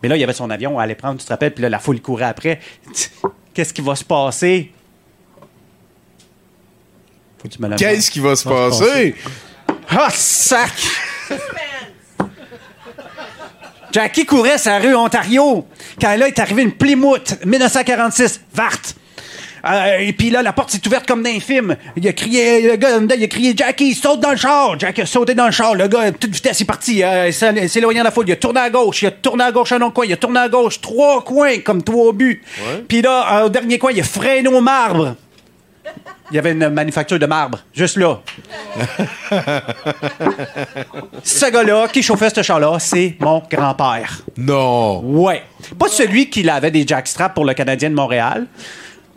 [0.03, 1.69] Mais là, il y avait son avion à aller prendre, tu te rappelles, puis là,
[1.69, 2.61] la foule courait après.
[3.55, 4.71] Qu'est-ce qui va se passer?
[7.77, 9.15] Qu'est-ce qui Va se passer?
[9.91, 10.73] Ah, sac!
[13.93, 15.67] Jackie courait la rue Ontario
[16.01, 18.73] quand là est arrivée une Plymouth 1946 Vart.
[19.67, 21.77] Euh, et puis là, la porte s'est ouverte comme dans un film.
[21.97, 24.79] Il a crié, le gars, il a crié Jackie, saute dans le char.
[24.79, 25.75] Jackie a sauté dans le char.
[25.75, 27.03] Le gars, à toute vitesse, il est parti.
[27.03, 28.29] Euh, il s'est s'est éloigné de la foule.
[28.29, 29.03] Il a tourné à gauche.
[29.03, 30.05] Il a tourné à gauche un autre coin.
[30.07, 30.81] Il a tourné à gauche.
[30.81, 32.43] Trois coins, comme trois buts.
[32.89, 35.17] Puis là, euh, au dernier coin, il a freiné au marbre.
[36.31, 38.21] Il y avait une manufacture de marbre, juste là.
[41.23, 44.23] ce gars-là qui chauffait ce char-là, c'est mon grand-père.
[44.37, 45.01] Non.
[45.01, 45.43] Ouais.
[45.79, 48.47] Pas celui qui avait des jackstraps pour le Canadien de Montréal.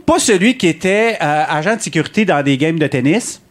[0.06, 3.41] Pas celui qui était euh, agent de sécurité dans des games de tennis.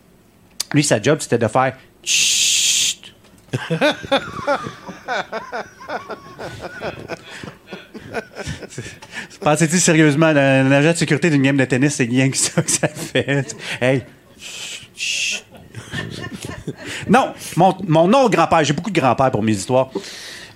[0.73, 1.73] Lui, sa job, c'était de faire
[2.03, 3.15] Chut.
[9.41, 12.71] Pensez-tu sérieusement, un, agent de sécurité d'une game de tennis, c'est rien que ça que
[12.71, 13.47] ça fait?
[13.81, 14.03] Hey!
[17.09, 19.91] Non, mon, mon autre grand-père, j'ai beaucoup de grands-pères pour mes histoires.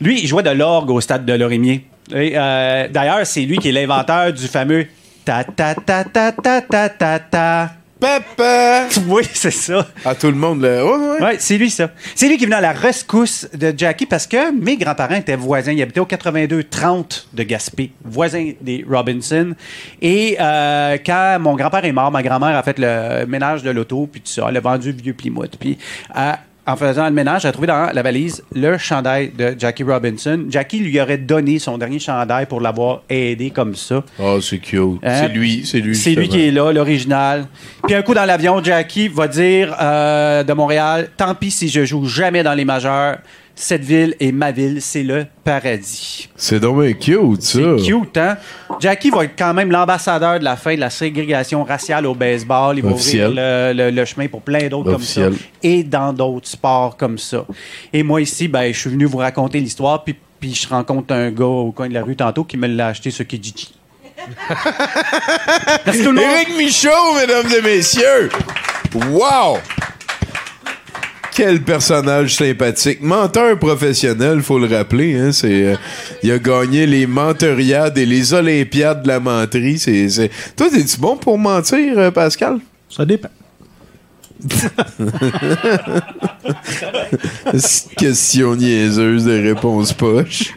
[0.01, 1.87] Lui, il jouait de l'orgue au stade de Lorimier.
[2.13, 4.87] Euh, D'ailleurs, c'est lui qui est l'inventeur du fameux
[5.25, 7.80] ta ta ta ta ta ta ta.
[8.01, 8.89] Papa!
[9.07, 9.87] Oui, c'est ça.
[10.05, 10.85] À tout le monde, là.
[10.85, 11.23] Ouais, ouais.
[11.23, 11.91] Ouais, c'est lui, ça.
[12.15, 15.73] C'est lui qui venait à la rescousse de Jackie parce que mes grands-parents étaient voisins.
[15.73, 19.55] Ils habitaient au 82-30 de Gaspé, voisins des Robinson.
[20.01, 24.09] Et euh, quand mon grand-père est mort, ma grand-mère a fait le ménage de l'auto,
[24.11, 24.47] puis tout ça.
[24.49, 25.57] Elle a vendu le vieux Plymouth.
[25.59, 25.79] Puis
[26.17, 26.33] euh,
[26.71, 30.45] en faisant le ménage, a trouvé dans la valise le chandail de Jackie Robinson.
[30.49, 34.05] Jackie lui aurait donné son dernier chandail pour l'avoir aidé comme ça.
[34.21, 35.01] Oh, c'est cute.
[35.03, 35.23] Hein?
[35.23, 35.97] C'est lui, c'est lui.
[35.97, 37.47] C'est lui qui est là, l'original.
[37.85, 41.85] Puis un coup dans l'avion, Jackie va dire euh, de Montréal Tant pis si je
[41.85, 43.19] joue jamais dans les majeurs.
[43.55, 46.29] Cette ville est ma ville, c'est le paradis.
[46.35, 47.59] C'est bien cute, ça.
[47.79, 48.37] C'est cute, hein?
[48.81, 52.79] Jackie va être quand même l'ambassadeur de la fin de la ségrégation raciale au baseball.
[52.79, 53.29] Il va Officiel.
[53.31, 55.29] ouvrir le, le- le chemin pour plein d'autres comme ça.
[55.63, 57.45] Et dans d'autres sports comme ça.
[57.93, 61.31] Et moi, ici, ben, je suis venu vous raconter l'histoire, puis, puis je rencontre un
[61.31, 63.75] gars au coin de la rue tantôt qui me l'a acheté ce Kijiji.
[65.87, 68.29] Éric Michaud, mesdames et messieurs!
[69.11, 69.59] Wow!
[71.41, 73.01] Quel personnage sympathique.
[73.01, 75.19] Menteur professionnel, faut le rappeler.
[75.19, 75.77] Hein, c'est, euh,
[76.23, 79.79] il a gagné les mentoriades et les olympiades de la menterie.
[79.79, 80.31] C'est.
[80.55, 82.59] Toi, t'es-tu bon pour mentir, euh, Pascal?
[82.91, 83.31] Ça dépend.
[87.97, 90.53] Question niaiseuse de réponse poche.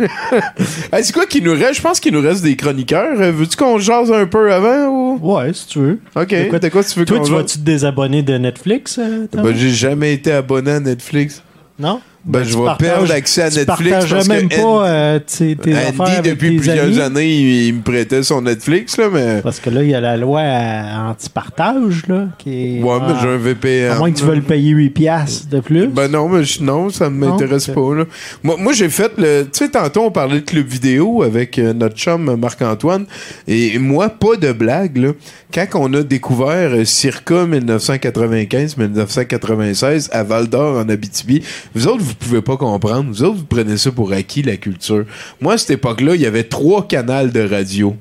[0.92, 1.76] Hey, c'est quoi qui nous reste?
[1.76, 3.20] Je pense qu'il nous reste des chroniqueurs.
[3.20, 5.20] Euh, Veux-tu qu'on jase un peu avant ou?
[5.36, 6.00] Ouais, si tu veux.
[6.16, 6.30] Ok.
[6.30, 8.98] De quoi- quoi tu veux Toi, tu vas-tu te désabonner de Netflix?
[9.00, 9.28] euh?
[9.34, 11.42] Ben, j'ai jamais été abonné à Netflix.
[11.80, 12.00] non?
[12.26, 15.20] Ben, je tu vais perdre accès à tu Netflix partages parce même que pas euh,
[15.20, 17.02] tes, affaires Andy, avec depuis tes plusieurs amis?
[17.02, 19.42] années, il, il me prêtait son Netflix, là, mais.
[19.42, 22.82] Parce que là, il y a la loi euh, anti-partage, là, qui est...
[22.82, 23.92] Ouais, mais ah, j'ai un VPN.
[23.92, 25.88] À moins que tu veuilles le payer 8 piastres de plus.
[25.88, 27.94] Ben non, mais je- non, ça ne m'intéresse pas.
[27.94, 28.06] Là.
[28.42, 29.44] Moi, moi j'ai fait le.
[29.44, 33.06] Tu sais, tantôt, on parlait de club vidéo avec euh, notre chum Marc-Antoine.
[33.50, 35.10] Et moi, pas de blague, là.
[35.54, 41.44] Quand on a découvert euh, Circa 1995-1996 à Val d'Or en Abitibi,
[41.76, 43.10] vous autres, vous pouvez pas comprendre.
[43.10, 45.06] Vous autres, vous prenez ça pour acquis, la culture.
[45.42, 47.96] Moi, à cette époque-là, il y avait trois canals de radio.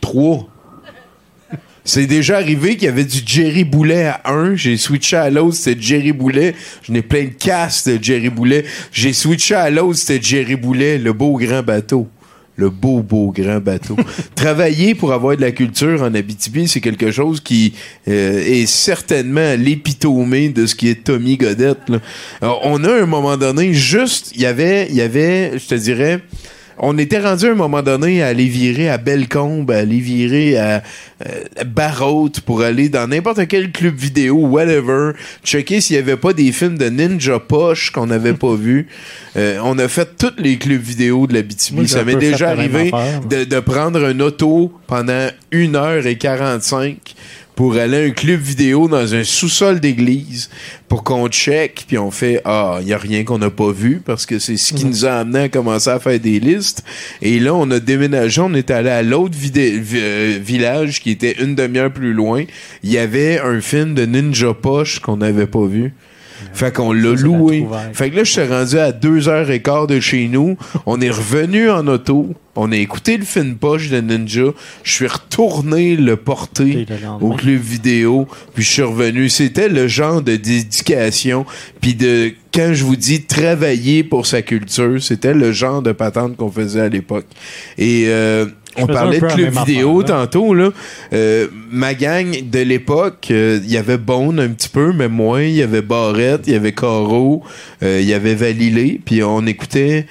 [0.00, 0.48] Trois.
[1.84, 4.54] C'est déjà arrivé qu'il y avait du Jerry Boulet à un.
[4.54, 6.54] J'ai switché à l'autre, c'était Jerry Boulet.
[6.82, 8.66] Je n'ai plein de casques de Jerry Boulet.
[8.92, 12.06] J'ai switché à l'autre, c'était Jerry Boulet, le beau grand bateau.
[12.58, 13.96] Le beau, beau grand bateau.
[14.34, 17.72] Travailler pour avoir de la culture en Abitibi, c'est quelque chose qui
[18.08, 21.88] euh, est certainement l'épitomée de ce qui est Tommy Godette.
[21.88, 22.00] là.
[22.42, 25.68] Alors, on a à un moment donné, juste, il y avait, il y avait, je
[25.68, 26.20] te dirais,
[26.80, 30.56] on était rendu à un moment donné à aller virer à Bellecombe, à aller virer
[30.56, 30.82] à,
[31.26, 35.12] euh, à Barraute pour aller dans n'importe quel club vidéo, whatever,
[35.44, 38.86] checker s'il y avait pas des films de Ninja Poche qu'on n'avait pas vus.
[39.36, 41.86] Euh, on a fait tous les clubs vidéo de la BTB.
[41.86, 43.20] Ça m'est déjà arrivé affaire.
[43.20, 46.96] de, de prendre un auto pendant 1h45
[47.58, 50.48] pour aller à un club vidéo dans un sous-sol d'église
[50.86, 54.00] pour qu'on check puis on fait ah il y a rien qu'on n'a pas vu
[54.04, 54.90] parce que c'est ce qui Mhm.
[54.90, 56.84] nous a amené à commencer à faire des listes.
[57.20, 61.56] Et là on a déménagé on est allé à l'autre euh, village qui était une
[61.56, 62.44] demi-heure plus loin.
[62.84, 65.92] Il y avait un film de Ninja Poche qu'on n'avait pas vu
[66.52, 67.66] fait qu'on l'a loué.
[67.92, 70.56] Fait que là, je suis rendu à deux heures et quart de chez nous.
[70.86, 72.34] On est revenu en auto.
[72.56, 74.52] On a écouté le film poche de Ninja.
[74.82, 78.26] Je suis retourné le porter le au club vidéo.
[78.54, 79.28] Puis je suis revenu.
[79.28, 81.46] C'était le genre de dédication.
[81.80, 86.36] Puis de, quand je vous dis travailler pour sa culture, c'était le genre de patente
[86.36, 87.26] qu'on faisait à l'époque.
[87.78, 88.46] Et euh,
[88.78, 90.54] on parlait de club vidéo affaire, tantôt.
[90.54, 90.70] Là.
[91.12, 95.42] Euh, ma gang de l'époque, euh, il y avait Bone un petit peu, mais moins.
[95.42, 97.42] Il y avait Barrette, il y avait Caro,
[97.82, 99.00] euh, il y avait Valilé.
[99.04, 100.06] Puis on écoutait...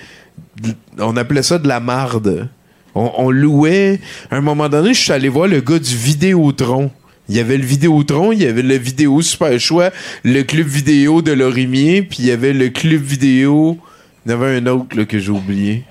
[0.99, 2.49] On appelait ça de la marde.
[2.95, 3.99] On, on louait.
[4.31, 6.89] À un moment donné, je suis allé voir le gars du Vidéotron.
[7.30, 9.91] Il y avait le Vidéotron, il y avait le Vidéo Super Choix,
[10.23, 13.77] le club vidéo de Lorimier, puis il y avait le club vidéo.
[14.26, 15.84] Il y en avait un autre là, que j'ai oublié.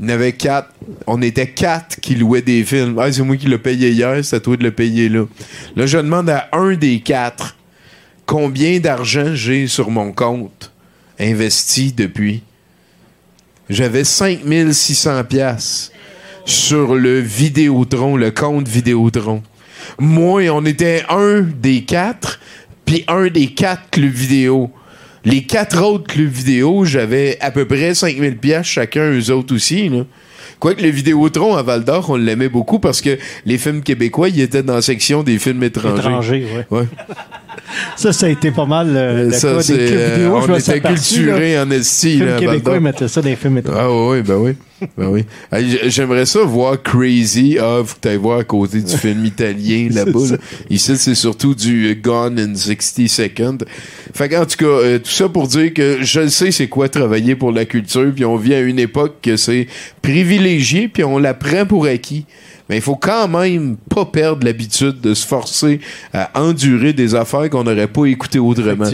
[0.00, 0.70] Il y avait quatre.
[1.06, 2.98] On était quatre qui louaient des films.
[2.98, 5.24] Ah, c'est moi qui l'ai payé hier, c'est à toi de le payer là.
[5.74, 7.56] Là, je demande à un des quatre
[8.26, 10.72] combien d'argent j'ai sur mon compte
[11.18, 12.42] investi depuis.
[13.70, 15.92] J'avais 5600 pièces
[16.44, 19.42] sur le Vidéotron, le compte Vidéotron.
[19.98, 22.40] Moi, on était un des quatre,
[22.84, 24.70] puis un des quatre clubs vidéo.
[25.26, 29.88] Les quatre autres clubs vidéo, j'avais à peu près 5000 pièces chacun, eux autres aussi.
[29.88, 30.04] Là.
[30.60, 34.40] Quoique le Vidéotron à Val d'Or, on l'aimait beaucoup parce que les films québécois, ils
[34.40, 35.98] étaient dans la section des films étrangers.
[35.98, 36.78] Étranger, ouais.
[36.78, 36.86] Ouais.
[37.96, 40.40] Ça, ça a été pas mal euh, le Ça, cas des clubs euh, vidéo.
[40.46, 43.80] Je on était culturés en esti, Les québécois, ils mettaient ça dans les films étrangers.
[43.80, 44.52] Ah oui, ben oui.
[44.96, 45.24] Ben oui.
[45.86, 47.56] J'aimerais ça voir Crazy.
[47.58, 50.32] Ah, faut que t'ailles voir à côté du film italien là-bas.
[50.32, 50.36] là.
[50.68, 53.58] Ici, c'est surtout du euh, Gone in 60 Seconds.
[54.14, 56.88] Fait qu'en tout cas, euh, tout ça pour dire que je le sais c'est quoi
[56.88, 59.66] travailler pour la culture, puis on vit à une époque que c'est
[60.02, 62.26] privilégié, puis on la prend pour acquis.
[62.68, 65.80] Mais il faut quand même pas perdre l'habitude de se forcer
[66.12, 68.86] à endurer des affaires qu'on n'aurait pas écoutées autrement.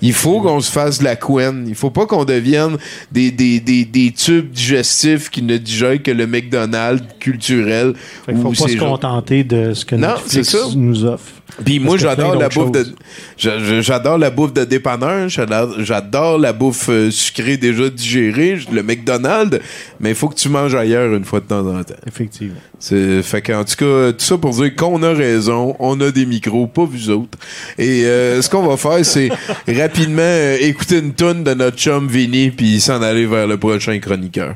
[0.00, 1.64] Il faut qu'on se fasse de la couenne.
[1.66, 2.76] Il faut pas qu'on devienne
[3.10, 7.94] des, des, des, des tubes digestifs qui ne digèrent que le McDonald's culturel.
[8.24, 10.58] Fait qu'il faut pas se contenter de ce que Non, Netflix ça.
[10.76, 11.32] nous offre.
[11.64, 12.86] Puis moi, j'adore la bouffe de.
[13.36, 15.28] J'adore la bouffe de dépanneur.
[15.28, 19.58] J'adore j'adore la bouffe euh, sucrée déjà digérée, le McDonald's.
[20.00, 21.94] Mais il faut que tu manges ailleurs une fois de temps en temps.
[22.06, 22.54] Effectivement.
[22.78, 26.26] C'est fait qu'en tout cas, tout ça pour dire qu'on a raison, on a des
[26.26, 27.38] micros, pas vous autres.
[27.76, 29.30] Et euh, ce qu'on va faire, c'est
[29.68, 33.98] rapidement euh, écouter une tonne de notre chum Vinny, puis s'en aller vers le prochain
[33.98, 34.54] chroniqueur.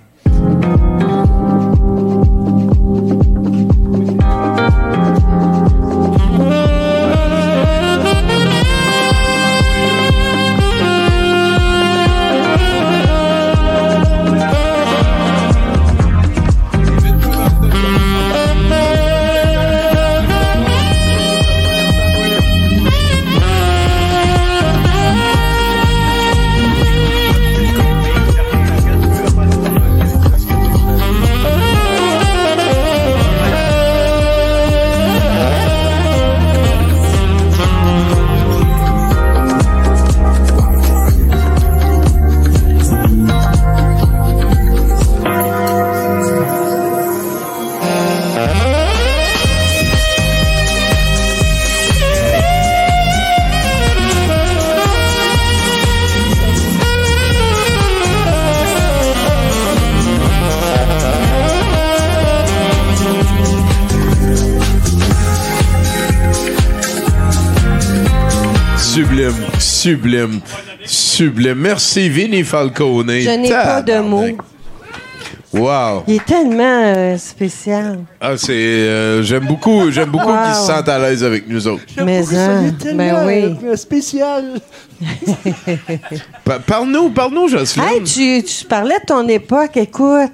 [69.96, 70.40] Sublime,
[70.84, 71.58] sublime.
[71.58, 73.10] Merci Vinny Falcone.
[73.20, 74.24] Je n'ai pas de mots.
[75.54, 76.04] Wow.
[76.08, 77.98] Il est tellement euh, spécial.
[78.18, 78.52] Ah, c'est.
[78.52, 80.44] euh, j'aime beaucoup, j'aime beaucoup Wow.
[80.46, 81.82] qu'ils se sentent à l'aise avec nous autres.
[82.02, 83.54] Mais hein, ben oui.
[83.62, 84.58] euh, spécial.
[86.44, 87.86] Pa- parle-nous, parle-nous, Jocelyne.
[87.86, 90.32] Hey, tu, tu parlais de ton époque, écoute.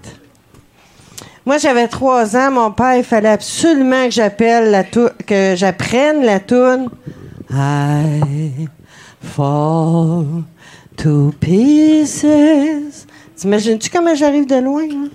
[1.45, 2.53] Moi, j'avais trois ans.
[2.53, 6.91] Mon père, il fallait absolument que j'appelle la que j'apprenne la toune.
[7.51, 8.69] I
[9.23, 10.45] fall
[10.97, 13.07] to pieces.
[13.37, 15.09] T'imagines-tu comment j'arrive de loin, là?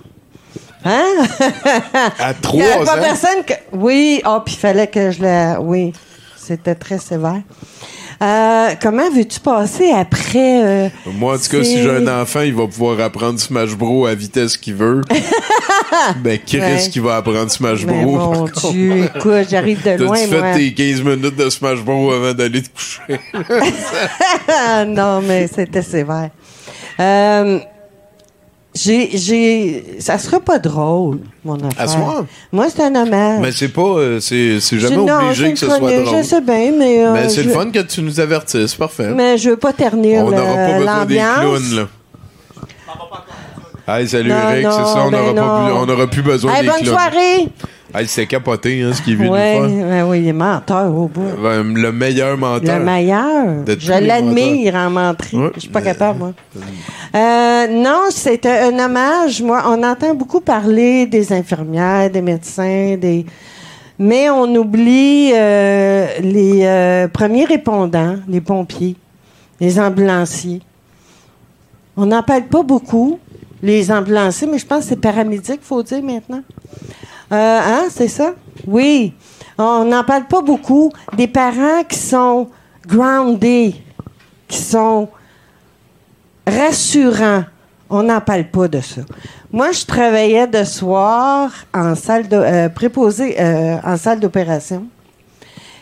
[0.84, 1.04] Hein?
[2.18, 3.02] À Il trois y avait pas ans.
[3.02, 3.54] personne que...
[3.72, 5.60] Oui, oh, puis il fallait que je la...
[5.60, 5.92] Oui,
[6.36, 7.42] c'était très sévère.
[8.22, 10.64] Euh, comment veux-tu passer après...
[10.64, 14.06] euh, Moi, en tout cas, si j'ai un enfant, il va pouvoir apprendre Smash Bros
[14.06, 15.00] à vitesse qu'il veut.
[16.22, 16.78] ben, qui Ouais.
[16.90, 18.12] qu'il va apprendre Smash Mais Bros?
[18.18, 18.70] mon contre?
[18.72, 20.54] Dieu, écoute, j'arrive de loin, T'as-tu fait moi.
[20.54, 23.20] tes 15 minutes de Smash Bros avant d'aller te coucher?
[24.48, 26.30] Ah, non, mais c'était sévère.
[27.00, 27.58] Euh,
[28.74, 31.72] j'ai, j'ai, ça sera pas drôle, mon affaire.
[31.78, 32.24] À soir?
[32.52, 33.40] Moi, c'est un hommage.
[33.40, 36.16] Mais c'est pas, euh, c'est, c'est jamais C'est- non, c'est obligé que ce soit drôle.
[36.18, 37.04] Je sais bien, mais.
[37.06, 39.10] euh, Mais c'est je- le fun que tu nous avertisses, parfait.
[39.14, 41.38] Mais je veux pas ternir on le- n'aura pas besoin des l'ambiance.
[41.40, 41.88] clowns, là.
[43.86, 45.32] Hey, salut Non, Eric, c'est ça, on ben n'aura
[45.76, 45.84] non.
[45.84, 46.94] plus- on plus besoin Hey, des bonne clowns.
[46.94, 47.48] soirée!
[47.96, 49.86] Hey, c'était capoté, hein, ce qu'il vient Ouais, de faire.
[49.86, 51.28] ben oui, il est menteur au bout.
[51.40, 52.78] Ben, le meilleur menteur.
[52.80, 53.46] Le meilleur?
[53.78, 55.36] Je l'admire en menterie.
[55.36, 56.32] Ouais, Je suis pas capable, moi.
[57.14, 59.40] Euh, non, c'est un hommage.
[59.40, 63.24] Moi, on entend beaucoup parler des infirmières, des médecins, des.
[63.98, 68.96] Mais on oublie euh, les euh, premiers répondants, les pompiers,
[69.60, 70.60] les ambulanciers.
[71.96, 73.20] On n'en parle pas beaucoup.
[73.62, 76.42] les ambulanciers, mais je pense que c'est paramédic, faut dire maintenant.
[77.30, 78.34] Hein, c'est ça?
[78.66, 79.14] Oui.
[79.56, 80.92] On n'en parle pas beaucoup.
[81.16, 82.48] Des parents qui sont
[82.86, 83.74] grounded,
[84.48, 85.08] qui sont
[86.46, 87.44] rassurants.
[87.90, 89.02] On n'en parle pas de ça.
[89.52, 94.86] Moi, je travaillais de soir en salle euh, préposé euh, en salle d'opération.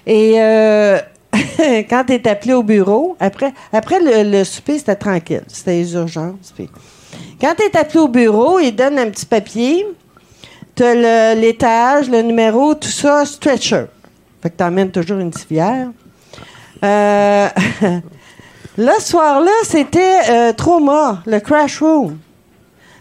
[0.06, 0.98] Et euh,
[1.88, 5.44] quand tu es appelé au bureau, après, le, le souper, c'était tranquille.
[5.46, 6.52] C'était les urgences.
[7.40, 9.86] Quand tu es appelé au bureau, ils donnent un petit papier.
[10.74, 13.84] Tu as l'étage, le numéro, tout ça, stretcher.
[14.42, 15.88] Fait que tu emmènes toujours une civière.
[18.78, 22.18] Là, ce soir-là, c'était euh, trauma, le crash room.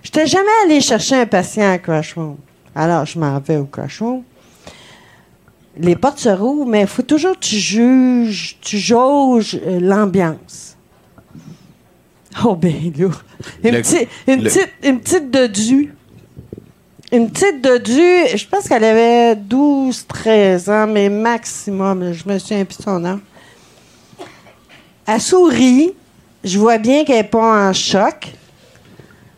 [0.03, 2.37] Je n'étais jamais allé chercher un patient à crash room.
[2.75, 4.23] Alors, je m'en vais au crash room.
[5.77, 10.75] Les portes se rouvrent, mais il faut toujours que tu juges, tu jauges euh, l'ambiance.
[12.45, 13.07] Oh, ben là.
[13.63, 15.93] Une, Le- petite, une, le- petite, une petite dodue.
[17.13, 22.13] Une petite dodue, je pense qu'elle avait 12, 13 ans, mais maximum.
[22.13, 23.19] Je me souviens plus de son âge.
[25.13, 25.91] Elle sourit.
[26.43, 28.27] Je vois bien qu'elle n'est pas en choc.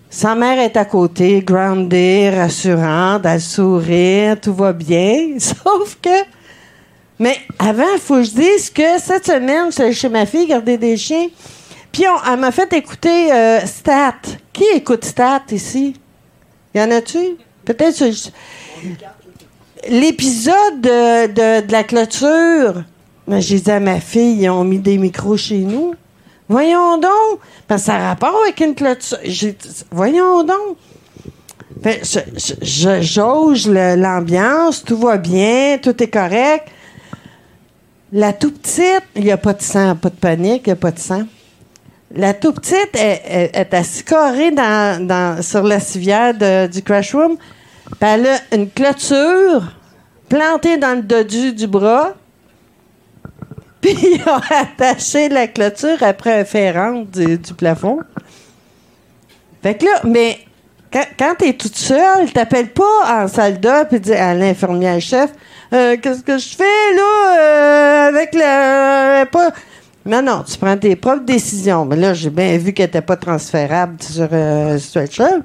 [0.07, 5.29] Sa mère est à côté, groundée, rassurante, elle sourit, tout va bien.
[5.39, 6.09] Sauf que.
[7.17, 10.45] Mais avant, il faut que je dise que cette semaine, je suis chez ma fille
[10.45, 11.27] garder des chiens.
[11.91, 14.13] Puis on- elle m'a fait écouter euh, Stat.
[14.51, 15.95] Qui écoute Stat ici?
[16.75, 17.37] Y en a-tu?
[17.65, 18.03] Peut-être.
[19.89, 22.83] L'épisode de, de- de la clôture,
[23.27, 25.95] ben, j'ai dit à ma fille, ils ont mis des micros chez nous.
[26.49, 27.39] Voyons donc.
[27.67, 29.17] Que ça a rapport avec une clôture.
[29.91, 30.77] Voyons donc.
[31.81, 32.01] Fait,
[32.61, 36.67] je, jauge l'ambiance, tout va bien, tout est correct.
[38.11, 40.75] La tout petite, il n'y a pas de sang, pas de panique, il n'y a
[40.75, 41.23] pas de sang.
[42.15, 46.33] La tout petite elle est assise carrée dans, dans- sur la civière
[46.69, 47.37] du crash room.
[47.99, 49.73] Elle a une clôture
[50.29, 52.13] plantée dans le dodu du bras.
[53.95, 57.99] Puis ils ont attaché la clôture après un ferrant du, plafond.
[59.61, 60.37] Fait que là, mais
[60.91, 65.31] quand, quand t'es toute seule, t'appelles pas en salle d'op et dis à l'infirmière chef
[65.73, 69.25] Euh, Qu'est-ce que je fais là euh, avec le.
[69.25, 69.51] pas...
[70.05, 71.83] Non, non, tu prends tes propres décisions.
[71.83, 75.41] Mais là, j'ai bien vu qu'elle n'était pas transférable sur euh, stretcher.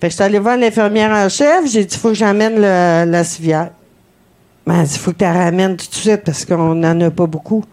[0.00, 2.60] Fait que je suis allée voir l'infirmière en chef, j'ai dit, il faut que j'amène
[2.60, 3.70] la civière.
[4.66, 7.26] Ben, il faut que tu la ramènes tout de suite parce qu'on n'en a pas
[7.26, 7.64] beaucoup.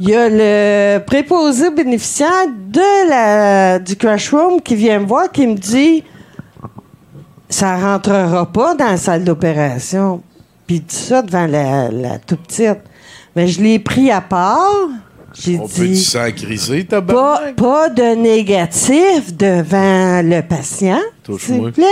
[0.00, 5.30] Il y a le préposé bénéficiaire de la, du crash room qui vient me voir,
[5.30, 6.02] qui me dit
[7.48, 10.22] ça rentrera pas dans la salle d'opération.
[10.66, 12.80] Puis il dit ça devant la, la tout petite.
[13.34, 14.88] Mais je l'ai pris à part.
[15.34, 21.00] J'ai On peut dit sang criser, ta pas, pas de négatif devant le patient,
[21.38, 21.84] s'il vous plaît.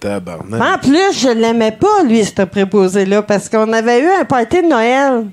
[0.00, 0.60] Tabarnak.
[0.60, 4.68] En plus, je l'aimais pas, lui, ce préposé-là, parce qu'on avait eu un party de
[4.68, 5.26] Noël.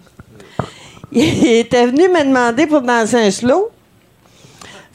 [1.11, 3.69] Il était venu me demander pour danser un slow.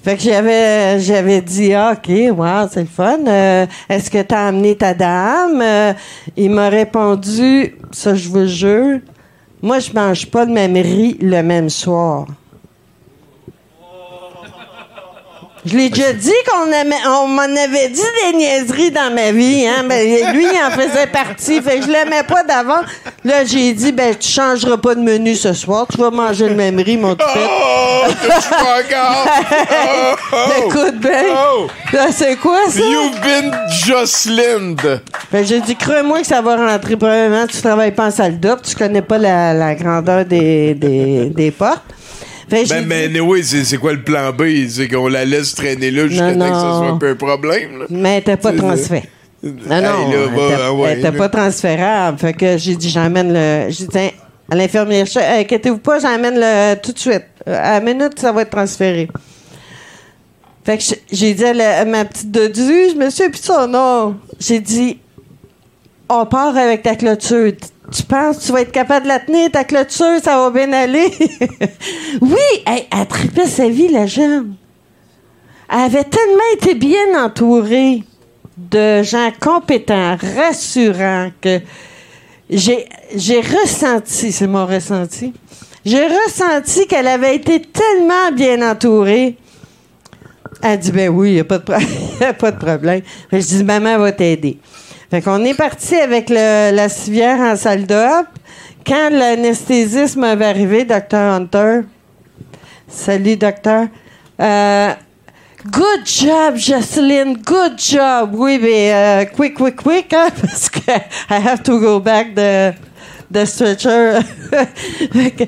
[0.04, 3.20] Fait que j'avais, dit, ah, OK, wow, c'est le fun.
[3.26, 5.60] Euh, est-ce que tu as amené ta dame?
[5.62, 5.92] Euh,
[6.36, 8.98] il m'a répondu, ça, je vous jure,
[9.62, 12.26] moi, je mange pas le même riz le même soir.
[15.64, 19.84] Je l'ai déjà dit qu'on m'en avait dit des niaiseries dans ma vie, hein.
[19.88, 21.62] Ben, lui, il en faisait partie.
[21.62, 22.80] Fait que je l'aimais pas d'avant.
[23.24, 25.86] Là, j'ai dit, ben, tu changeras pas de menu ce soir.
[25.88, 27.28] Tu vas manger le même riz, mon toupette.
[27.36, 28.02] Oh,
[28.60, 29.26] encore!
[30.32, 30.36] Oh.
[30.66, 31.22] Écoute bien.
[31.30, 31.66] Oh.
[31.92, 32.80] Là, c'est quoi ça?
[32.80, 33.52] You've been
[33.86, 34.74] Jocelyn.
[35.30, 36.96] Fait que j'ai dit, crois-moi que ça va rentrer.
[36.96, 38.62] Probablement, tu travailles pas en salle d'op.
[38.62, 41.84] Tu connais pas la, la grandeur des, des, des portes.
[42.52, 44.42] Ben, dit- mais anyway, c'est c'est quoi le plan B?
[44.68, 46.78] C'est qu'on la laisse traîner là jusqu'à temps que non.
[46.78, 47.78] soit un peu un problème.
[47.80, 47.84] là.
[47.90, 49.08] Mais elle n'était pas transférée.
[49.42, 49.52] Non,
[49.82, 52.18] non, elle va, était- ah ouais, pas transférable.
[52.18, 53.70] Fait que j'ai dit, j'emmène le.
[53.70, 54.10] J'ai dit, tiens,
[54.50, 57.24] à l'infirmière, inquiétez-vous pas, j'emmène le tout de suite.
[57.46, 59.08] À la minute, ça va être transféré.
[60.64, 63.66] Fait que j'ai- dit à, la- à ma petite dodue, je me suis de son
[63.66, 64.14] nom.
[64.38, 64.98] J'ai dit,
[66.08, 67.52] on part avec ta clôture.
[67.92, 70.72] Tu- penses que tu vas être capable de la tenir, ta clôture, ça va bien
[70.72, 71.06] aller?
[72.20, 72.36] oui,
[72.66, 74.54] hey, elle tripait sa vie, la jeune.
[75.70, 78.02] Elle avait tellement été bien entourée
[78.56, 81.60] de gens compétents, rassurants, que
[82.50, 82.86] j'ai,
[83.40, 85.32] ressenti, c'est mon ressenti,
[85.84, 89.36] j'ai ressenti qu'elle avait été tellement bien entourée.
[90.62, 91.44] Elle dit, ben oui, il n'y a,
[92.28, 93.00] a pas de problème.
[93.32, 94.58] Je dis, maman va t'aider.
[95.12, 98.28] Fait qu'on est parti avec le- la civière en salle d'op.
[98.86, 101.18] Quand l'anesthésisme avait arrivé, Dr.
[101.18, 101.80] Hunter,
[102.88, 103.88] salut docteur,
[104.40, 104.90] euh,
[105.70, 107.34] Good job, Jocelyn.
[107.44, 108.30] Good job.
[108.32, 110.80] Oui, mais euh, quick, quick, quick, hein, parce que
[111.28, 112.72] I have to go back the,
[113.30, 114.20] the stretcher.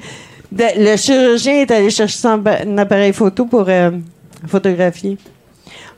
[0.52, 2.44] Le chirurgien est allé chercher son
[2.76, 3.92] appareil photo pour euh,
[4.46, 5.16] photographier.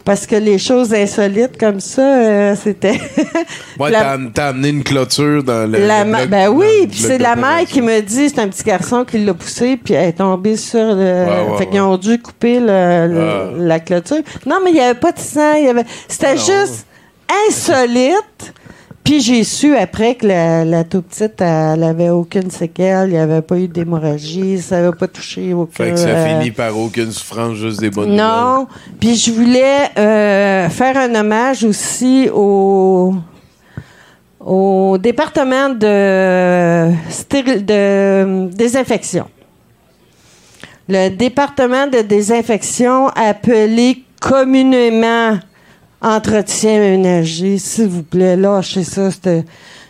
[0.06, 2.98] Parce que les choses insolites comme ça, euh, c'était.
[3.78, 5.78] Ouais, La- t'as, amené une clôture dans le.
[5.86, 8.48] La le ma- bloc- ben oui, puis c'est la mère qui me dit, c'est un
[8.48, 10.94] petit garçon qui l'a poussé, puis elle est tombée sur le.
[11.26, 13.50] ouais, fait qu'ils ont dû couper le- le- Ah.
[13.58, 14.22] la clôture.
[14.46, 15.84] Non, mais il n'y avait pas de sang, il y avait.
[16.08, 16.86] C'était juste
[17.48, 18.54] insolite.
[19.06, 23.18] Puis j'ai su après que la, la toute petite, elle avait aucune séquelle, il n'y
[23.18, 25.84] avait pas eu d'hémorragie, ça n'avait pas touché aucun.
[25.84, 28.66] Fait que ça euh, finit par aucune souffrance, juste des bonnes non.
[28.98, 33.14] Puis je voulais euh, faire un hommage aussi au,
[34.40, 39.28] au département de, de désinfection.
[40.88, 45.38] Le département de désinfection appelé communément
[46.02, 49.42] entretien ménager, s'il vous plaît, lâchez ça, ce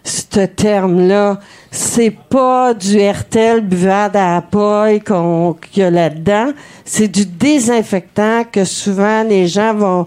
[0.04, 1.40] ce terme-là.
[1.72, 6.52] C'est pas du RTL buvade à paille qu'on- qu'il y a là-dedans.
[6.84, 10.06] C'est du désinfectant que souvent les gens vont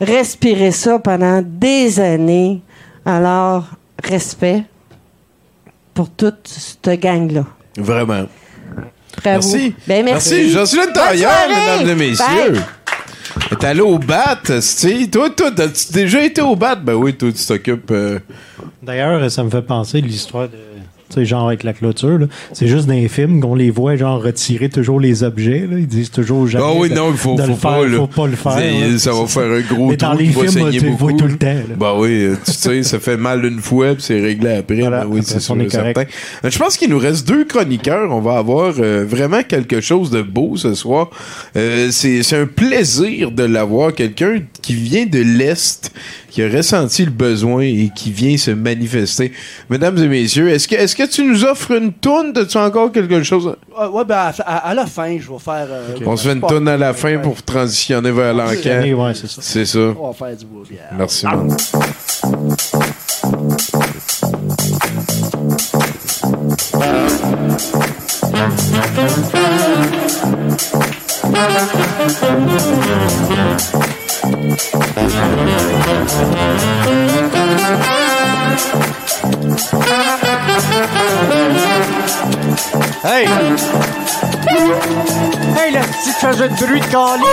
[0.00, 2.60] respirer ça pendant des années.
[3.06, 3.66] Alors,
[4.02, 4.64] respect
[5.94, 7.44] pour toute cette gang-là.
[7.78, 8.24] Vraiment.
[9.22, 9.48] Bravo.
[9.54, 9.74] Merci.
[9.86, 10.34] Ben, merci.
[10.34, 10.50] Merci.
[10.50, 11.78] Jocelyne Bonne Tailleur, soirée.
[11.84, 12.52] mesdames et messieurs.
[12.52, 12.62] Bye.
[13.58, 16.74] T'es allé au bat, tu Toi, toi, t'as-tu déjà été au bat?
[16.74, 17.90] Ben oui, toi, tu t'occupes.
[17.90, 18.18] euh,
[18.82, 20.56] D'ailleurs, ça me fait penser l'histoire de.
[21.24, 22.26] Genre avec la clôture, là.
[22.52, 25.66] c'est juste dans les films qu'on les voit genre retirer toujours les objets.
[25.70, 25.78] Là.
[25.78, 26.64] Ils disent toujours jamais.
[26.66, 27.74] Ah oui, de- non, il faut, de faut pas.
[27.80, 27.96] faire, là.
[27.98, 28.52] faut pas le faire.
[28.58, 28.98] C'est- là.
[28.98, 30.92] Ça va faire un gros Mais dans trou les qui va films, saigner tu le
[30.92, 31.46] vois tout le temps.
[31.46, 31.74] là.
[31.78, 34.80] Ben oui, euh, tu sais, ça fait mal une fois, puis c'est réglé après.
[34.80, 36.04] Voilà, Ben oui, après c'est sûr on est et certain.
[36.44, 38.10] Euh, Je pense qu'il nous reste deux chroniqueurs.
[38.12, 41.10] On va avoir euh, vraiment quelque chose de beau ce soir.
[41.56, 43.92] Euh, c'est c'est un plaisir de l'avoir.
[43.94, 45.92] Quelqu'un qui vient de l'Est,
[46.30, 49.32] qui a ressenti le besoin et qui vient se manifester.
[49.70, 52.32] Mesdames et messieurs, est-ce que, est-ce que tu nous offres une toune?
[52.36, 53.54] As-tu encore quelque chose?
[53.76, 55.66] Ah, ouais, ben, à, à- à la fin, je vais faire.
[55.70, 58.94] euh, On se fait une toune à la fin pour transitionner vers l'enquête.
[58.94, 59.40] Ouais, c'est ça.
[59.42, 59.78] C'est ça.
[59.78, 60.46] On va faire du.
[60.96, 61.56] Merci, man.
[83.04, 83.26] Hey!
[85.56, 87.26] Hey, la petite faisait de bruit de calice!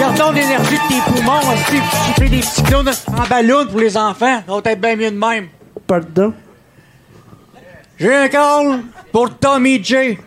[0.00, 3.80] Gardons l'énergie de tes poumons aussi, puis tu fais des petits clowns en ballon pour
[3.80, 4.42] les enfants?
[4.46, 5.48] Ça va être bien mieux de même.
[5.86, 6.34] Pardon?
[7.98, 8.82] J'ai un call
[9.12, 10.18] pour Tommy J.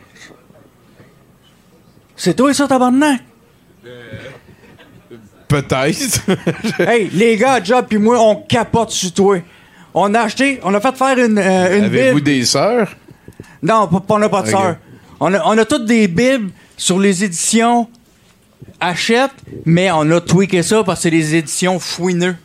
[2.16, 3.22] C'est toi ça, tabarnak?
[5.50, 6.22] Peut-être.
[6.80, 9.38] hey, les gars, Job puis moi, on capote sur toi.
[9.94, 12.22] On a acheté, on a fait faire une, euh, une Avez-vous Bible.
[12.22, 12.96] des sœurs?
[13.62, 14.52] Non, on n'a pas de Ok.
[14.52, 14.76] sœur.
[15.20, 17.90] On a, on a toutes des bibles sur les éditions
[18.80, 19.32] Achète,
[19.66, 22.36] mais on a tweaké ça parce que c'est des éditions fouineux.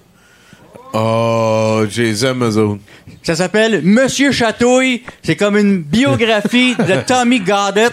[0.96, 2.80] Oh, j'ai les aime, eux autres.
[3.24, 5.02] Ça s'appelle Monsieur Chatouille.
[5.24, 7.90] C'est comme une biographie de Tommy Goddard.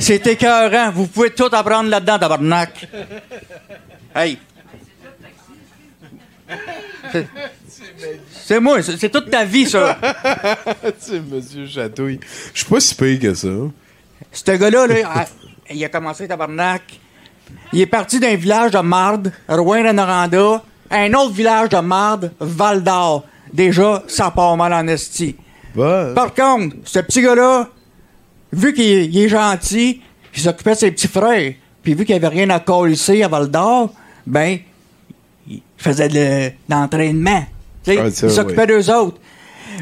[0.00, 0.90] C'est écœurant.
[0.90, 2.88] Vous pouvez tout apprendre là-dedans, tabarnak.
[4.14, 4.38] Hey.
[8.44, 9.96] C'est- moi, c'est toute ta vie, ça.
[10.98, 12.18] c'est Monsieur Chatouille.
[12.52, 13.48] Je suis pas si pire que ça.
[14.32, 15.26] Ce gars-là, là, ah,
[15.70, 16.82] il a commencé tabarnak.
[17.72, 22.82] Il est parti d'un village de Marde, Rouen-Noranda, à un autre village de Marde, Val
[22.82, 23.24] d'Or.
[23.52, 25.36] Déjà, ça part mal en esti.
[25.74, 27.68] Bah, Par contre, ce petit gars-là,
[28.52, 30.00] vu qu'il est- il est gentil,
[30.34, 31.52] il s'occupait de ses petits frères,
[31.82, 33.90] puis vu qu'il avait rien à coller à Val d'Or,
[34.26, 34.58] ben,
[35.48, 37.44] il faisait de l'entraînement.
[37.86, 39.18] Ah, il s'occupait d'eux autres.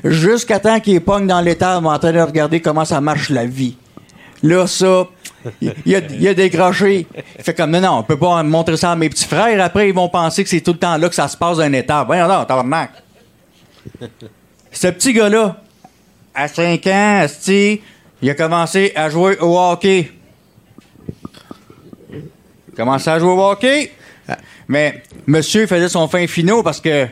[0.04, 3.76] Jusqu'à temps qu'il pogne dans l'état en train de regarder comment ça marche la vie.
[4.42, 5.06] Là, ça,
[5.60, 7.06] il, il a, il a décroché.
[7.38, 9.62] Il fait comme, non, non, on peut pas montrer ça à mes petits frères.
[9.62, 11.72] Après, ils vont penser que c'est tout le temps là que ça se passe d'un
[11.72, 12.04] état.
[12.04, 12.90] Voyons donc, tabarnak.
[14.72, 15.60] Ce petit gars-là,
[16.34, 17.80] à 5 ans, asti,
[18.20, 20.10] il a commencé à jouer au hockey.
[22.12, 22.18] Il
[22.72, 23.92] a commencé à jouer au hockey.
[24.68, 27.06] Mais monsieur faisait son fin finaux parce que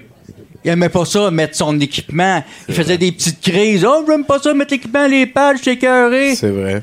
[0.65, 2.43] il aimait pas ça, mettre son équipement.
[2.69, 3.86] Il faisait des petites crises.
[3.89, 6.35] Oh, j'aime pas ça, mettre l'équipement, les pads, j'étais écœuré.
[6.35, 6.82] c'est vrai.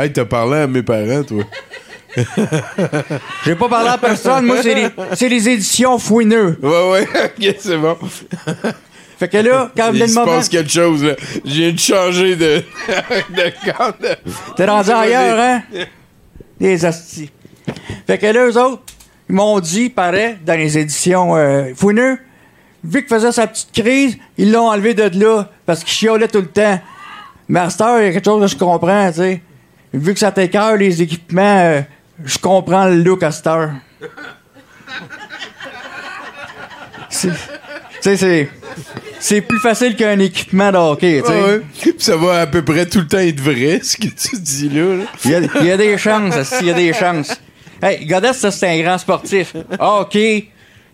[0.00, 1.44] Hey, t'as parlé à mes parents, toi.
[3.44, 4.46] J'ai pas parlé à personne.
[4.46, 6.58] Moi, c'est les, c'est les éditions fouineux.
[6.62, 7.08] Ouais, ouais,
[7.38, 7.96] ok, c'est bon.
[9.18, 10.26] Fait que là, quand Il vient le se moment.
[10.36, 11.14] passe quelque chose, là.
[11.44, 12.62] Je viens de changer de.
[14.56, 15.62] T'es rendu ailleurs, hein?
[16.58, 17.30] Les astis.
[18.06, 18.82] Fait que là, eux autres,
[19.28, 22.18] ils m'ont dit, paraît, dans les éditions euh, Fouineux,
[22.82, 26.40] vu qu'il faisait sa petite crise, ils l'ont enlevé de là parce qu'il chiolait tout
[26.40, 26.80] le temps.
[27.48, 29.42] Master, il y a quelque chose que je comprends, tu sais.
[29.92, 31.80] Vu que ça t'écœure, les équipements, euh,
[32.24, 33.70] je comprends le look à cette heure.
[38.02, 38.48] C'est- c'est.
[39.18, 41.42] C'est plus facile qu'un équipement de hockey, tu sais.
[41.42, 41.60] Ouais.
[41.78, 44.70] Puis Ça va à peu près tout le temps être vrai, ce que tu dis
[44.70, 44.96] là.
[44.96, 45.04] là.
[45.26, 47.38] Il y, a, il y a des chances, il y a des chances?
[47.82, 49.54] Hey, Godet, ça, c'est un grand sportif.
[49.78, 50.48] Hockey,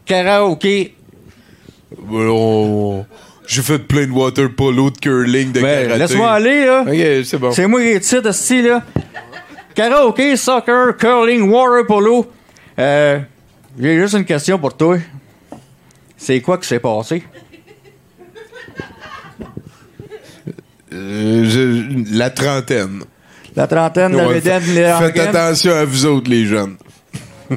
[0.05, 0.95] karaoké.
[2.11, 3.05] On-
[3.47, 5.99] J'ai fait plein de water polo, de curling, de Ben, karaté.
[6.01, 6.83] laisse-moi aller, là.
[6.87, 7.53] Ok, c'est bon.
[7.53, 8.83] C'est moi qui décide, esti, là.
[9.75, 12.27] Karaoké, soccer, curling, water polo.
[12.79, 13.19] Euh,
[13.79, 14.97] j'ai juste une question pour toi.
[16.17, 17.23] C'est quoi qui s'est passé?
[20.93, 23.03] Euh, je- la trentaine.
[23.55, 25.37] La trentaine, la Ouais, bédaine, fa- les Faites rengaines.
[25.37, 26.77] attention à vous autres, les jeunes.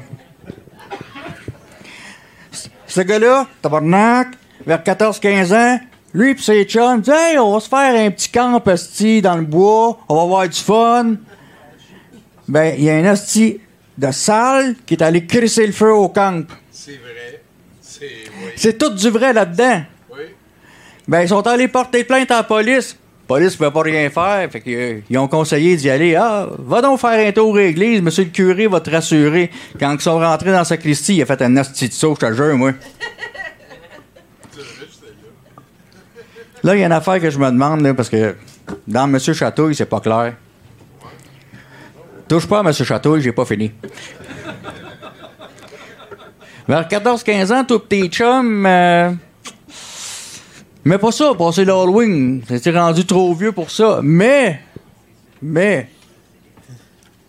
[2.87, 4.29] Ce gars-là, tabarnak,
[4.65, 5.79] vers 14-15 ans,
[6.13, 9.35] lui pis ses chums, disent Hey, on va se faire un petit camp esti dans
[9.35, 11.15] le bois, on va avoir du fun.
[12.47, 13.59] Ben, il y a un esti
[13.97, 16.45] de salle qui est allé crisser le feu au camp.
[16.71, 17.41] C'est vrai.
[18.55, 19.83] C'est tout du vrai là-dedans.
[21.07, 22.95] Ben, ils sont allés porter plainte à la police.
[23.23, 24.51] La police ne pouvait pas rien faire.
[24.51, 26.15] Fait qu'ils ont conseillé d'y aller.
[26.15, 28.01] Ah, va donc faire un tour à l'église.
[28.01, 29.49] Monsieur le curé va te rassurer.
[29.79, 32.27] Quand ils sont rentrés dans la sacristie, il a fait un asti de saut, je
[32.27, 32.73] te jure, moi.
[36.63, 38.35] Là, il y a une affaire que je me demande, là, parce que
[38.87, 40.33] dans Monsieur Chatouille, c'est pas clair.
[42.27, 43.71] Touche pas à Monsieur Chatouille, j'ai pas fini.
[46.67, 49.11] Vers 14-15 ans, tout petit chum, euh,
[50.85, 52.41] mais pas ça, passer l'Halloween.
[52.47, 53.99] C'était rendu trop vieux pour ça.
[54.03, 54.61] Mais,
[55.41, 55.89] mais,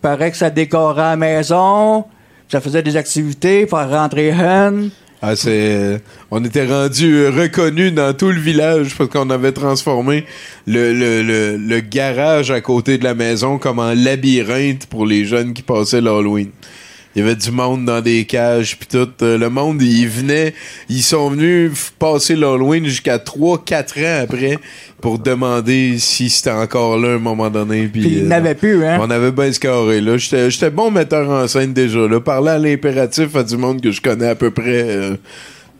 [0.01, 2.05] paraît que ça décorait la maison,
[2.49, 4.91] ça faisait des activités, faire rentrer hen.
[5.23, 6.01] Ah, c'est.
[6.31, 10.25] On était rendu reconnu dans tout le village parce qu'on avait transformé
[10.65, 15.25] le, le, le, le garage à côté de la maison comme en labyrinthe pour les
[15.25, 16.49] jeunes qui passaient l'Halloween.
[17.15, 19.09] Il y avait du monde dans des cages puis tout.
[19.21, 20.53] Euh, Le monde, ils venaient,
[20.87, 24.57] ils sont venus passer l'Halloween jusqu'à 3-4 ans après
[25.01, 27.87] pour demander si c'était encore là à un moment donné.
[27.87, 28.97] Puis, il euh, n'avait plus, hein?
[29.01, 30.17] on avait bien scoré, là.
[30.17, 32.21] J'étais j'étais bon metteur en scène déjà, là.
[32.21, 35.15] Parler à l'impératif à du monde que je connais à peu près, euh,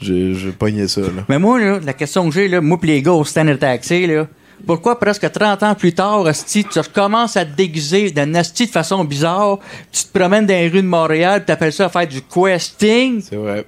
[0.02, 1.24] j'ai j'ai pogné ça, là.
[1.30, 4.06] Mais moi, là, la question que j'ai, là, moi pis les gars au stand taxi,
[4.06, 4.28] là,
[4.66, 8.72] pourquoi presque 30 ans plus tard, asti, tu recommences à te déguiser d'un asti de
[8.72, 9.60] façon bizarre,
[9.92, 13.22] tu te promènes dans les rues de Montréal, pis t'appelles ça faire du questing?
[13.22, 13.66] C'est vrai.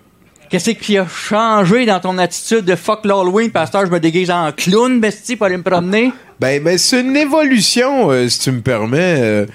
[0.50, 4.52] Qu'est-ce qui a changé dans ton attitude de fuck l'Halloween, pasteur, je me déguise en
[4.52, 6.12] clown, bestie, pour aller me promener?
[6.40, 9.18] Ben, ben c'est une évolution, euh, si tu me permets.
[9.20, 9.46] Euh,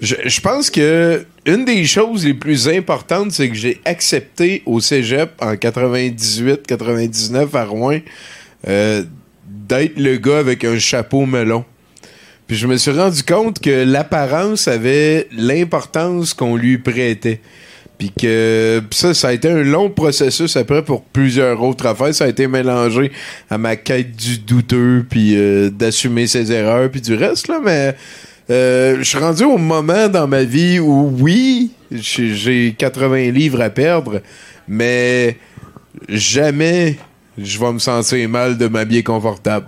[0.00, 4.80] je, je pense que une des choses les plus importantes, c'est que j'ai accepté au
[4.80, 8.00] cégep en 98-99 à Rouen
[8.66, 9.04] euh,
[9.68, 11.64] d'être le gars avec un chapeau melon.
[12.46, 17.40] Puis je me suis rendu compte que l'apparence avait l'importance qu'on lui prêtait.
[17.98, 22.14] Puis que ça, ça a été un long processus après pour plusieurs autres affaires.
[22.14, 23.10] Ça a été mélangé
[23.50, 27.60] à ma quête du douteux, puis euh, d'assumer ses erreurs, puis du reste, là.
[27.62, 27.96] Mais
[28.50, 33.68] euh, je suis rendu au moment dans ma vie où, oui, j'ai 80 livres à
[33.68, 34.22] perdre,
[34.68, 35.36] mais
[36.08, 36.96] jamais
[37.38, 39.66] je vais me sentir mal de m'habiller confortable.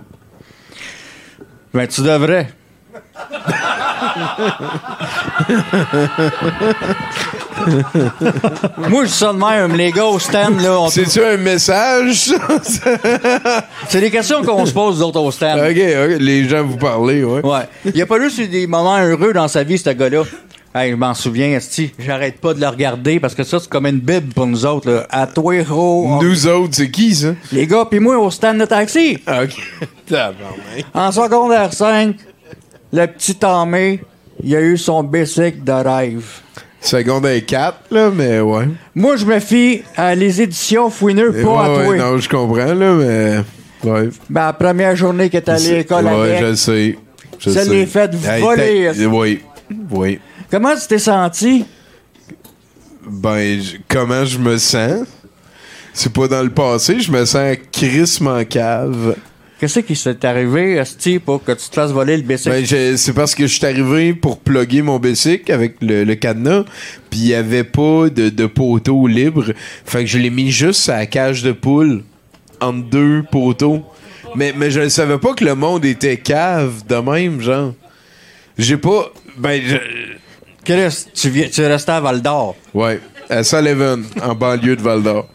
[1.73, 2.49] Ben, tu devrais.
[8.89, 10.87] Moi, je suis ça de même, les gars au stand, là.
[10.89, 12.33] C'est-tu un message?
[13.87, 15.59] C'est des questions qu'on se pose, d'autres au stand.
[15.59, 17.45] ok, ok, les gens vous parlez, ouais.
[17.45, 17.67] Ouais.
[17.93, 20.23] Il a pas juste eu des moments heureux dans sa vie, ce gars-là.
[20.73, 21.91] Hey, je m'en souviens, Esti.
[21.99, 24.89] J'arrête pas de le regarder parce que ça, c'est comme une bible pour nous autres,
[24.89, 25.05] là.
[25.09, 27.33] À toi, on- Nous autres, c'est qui, ça?
[27.51, 29.17] Les gars, puis moi, au stand de taxi.
[29.27, 29.51] Ah, ok.
[30.93, 32.15] En secondaire 5,
[32.93, 34.01] le petit Tomé,
[34.43, 36.25] il a eu son bicycle de rêve.
[36.79, 38.65] Secondaire 4, là, mais ouais.
[38.95, 41.87] Moi, je me fie à les éditions Fouineux, Eh, pas ouais, à toi.
[41.87, 43.37] ouais, non, je comprends, là, mais.
[43.83, 44.09] Ouais.
[44.29, 46.45] Ben, la première journée que t'es allé à l'école Ouais, avec.
[46.45, 46.97] je sais.
[47.39, 47.69] Je Ça sais.
[47.69, 48.91] l'est fait voler.
[49.07, 49.41] Oui.
[49.91, 50.19] Oui.
[50.51, 51.65] Comment tu t'es senti?
[53.07, 55.07] Ben, comment je me sens?
[55.93, 59.15] C'est pas dans le passé, je me sens crissement cave.
[59.59, 62.49] Qu'est-ce qui s'est arrivé, Esti, pour que tu te fasses voler le bicycle?
[62.67, 66.63] Ben, c'est parce que je suis arrivé pour plugger mon bicycle avec le, le cadenas,
[67.09, 69.45] puis il y avait pas de, de poteau libre.
[69.85, 72.03] Fait que je l'ai mis juste à la cage de poule,
[72.59, 73.83] entre deux poteaux.
[74.35, 77.73] Mais, mais je ne savais pas que le monde était cave de même, genre.
[78.57, 79.11] J'ai pas.
[79.37, 79.77] Ben, je-
[80.63, 82.55] Chris, tu, viens, tu restais à Val d'Or.
[82.73, 85.27] Ouais, à Sullivan, en banlieue de Val d'Or.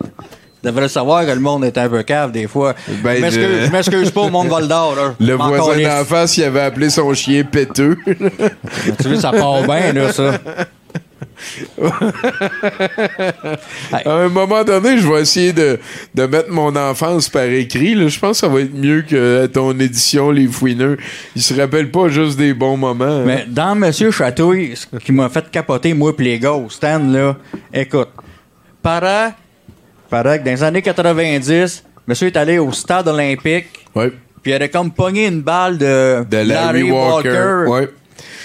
[0.00, 2.74] Tu devrais savoir que le monde est un peu cave des fois.
[3.02, 4.96] Ben, je m'excuse- pas au monde de Val d'Or.
[5.20, 7.96] Le voisin d'en face, il avait appelé son chien péteux.
[8.06, 10.38] Tu vois, ça part bien, là, ça.
[13.92, 15.78] À un moment donné, je vais essayer de,
[16.14, 17.94] de mettre mon enfance par écrit.
[17.94, 18.08] là.
[18.08, 20.96] Je pense que ça va être mieux que ton édition, Les Fouineux.
[21.36, 23.04] Ils se rappellent pas juste des bons moments.
[23.04, 23.22] hein.
[23.26, 27.12] Mais dans Monsieur Chatouille, ce qui m'a fait capoter, moi pis les gars, au stand,
[27.12, 27.36] là,
[27.72, 28.08] écoute,
[28.82, 29.32] paraît,
[30.10, 34.10] paraît que dans les années 90, monsieur est allé au stade olympique, Ouais.
[34.42, 37.64] puis il avait comme pogné une balle de, De Larry Walker.
[37.68, 37.88] Ouais.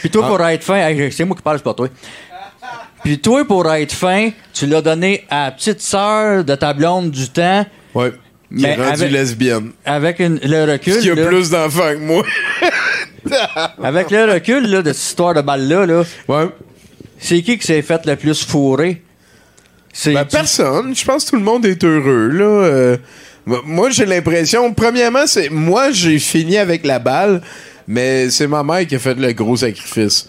[0.01, 0.29] Puis toi, Ah.
[0.29, 1.87] pour être fin, c'est moi qui parle, c'est pas toi.
[3.03, 7.11] Puis toi, pour être fin, tu l'as donné à la petite sœur de ta blonde
[7.11, 7.65] du temps.
[7.93, 8.11] Ouais.
[8.57, 9.71] Qui est rendue lesbienne.
[9.85, 10.99] Avec une- le recul.
[10.99, 12.23] Qui a là, plus d'enfants que moi.
[13.83, 16.03] Avec le recul là, de cette histoire de balle-là, là,
[17.19, 18.45] c'est qui qui s'est fait le plus?
[19.93, 20.95] C'est Ben, personne.
[20.95, 22.45] Je pense que tout le monde est heureux, là.
[22.45, 22.97] Euh,
[23.65, 27.41] moi, j'ai l'impression, premièrement, c'est moi, j'ai fini avec la balle,
[27.87, 30.27] mais c'est ma mère qui a fait le gros sacrifice.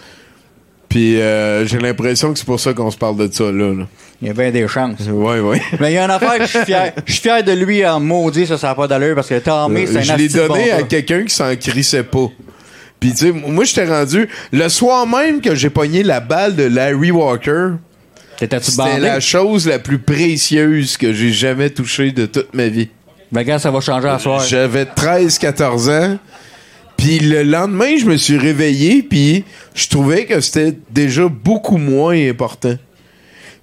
[0.90, 3.72] Puis euh, j'ai l'impression que c'est pour ça qu'on se parle de ça, là.
[3.72, 3.86] là.
[4.20, 4.98] Il y a bien des chances.
[5.08, 5.58] Oui, oui.
[5.78, 6.92] Mais il y a une affaire que je suis fier.
[7.06, 9.86] Je suis fier de lui en maudit, ça, ça n'a pas d'allure parce que Tommy,
[9.86, 12.26] c'est un Euh, je l'ai donné bon à quelqu'un qui s'en crissait pas.
[12.98, 14.28] Puis, tu sais, moi, j'étais rendu.
[14.52, 17.68] Le soir même que j'ai pogné la balle de Larry Walker,
[18.38, 22.88] c'était la chose la plus précieuse que j'ai jamais touchée de toute ma vie.
[23.30, 24.40] Ben, gars, ça va changer à soir.
[24.44, 26.18] J'avais 13-14 ans.
[27.00, 29.44] Puis le lendemain, je me suis réveillé, puis
[29.74, 32.74] je trouvais que c'était déjà beaucoup moins important.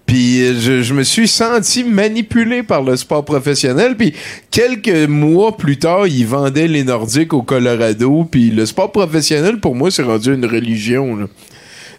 [0.07, 3.95] Puis euh, je, je me suis senti manipulé par le sport professionnel.
[3.95, 4.13] Puis
[4.49, 8.27] quelques mois plus tard, ils vendaient les Nordiques au Colorado.
[8.29, 11.15] Puis le sport professionnel, pour moi, c'est rendu une religion.
[11.15, 11.27] là.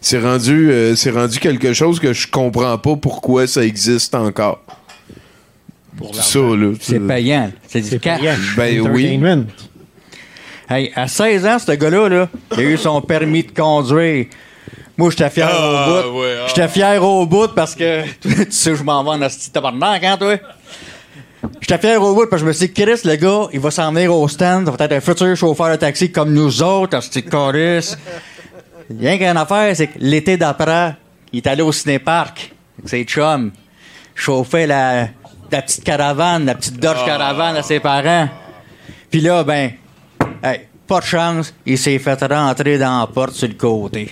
[0.01, 4.61] C'est rendu, euh, c'est rendu quelque chose que je comprends pas pourquoi ça existe encore.
[5.99, 6.73] Tout ça, là.
[6.81, 7.53] C'est payant.
[7.69, 8.57] C'est du cash.
[8.57, 9.21] Ben oui.
[10.71, 14.27] Hey, à 16 ans, ce gars-là, là, il a eu son permis de conduire.
[14.97, 16.21] Moi, j'étais fier Ah, au bout.
[16.21, 16.45] ouais, ah.
[16.49, 20.05] J'étais fier au bout parce que tu sais, je m'en vais en asti de tabarnak,
[20.05, 20.37] hein, toi?
[21.61, 23.71] J'étais fier au bout parce que je me suis dit, Chris, le gars, il va
[23.71, 24.67] s'en venir au stand.
[24.67, 27.97] Ça va être un futur chauffeur de taxi comme nous autres, asti de Coris.
[29.01, 30.97] Rien qu'une affaire, c'est que l'été d'après,
[31.33, 33.53] il est allé au cinéparc avec ses chums.
[34.15, 35.09] Chauffait la,
[35.51, 38.29] la petite caravane, la petite Dodge caravane à ses parents.
[39.11, 39.71] Puis là, ben,
[40.43, 44.11] hey, pas de chance, il s'est fait rentrer dans la porte sur le côté.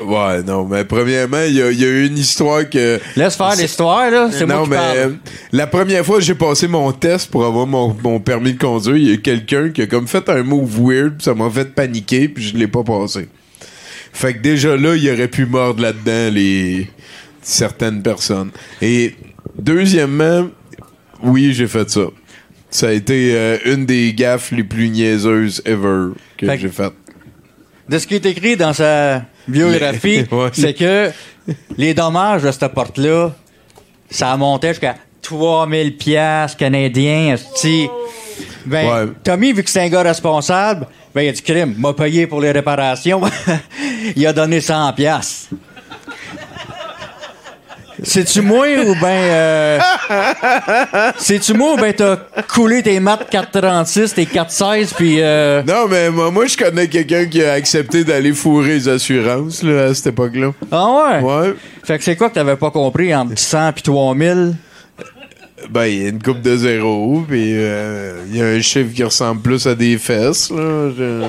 [0.00, 3.00] Ouais, non, mais premièrement, il y, a- il y a eu une histoire que.
[3.16, 4.96] Laisse faire l'histoire, là, c'est moi Non, qui mais parle.
[4.98, 5.10] euh,
[5.50, 8.96] la première fois que j'ai passé mon test pour avoir mon, mon permis de conduire,
[8.96, 12.28] il y a quelqu'un qui a comme fait un move weird, ça m'a fait paniquer,
[12.28, 13.28] puis je l'ai pas passé.
[14.12, 16.88] Fait que déjà là, il aurait pu mordre là-dedans les
[17.40, 18.50] certaines personnes.
[18.80, 19.16] Et
[19.58, 20.48] deuxièmement,
[21.22, 22.02] oui, j'ai fait ça.
[22.72, 26.94] Ça a été euh, une des gaffes les plus niaiseuses ever que j'ai faites.
[27.88, 30.48] De ce qui est écrit dans sa biographie, Ouais.
[30.52, 31.10] c'est que
[31.76, 33.32] les dommages de cette porte-là,
[34.08, 37.36] ça montait jusqu'à 3000 pièces canadiens.
[38.64, 39.12] Ben, Ouais.
[39.22, 42.40] Tommy, vu que c'est un gars responsable, ben, il a du crime, m'a payé pour
[42.40, 43.20] les réparations.
[44.16, 45.50] il a donné 100 pièces.
[48.02, 49.78] C'est-tu moi ou ben euh,
[51.18, 52.16] C'est-tu moi ou ben t'as
[52.48, 57.26] coulé tes maths 436, tes 416 puis euh, Non, mais moi, moi, je connais quelqu'un
[57.26, 60.52] qui a accepté d'aller fourrer les assurances là, à cette époque-là.
[60.70, 61.20] Ah ouais?
[61.20, 61.54] Ouais.
[61.84, 64.54] Fait que c'est quoi que t'avais pas compris entre 100 puis 3000?
[65.70, 68.92] Ben, il y a une coupe de zéro, puis euh, il y a un chiffre
[68.94, 70.50] qui ressemble plus à des fesses.
[70.50, 70.90] Là.
[70.96, 71.26] Je-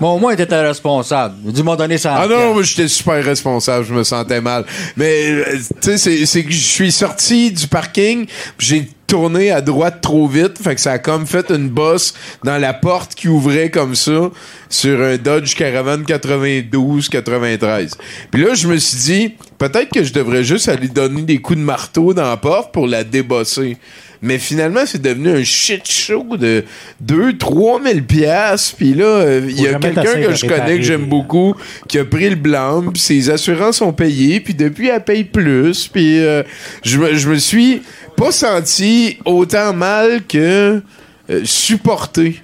[0.00, 1.52] Bon, au moins, t'étais responsable.
[1.52, 4.64] Du m'a donné 100 Ah non, moi j'étais super responsable, je me sentais mal.
[4.96, 5.44] Mais euh,
[5.82, 8.26] tu sais, c'est- que je suis sorti du parking,
[8.58, 12.14] j'ai tourné à droite trop vite, fait que ça a comme fait une bosse
[12.44, 14.30] dans la porte qui ouvrait comme ça
[14.68, 17.96] sur un Dodge Caravan 92-93.
[18.30, 21.58] Puis là, je me suis dit, peut-être que je devrais juste aller donner des coups
[21.60, 23.76] de marteau dans la porte pour la débosser.
[24.22, 26.64] Mais finalement, c'est devenu un shit show de
[27.06, 28.76] 2-3 000 piastres.
[28.76, 31.54] Puis là, euh, il y a quelqu'un que je connais que j'aime beaucoup
[31.88, 35.88] qui a pris le blanc, puis ses assurances sont payées, puis depuis, elle paye plus.
[35.88, 36.42] Puis euh,
[36.84, 37.80] je, me- je me suis
[38.16, 40.82] pas senti autant mal que
[41.30, 42.42] euh, supporté.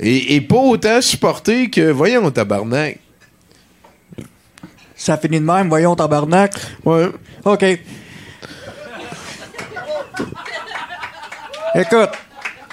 [0.00, 2.98] Et, et pas autant supporté que, voyons, tabarnak.
[5.04, 6.54] Ça finit de même, voyons, tabarnak.
[6.82, 7.10] Ouais.
[7.44, 7.62] OK.
[11.74, 12.08] Écoute,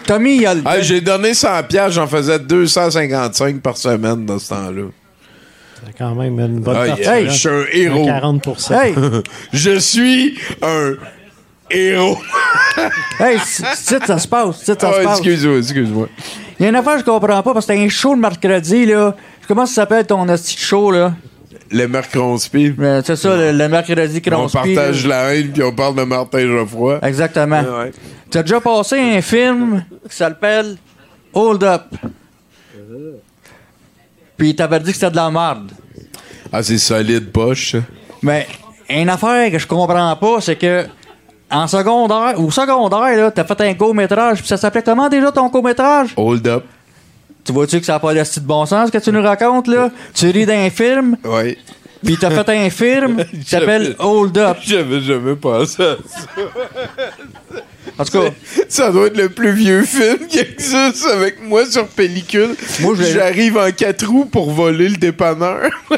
[0.06, 0.62] Tommy, il a le.
[0.64, 4.84] Ah, j'ai donné 100 pièces, j'en faisais 255 par semaine dans ce temps-là.
[5.86, 7.06] C'est quand même une bonne Ah, partie.
[7.10, 7.24] hein.
[7.26, 8.06] je suis un héros.
[8.06, 8.95] 40 Hey,
[9.53, 10.94] Je suis un
[11.70, 12.18] héros.
[13.20, 13.76] hey, ça
[14.20, 14.64] se passe.
[14.64, 15.18] ça Ah, se passe.
[15.18, 16.08] excuse-moi, excuse-moi.
[16.60, 18.22] Il y a une affaire que je comprends pas parce que t'as un show le
[18.22, 19.16] mercredi, là.
[19.49, 21.14] Comment ça s'appelle ton de show, là?
[21.72, 22.73] Le mercredi.
[22.80, 24.76] Euh, C'est ça, le, le mercredi On Crosby.
[24.76, 26.99] partage la haine puis on parle de Martin Geoffroy.
[27.03, 27.64] Exactement.
[27.65, 27.91] Ah ouais.
[28.30, 30.77] Tu as déjà passé un film qui s'appelle
[31.34, 31.84] Hold Up.
[34.38, 35.72] Puis il t'avait dit que c'était de la merde.
[36.52, 37.73] Ah, c'est solide, poche.
[37.73, 37.77] ça.
[38.22, 38.48] Mais
[38.89, 40.85] une affaire que je comprends pas, c'est que
[41.49, 45.49] en secondaire, au secondaire, là, t'as fait un court-métrage, puis ça s'appelait comment déjà ton
[45.49, 46.10] court-métrage?
[46.18, 46.64] Hold up.
[47.44, 49.68] Tu vois-tu que ça n'a pas de de bon sens ce que tu nous racontes,
[49.68, 49.90] là?
[50.14, 51.58] Tu ris d'un film, Ouais.
[52.04, 54.58] puis t'as fait un film qui s'appelle Hold Up.
[54.62, 56.28] J'avais jamais pensé à ça.
[58.02, 58.30] En tout cas,
[58.69, 62.56] Ça doit être le plus vieux film qui existe avec moi sur pellicule.
[62.80, 65.69] Moi, J'arrive en quatre roues pour voler le dépanneur.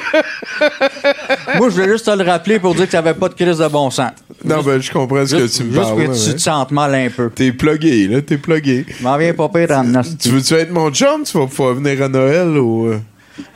[1.58, 3.58] moi, je voulais juste te le rappeler pour dire que ça avait pas de crise
[3.58, 4.12] de bon sens.
[4.44, 5.96] non, ben, je comprends ce que Juste, tu me juste parles.
[5.96, 6.34] que là, tu ouais.
[6.36, 7.30] te sentes mal un peu.
[7.30, 8.86] T'es plugué, là, t'es plugué.
[9.02, 10.02] M'en viens pas pire en.
[10.20, 11.24] Tu veux-tu être mon chum?
[11.24, 12.88] Tu vas pouvoir venir à Noël ou...
[12.88, 13.00] euh?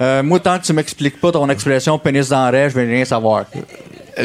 [0.01, 3.45] Euh, moi, tant que tu m'expliques pas ton expression pénis dans je vais rien savoir.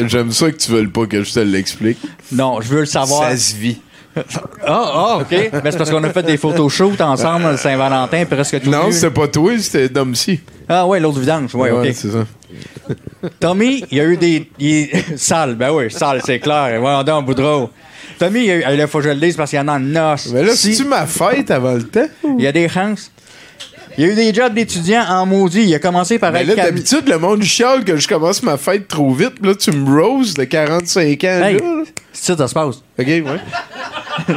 [0.07, 1.99] J'aime ça que tu veuilles pas que je te l'explique.
[2.31, 3.29] Non, je veux le savoir.
[3.29, 3.79] Ça se vit.
[4.65, 5.29] Ah, ah, OK.
[5.29, 9.09] Ben, c'est parce qu'on a fait des photoshoots ensemble le Saint-Valentin, presque tout Non, c'était
[9.11, 10.39] pas toi, c'était Domsi.
[10.69, 11.53] Ah ouais, l'autre vidange.
[11.55, 11.87] Ouais, OK.
[11.93, 12.25] c'est ça.
[13.39, 14.49] Tommy, il y a eu des...
[14.59, 16.79] il- Sale, ben oui, sale, c'est clair.
[16.79, 17.69] Voyons donc, Boudreau.
[18.19, 18.77] Tommy, il y a eu...
[18.77, 20.29] Là, faut que je le dise parce qu'il y en a une noce.
[20.33, 22.07] Mais là, Si- c'est-tu ma fête avant le temps?
[22.37, 23.11] Il y a des chances.
[23.97, 25.63] Il y a eu des jobs d'étudiants en maudit.
[25.63, 28.57] Il a commencé par Mais là, cam- d'habitude, le monde chiale que je commence ma
[28.57, 29.33] fête trop vite.
[29.43, 31.27] Là, tu me roses de 45 ans.
[31.43, 31.57] Hey,
[32.11, 32.75] c'est ça, ça se passe.
[32.97, 33.23] OK, ouais.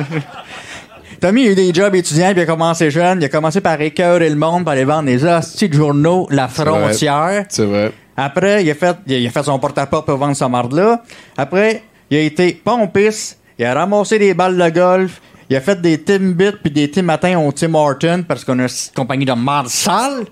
[1.20, 3.20] Tommy, il a eu des jobs étudiants, puis il a commencé jeune.
[3.22, 6.48] Il a commencé par écœurer le monde, par aller vendre des hosties de journaux, La
[6.48, 7.46] Frontière.
[7.48, 7.92] C'est vrai.
[8.18, 11.02] Après, il a fait, il a fait son porte-à-porte pour vendre sa marde-là.
[11.36, 13.38] Après, il a été pompiste.
[13.58, 15.20] Il a ramassé des balles de golf.
[15.48, 18.62] Il a fait des Timbits puis des Tim Matins au Tim Horton parce qu'on a
[18.62, 20.24] une compagnie de marde sale.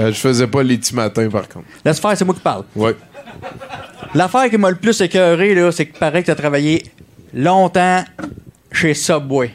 [0.00, 1.66] Euh, je faisais pas les petits matins, par contre.
[1.84, 2.64] Laisse faire, c'est moi qui parle.
[2.74, 2.96] Ouais.
[4.14, 6.84] L'affaire qui m'a le plus écœuré, là, c'est que paraît que tu as travaillé
[7.34, 8.04] longtemps
[8.70, 9.50] chez Subway.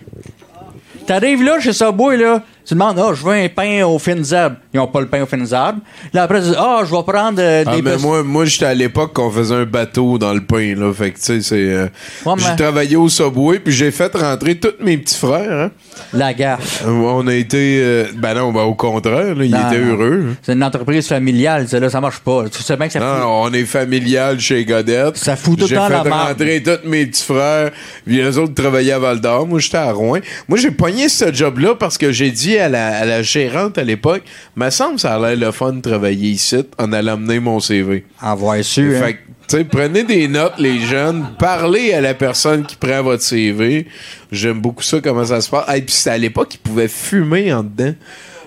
[1.05, 4.57] T'arrives là chez Subway, là, tu demandes, ah, je veux un pain au Finzab.
[4.77, 5.77] Ils ont pas le pain au Finzab.
[6.13, 8.07] Là, après, tu dis, ah, je vais prendre euh, Ah, des mais biscuits.
[8.07, 10.93] moi, moi j'étais à l'époque qu'on faisait un bateau dans le pain, là.
[10.93, 11.55] Fait que, tu sais, c'est.
[11.55, 11.87] euh,
[12.25, 15.71] Ouais, mais- J'ai travaillé au Subway, puis j'ai fait rentrer tous mes petits frères, hein.
[16.13, 16.83] La gaffe.
[16.85, 17.79] Euh, On a été.
[17.81, 19.93] euh, ben non, ben au contraire, là, ils Non, étaient non.
[19.93, 20.25] heureux.
[20.29, 20.35] hein.
[20.43, 22.43] C'est une entreprise familiale, ça, là, ça marche pas.
[22.49, 25.17] Tu sais bien que ça Non, fout- non, on est familial chez Godette.
[25.17, 26.27] Ça fout tout le J'ai temps fait la merde.
[26.29, 27.71] rentrer tous mes petits frères.
[28.05, 29.47] Puis les autres travaillaient à Val d'Or.
[29.47, 30.19] Moi, j'étais à Rouen.
[30.47, 33.83] Moi, j'ai pogné ce job-là parce que j'ai dit à la, à la gérante à
[33.83, 34.21] l'époque,
[34.67, 38.05] me semble ça a l'air le fun de travailler ici en allant amener mon CV.
[38.21, 39.03] Hein.
[39.03, 41.25] Fait que, tu sais, prenez des notes, les jeunes.
[41.39, 43.87] Parlez à la personne qui prend votre CV.
[44.31, 45.65] J'aime beaucoup ça, comment ça se passe.
[45.75, 47.93] Et puis, c'était à l'époque, ils pouvaient fumer en dedans.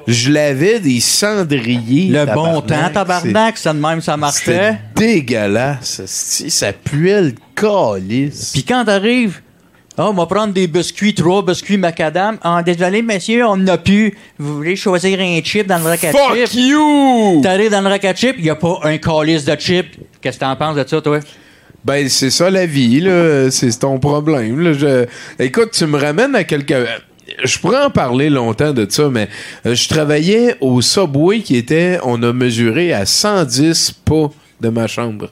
[0.06, 2.08] Je l'avais des cendriers.
[2.08, 4.78] Le bon temps, tabarnak, ça de même, ça marchait.
[4.94, 6.02] C'était dégueulasse.
[6.06, 8.50] Ça puait le calice.
[8.52, 9.40] Puis quand t'arrives,
[10.00, 12.38] oh, on va prendre des biscuits, trois biscuits macadam.
[12.42, 14.16] Ah, désolé, monsieur, on n'a plus.
[14.38, 16.54] Vous voulez choisir un chip dans le rack à Fuck chips?
[16.54, 17.40] you!
[17.42, 19.98] T'arrives dans le rack à chips, il n'y a pas un calice de chips.
[20.20, 21.20] Qu'est-ce que t'en penses de ça, toi?
[21.84, 23.50] Ben, c'est ça la vie, là.
[23.50, 24.60] C'est ton problème.
[24.60, 24.72] là.
[24.72, 25.06] Je-
[25.38, 26.74] Écoute, tu me ramènes à quelque.
[27.44, 29.28] Je pourrais en parler longtemps de ça, mais
[29.64, 34.86] euh, je travaillais au Subway qui était, on a mesuré à 110 pas de ma
[34.88, 35.30] chambre.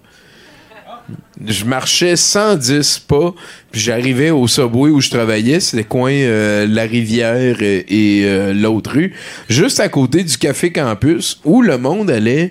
[1.46, 3.34] Je marchais 110 pas,
[3.70, 7.86] puis j'arrivais au Subway où je travaillais, c'était coin euh, La Rivière et,
[8.24, 9.14] euh, l'autre rue,
[9.48, 12.50] juste à côté du Café Campus, où le monde allait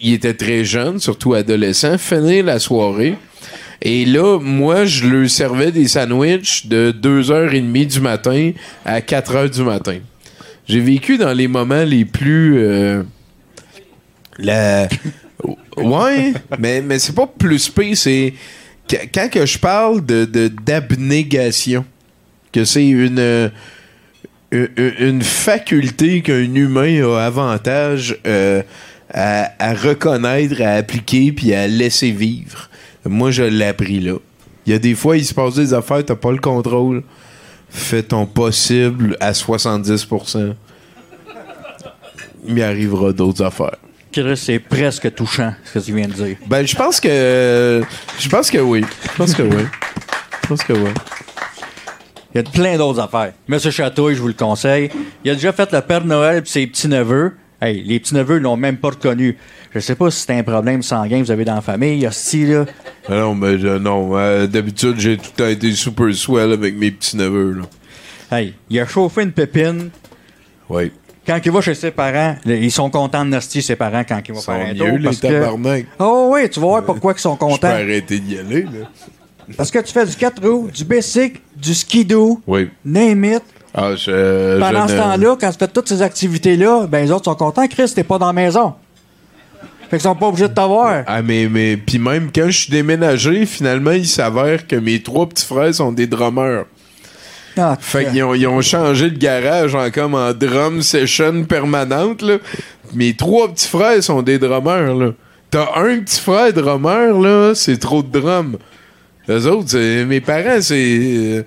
[0.00, 3.16] il était très jeune, surtout adolescent, finir la soirée.
[3.82, 8.52] Et là, moi, je leur servais des sandwichs de 2h30 du matin
[8.84, 9.98] à 4h du matin.
[10.68, 12.58] J'ai vécu dans les moments les plus...
[12.58, 13.02] euh,
[14.38, 14.88] la...
[15.76, 18.34] Ouais, mais, mais c'est pas plus pire, c'est...
[18.88, 21.84] qu- Quand que je parle de, d'abnégation,
[22.52, 23.18] que c'est une...
[23.18, 23.48] euh,
[24.52, 28.62] une faculté qu'un humain a avantage euh,
[29.14, 32.68] à, à reconnaître, à appliquer puis à laisser vivre.
[33.04, 34.16] Moi, je l'ai appris là.
[34.66, 37.02] Il y a des fois, il se passe des affaires, t'as pas le contrôle.
[37.70, 40.54] Fais ton possible à 70%.
[42.46, 43.76] Il m'y arrivera d'autres affaires.
[44.12, 46.36] Chris, c'est presque touchant, ce que tu viens de dire.
[46.46, 47.82] Ben, je pense que.
[48.18, 48.84] Je pense que oui.
[49.12, 49.64] Je pense que oui.
[50.42, 50.90] Je pense que oui.
[52.34, 53.32] Il y a plein d'autres affaires.
[53.48, 54.90] Monsieur Chatouille, je vous le conseille.
[55.24, 57.32] Il a déjà fait le Père Noël et ses petits-neveux.
[57.60, 59.36] Hey, les petits-neveux l'ont même pas reconnu.
[59.74, 62.06] Je sais pas si c'est un problème sanguin que vous avez dans la famille.
[62.06, 62.64] Hostie, là.
[63.08, 64.16] Ah non, mais euh, non.
[64.16, 67.52] euh, D'habitude, j'ai tout le temps été super swell avec mes petits-neveux.
[67.60, 68.36] là.
[68.38, 69.90] Hey, il a chauffé une pépine.
[70.68, 70.92] Oui.
[71.30, 74.34] Quand il va chez ses parents, ils sont contents de Nasty, ses parents, quand il
[74.34, 74.98] va Ils faire un tour.
[74.98, 75.86] les parce que- tabarnak.
[76.00, 77.68] Oh oui, tu vas voir pourquoi ils sont Je peux contents.
[77.68, 78.88] arrêter d'y aller, là.
[79.56, 82.68] Parce que tu fais du 4 roues, du basic, du skidoo, Oui.
[82.84, 83.42] name it.
[83.72, 87.12] Ah, je, Pendant je ce ne- temps-là, quand tu fais toutes ces activités-là, ben les
[87.12, 87.66] autres sont contents.
[87.68, 88.74] Chris, t'es pas dans la maison.
[89.88, 91.04] Fait qu'ils sont pas obligés de t'avoir.
[91.06, 95.28] Ah, mais, mais puis même quand je suis déménagé, finalement, il s'avère que mes trois
[95.28, 96.64] petits frères sont des drummers.
[97.56, 102.22] Ah, Fait qu'ils ont, ils ont changé le garage en comme en drum session permanente,
[102.22, 102.38] là.
[102.94, 105.12] Mes trois petits frères sont des drummers, là.
[105.50, 108.56] T'as un petit frère drummer, là, c'est trop de drums.
[109.26, 111.44] Les autres, mes parents, c'est...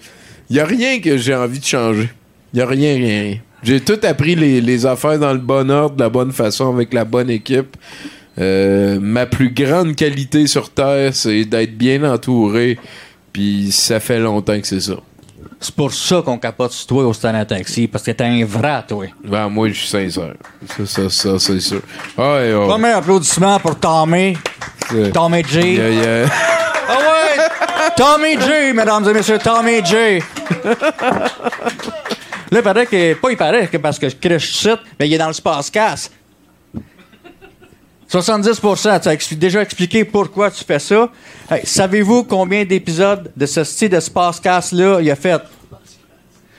[0.49, 2.09] Il y a rien que j'ai envie de changer.
[2.53, 3.37] Il a rien, rien, rien.
[3.63, 6.93] J'ai tout appris les, les affaires dans le bon ordre, de la bonne façon, avec
[6.93, 7.77] la bonne équipe.
[8.39, 12.77] Euh, ma plus grande qualité sur Terre, c'est d'être bien entouré.
[13.31, 14.97] Puis ça fait longtemps que c'est ça.
[15.65, 18.43] C'est pour ça qu'on capote sur toi au stand à taxi, parce que t'es un
[18.45, 19.05] vrai, toi.
[19.23, 20.33] Ben, moi, je suis sincère.
[20.77, 21.81] Ça, ça, ça, c'est sûr.
[22.17, 22.67] Ah, ouais, ouais.
[22.67, 24.37] Premier applaudissement pour Tommy.
[25.13, 25.59] Tommy J.
[25.61, 26.25] Il y a- il y a-
[26.89, 27.43] Ah ouais!
[27.95, 30.19] Tommy J, mesdames et messieurs, Tommy J.
[32.51, 33.13] Là, il paraît que.
[33.15, 35.69] Pas il paraît que parce que je crèche site, mais il est dans le space
[35.69, 36.11] casse.
[38.19, 41.09] 70% tu as expli- déjà expliqué pourquoi tu fais ça.
[41.49, 45.41] Hey, Savez-vous combien d'épisodes de ce style de space casse-là il a fait?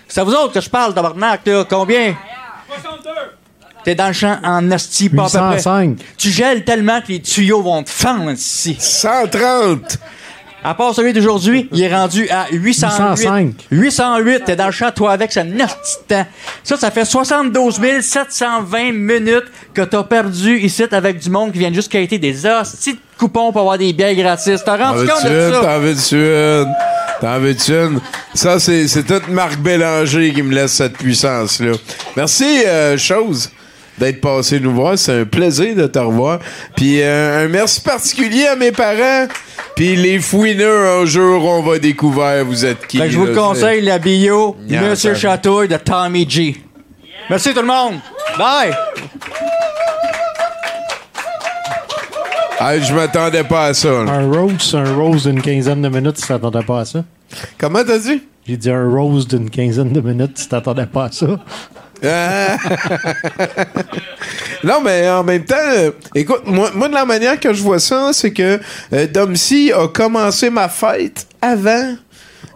[0.09, 1.65] C'est à vous autres que je parle, tabarnak, là.
[1.69, 2.15] Combien?
[2.69, 3.11] 62!
[3.85, 5.55] T'es dans le champ en asti, pas à peu près.
[5.57, 5.99] 805.
[6.17, 8.77] Tu gèles tellement que les tuyaux vont te fendre ici.
[8.79, 9.99] 130!
[10.67, 13.17] À part celui d'aujourd'hui, il est rendu à 808.
[13.21, 13.55] 805.
[13.71, 16.25] 808, t'es dans le champ, toi, avec ce nasty temps.
[16.63, 21.73] Ça, ça fait 72 720 minutes que t'as perdu ici avec du monde qui vient
[21.73, 24.63] juste quitter des hosties de coupons pour avoir des bières gratis.
[24.65, 25.61] T'as rendu compte de ça?
[25.61, 26.75] T'en veux-tu une?
[27.21, 28.01] T'en veux-tu une?
[28.33, 31.73] Ça, c'est, c'est toute Marc Bélanger qui me laisse cette puissance-là.
[32.17, 33.51] Merci, euh, chose,
[33.99, 34.99] d'être passé nous voir.
[34.99, 36.39] C'est un plaisir de te revoir.
[36.77, 39.27] Puis euh, un merci particulier à mes parents.
[39.77, 42.99] Puis les fouineux, un jour, on va découvrir vous êtes qui.
[42.99, 46.57] Fait que je vous là, conseille, la bio, Yeah, Monsieur Chatouille de Tommy G.
[47.29, 47.95] Merci tout le monde.
[48.39, 48.73] Bye!
[52.61, 53.89] Ah, je m'attendais pas à ça.
[53.91, 54.13] là.
[54.13, 57.05] Un rose, un rose d'une quinzaine de minutes, tu t'attendais pas à ça?
[57.59, 58.23] Comment t'as dit?
[58.47, 61.27] J'ai dit un rose d'une quinzaine de minutes, tu t'attendais pas à ça?
[62.03, 62.57] Ah.
[64.65, 67.79] non, mais en même temps, euh, écoute, moi, moi, de la manière que je vois
[67.81, 68.59] ça, c'est que
[68.93, 71.95] euh, Domsy a commencé ma fête avant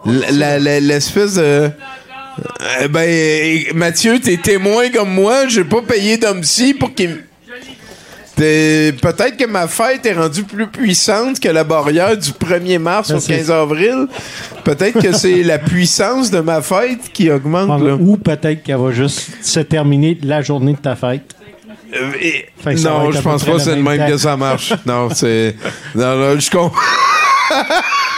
[0.05, 1.41] la- l'espèce de.
[1.41, 7.23] Euh, ben, euh, Mathieu, t'es témoin comme moi, j'ai pas payé Domsy pour qu'il.
[8.39, 13.19] Peut-être que ma fête est rendue plus puissante que la barrière du 1er mars au
[13.19, 14.07] c'est- 15 avril.
[14.63, 17.81] Peut-être que c'est la puissance de ma fête qui augmente.
[17.81, 17.95] là.
[17.95, 21.35] Ou peut-être qu'elle va juste se terminer la journée de ta fête.
[21.93, 22.45] Euh, et-
[22.83, 24.73] non, je pense pas que c'est le même que ça marche.
[24.85, 25.55] non, c'est.
[25.95, 26.79] Non, non, je comprends.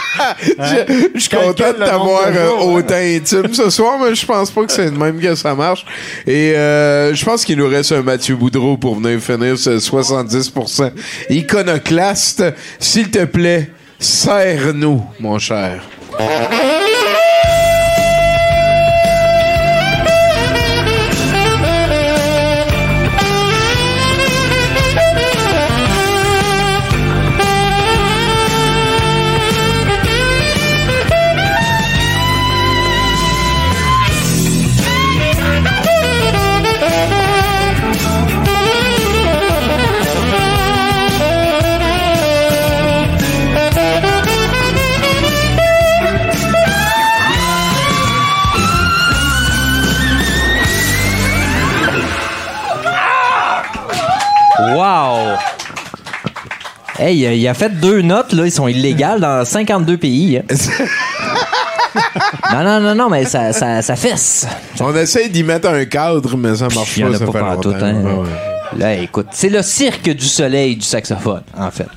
[0.58, 2.74] je, je suis content de t'avoir euh, jours, hein.
[2.74, 5.84] autant intime ce soir, mais je pense pas que c'est le même que ça marche.
[6.26, 10.92] Et euh, je pense qu'il nous reste un Mathieu Boudreau pour venir finir ce 70%
[11.30, 12.44] iconoclaste.
[12.78, 15.82] S'il te plaît, serre-nous, mon cher.
[57.12, 58.46] Hey, il a- il a fait deux notes, là.
[58.46, 60.38] Ils sont illégales dans 52 pays.
[60.38, 60.42] hein.
[62.52, 64.46] non, non, non, non, mais ça, ça, ça fesse.
[64.80, 67.16] On essaie d'y mettre un cadre, mais ça marche Il y en pas.
[67.16, 68.02] a ça pas fait pantoute, hein.
[68.02, 68.28] Ouais, ouais.
[68.78, 71.88] Là, écoute, c'est le cirque du soleil du saxophone, en fait.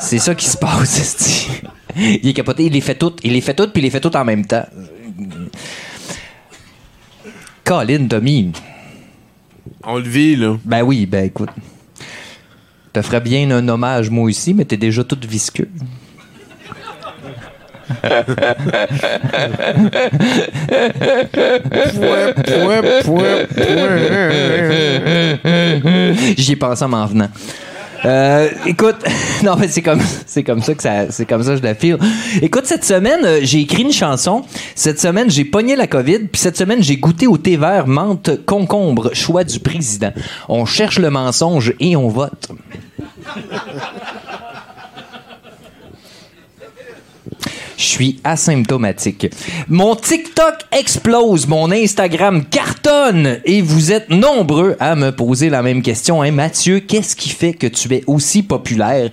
[0.00, 1.48] C'est ça qui se passe, esti.
[1.94, 3.18] Il est capoté, il les fait toutes.
[3.22, 4.64] Il les fait toutes, puis il les fait toutes en même temps.
[7.64, 8.52] Colin, Tommy.
[9.84, 10.56] On le vit, là.
[10.64, 11.50] Ben oui, ben écoute.
[12.92, 15.68] Te ferais bien un hommage, moi aussi, mais t'es déjà tout visqueux.
[26.36, 27.28] J'y ai pensé en m'en venant.
[28.04, 28.96] Euh, écoute,
[29.44, 31.74] non mais c'est comme c'est comme ça que ça c'est comme ça que je la
[31.74, 31.98] file.
[32.40, 34.42] Écoute cette semaine euh, j'ai écrit une chanson.
[34.74, 38.44] Cette semaine j'ai pogné la Covid puis cette semaine j'ai goûté au thé vert menthe
[38.44, 40.12] concombre choix du président.
[40.48, 42.48] On cherche le mensonge et on vote.
[47.82, 49.26] Je suis asymptomatique.
[49.68, 55.82] Mon TikTok explose, mon Instagram cartonne et vous êtes nombreux à me poser la même
[55.82, 56.22] question.
[56.22, 59.10] Hein, Mathieu, qu'est-ce qui fait que tu es aussi populaire?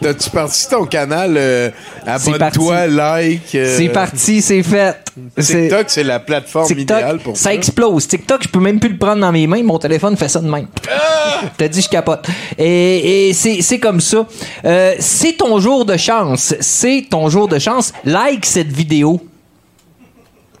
[0.00, 1.70] T'as-tu parti ton canal euh,
[2.06, 3.54] Abonne-toi, like.
[3.56, 4.96] euh, C'est parti, c'est fait.
[5.36, 7.54] TikTok, c'est la plateforme TikTok, idéale pour ça ça.
[7.54, 8.06] explose.
[8.06, 9.62] TikTok, je peux même plus le prendre dans mes mains.
[9.64, 10.68] Mon téléphone fait ça de même.
[11.56, 12.26] T'as dit, je capote.
[12.56, 14.24] Et, et c'est c'est comme ça.
[14.64, 16.54] Euh, c'est ton jour de chance.
[16.60, 17.92] C'est ton jour de chance.
[18.04, 19.20] Like cette vidéo.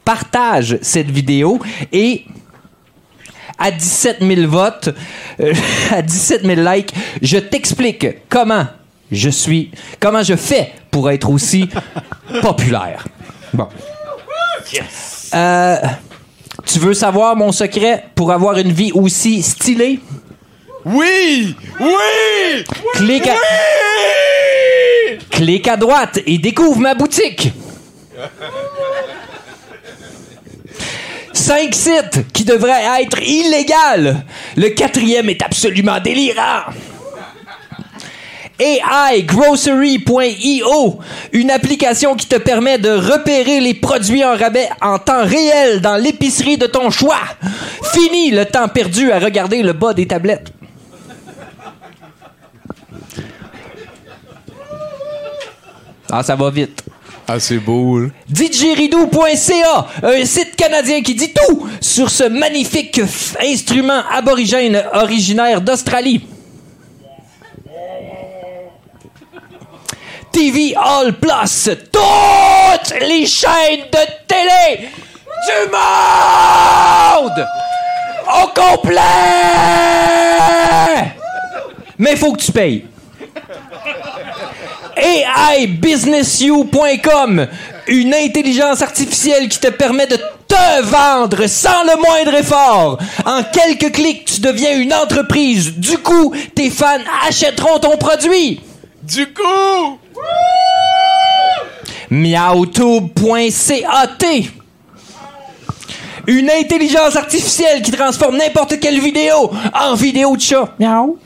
[0.04, 1.60] Partage cette vidéo.
[1.92, 2.24] Et
[3.58, 4.88] à 17 000 votes,
[5.40, 5.52] euh,
[5.92, 8.66] à 17 000 likes, je t'explique comment
[9.10, 9.70] je suis,
[10.00, 11.68] comment je fais pour être aussi
[12.42, 13.06] populaire?
[13.52, 13.68] Bon.
[15.34, 15.76] Euh,
[16.66, 20.00] tu veux savoir mon secret pour avoir une vie aussi stylée?
[20.84, 21.54] Oui!
[21.80, 22.64] Oui!
[22.94, 23.34] Clique à...
[25.30, 27.52] Clique à droite et découvre ma boutique.
[31.32, 34.18] Cinq sites qui devraient être illégaux.
[34.56, 36.64] Le quatrième est absolument délirant.
[38.58, 40.98] AIGrocery.io,
[41.32, 45.96] une application qui te permet de repérer les produits en rabais en temps réel dans
[45.96, 47.20] l'épicerie de ton choix.
[47.92, 50.52] Fini le temps perdu à regarder le bas des tablettes.
[56.10, 56.82] Ah, ça va vite.
[57.30, 58.08] Ah, c'est beau, là.
[58.30, 63.02] didgeridoo.ca, un site canadien qui dit tout sur ce magnifique
[63.38, 66.22] instrument aborigène originaire d'Australie.
[70.32, 74.88] TV All Plus, toutes les chaînes de télé
[75.46, 77.46] du monde
[78.26, 79.00] au complet.
[81.98, 82.84] Mais faut que tu payes.
[84.96, 87.46] AIBusinessU.com,
[87.86, 92.98] une intelligence artificielle qui te permet de te vendre sans le moindre effort.
[93.24, 95.74] En quelques clics, tu deviens une entreprise.
[95.76, 98.60] Du coup, tes fans achèteront ton produit.
[99.02, 99.98] Du coup!
[102.10, 104.16] Miautube.cat
[106.26, 110.74] Une intelligence artificielle qui transforme n'importe quelle vidéo en vidéo de chat.
[110.78, 111.18] Miaou.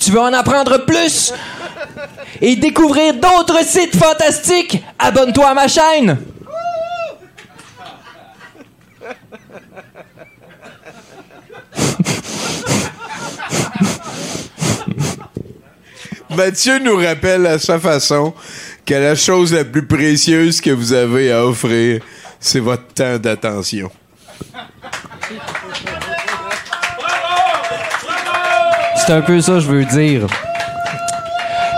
[0.00, 1.32] Tu veux en apprendre plus
[2.40, 4.82] et découvrir d'autres sites fantastiques?
[4.98, 6.18] Abonne-toi à ma chaîne.
[16.30, 18.32] Mathieu nous rappelle à sa façon
[18.86, 22.02] que la chose la plus précieuse que vous avez à offrir,
[22.38, 23.90] c'est votre temps d'attention.
[28.96, 30.26] C'est un peu ça, je veux dire.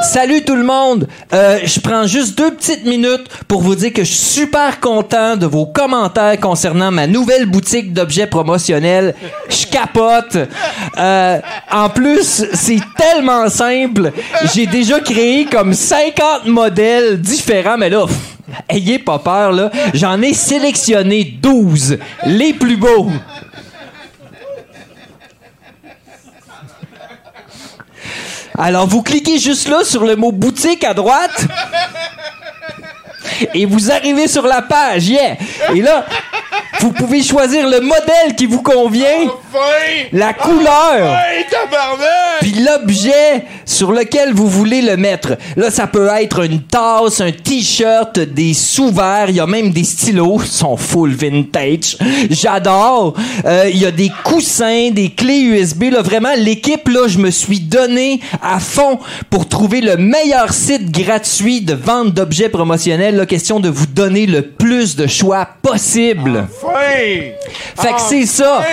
[0.02, 1.06] Salut tout le monde!
[1.32, 5.36] Euh, je prends juste deux petites minutes pour vous dire que je suis super content
[5.36, 9.14] de vos commentaires concernant ma nouvelle boutique d'objets promotionnels.
[9.48, 10.36] Je capote.
[10.98, 11.38] Euh,
[11.70, 14.12] en plus, c'est tellement simple.
[14.52, 18.04] J'ai déjà créé comme 50 modèles différents, mais là,
[18.68, 19.70] ayez pas peur, là.
[19.94, 23.08] J'en ai sélectionné 12, les plus beaux.
[28.58, 31.46] Alors, vous cliquez juste là sur le mot boutique à droite.
[33.54, 35.36] Et vous arrivez sur la page, yeah!
[35.74, 36.04] Et là,
[36.80, 39.28] vous pouvez choisir le modèle qui vous convient,
[40.12, 41.16] la couleur,
[42.40, 45.36] puis l'objet sur lequel vous voulez le mettre.
[45.56, 49.84] Là, ça peut être une tasse, un t-shirt, des sous-verts, il y a même des
[49.84, 51.96] stylos, ils sont full vintage.
[52.30, 53.14] J'adore.
[53.44, 55.84] Euh, Il y a des coussins, des clés USB.
[55.92, 58.98] Là, vraiment, l'équipe, là, je me suis donné à fond
[59.30, 63.16] pour trouver le meilleur site gratuit de vente d'objets promotionnels.
[63.16, 66.46] Là, question de vous donner le plus de choix possible.
[67.76, 68.64] Fait que c'est ça.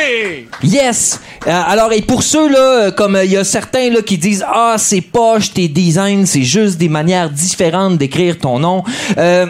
[0.63, 1.19] Yes.
[1.47, 4.45] Euh, alors et pour ceux là, euh, comme il y a certains là qui disent
[4.47, 8.83] ah c'est poche tes designs, c'est juste des manières différentes d'écrire ton nom.
[9.17, 9.45] Euh,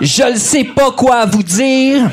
[0.00, 2.10] je ne sais pas quoi vous dire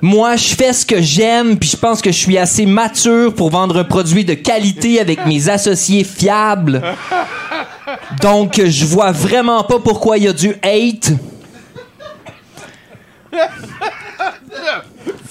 [0.00, 3.50] Moi, je fais ce que j'aime, puis je pense que je suis assez mature pour
[3.50, 6.82] vendre un produit de qualité avec mes associés fiables.
[8.20, 11.12] Donc, je vois vraiment pas pourquoi il y a du hate.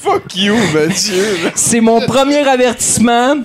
[0.02, 1.38] Fuck you, Mathieu.
[1.56, 3.36] C'est mon premier avertissement.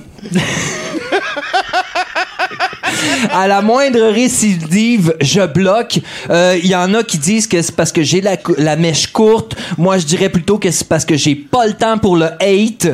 [3.30, 6.00] à la moindre récidive, je bloque.
[6.30, 9.08] Euh, Il y en a qui disent que c'est parce que j'ai la, la mèche
[9.08, 9.54] courte.
[9.76, 12.88] Moi, je dirais plutôt que c'est parce que j'ai pas le temps pour le hate.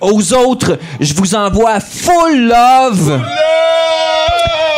[0.00, 3.20] Aux autres, je vous envoie full love.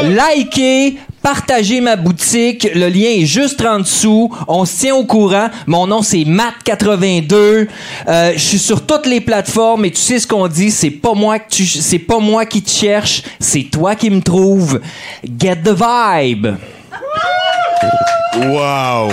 [0.02, 2.68] Likez, partagez ma boutique.
[2.74, 4.34] Le lien est juste en dessous.
[4.48, 5.48] On se tient au courant.
[5.66, 7.68] Mon nom, c'est Matt82.
[8.08, 10.70] Euh, je suis sur toutes les plateformes et tu sais ce qu'on dit.
[10.70, 13.22] C'est pas moi que tu, c'est pas moi qui te cherche.
[13.38, 14.80] C'est toi qui me trouve.
[15.38, 16.56] Get the vibe.
[18.36, 19.12] Wow.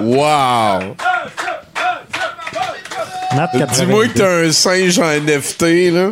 [0.00, 0.94] Wow.
[3.74, 6.10] Dis-moi que t'as un singe en NFT, là.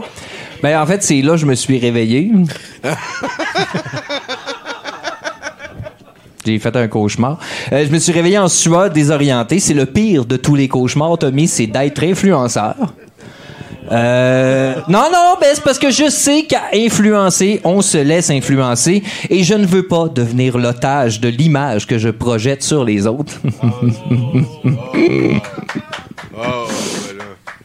[0.63, 2.31] Ben, en fait, c'est là que je me suis réveillé.
[6.45, 7.39] J'ai fait un cauchemar.
[7.73, 9.61] Euh, je me suis réveillé en sueur, désorienté.
[9.61, 12.75] C'est le pire de tous les cauchemars, Tommy, c'est d'être influenceur.
[13.93, 19.03] Euh, non, non, ben c'est parce que je sais qu'à influencer, on se laisse influencer
[19.29, 23.41] et je ne veux pas devenir l'otage de l'image que je projette sur les autres.
[26.37, 26.67] Oh,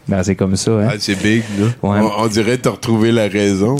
[0.10, 0.88] ben, c'est comme ça, hein.
[0.91, 1.65] Ah, c'est big, là.
[1.84, 1.99] Ouais.
[2.02, 3.76] On, on dirait t'as retrouvé la raison.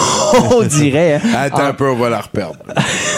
[0.52, 1.14] on dirait.
[1.14, 1.20] hein.
[1.36, 1.68] Attends Ah.
[1.68, 2.56] un peu, on va la reperdre.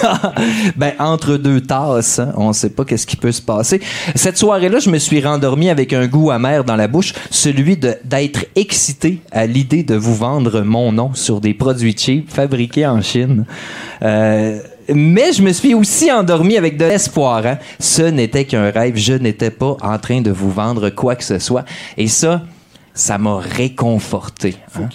[0.76, 3.80] ben, entre deux tasses, hein, on sait pas qu'est-ce qui peut se passer.
[4.14, 8.47] Cette soirée-là, je me suis rendormi avec un goût amer dans la bouche, celui d'être
[8.56, 13.44] excité à l'idée de vous vendre mon nom sur des produits cheap fabriqués en Chine.
[14.02, 14.59] Euh,
[14.94, 17.44] mais je me suis aussi endormi avec de l'espoir.
[17.44, 17.59] hein.
[17.80, 18.97] Ce n'était qu'un rêve.
[18.97, 21.64] Je n'étais pas en train de vous vendre quoi que ce soit.
[21.97, 22.43] Et ça,
[22.97, 24.56] ça m'a réconforté.
[24.74, 24.89] hein.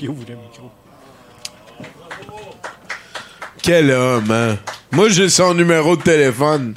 [3.61, 4.57] Quel homme, hein?
[4.91, 6.73] Moi, j'ai son numéro de téléphone.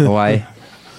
[0.00, 0.42] ouais.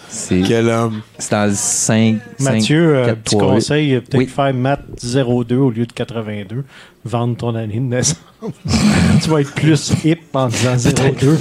[0.07, 0.41] C'est...
[0.47, 1.01] Quel homme.
[1.17, 2.19] C'est dans le 5...
[2.39, 4.27] Mathieu, euh, petit 4, 3, conseil, euh, peut-être Oui.
[4.27, 6.63] faire Matt 02 au lieu de 82.
[7.03, 8.19] Vendre ton année de naissance.
[9.23, 11.39] tu vas être plus hip en disant 02.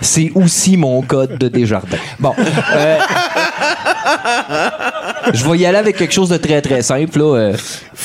[0.00, 1.98] C'est aussi mon code de Desjardins.
[2.20, 2.32] Bon.
[2.38, 2.98] euh,
[5.32, 7.18] je vais y aller avec quelque chose de très, très simple.
[7.18, 7.56] là, euh,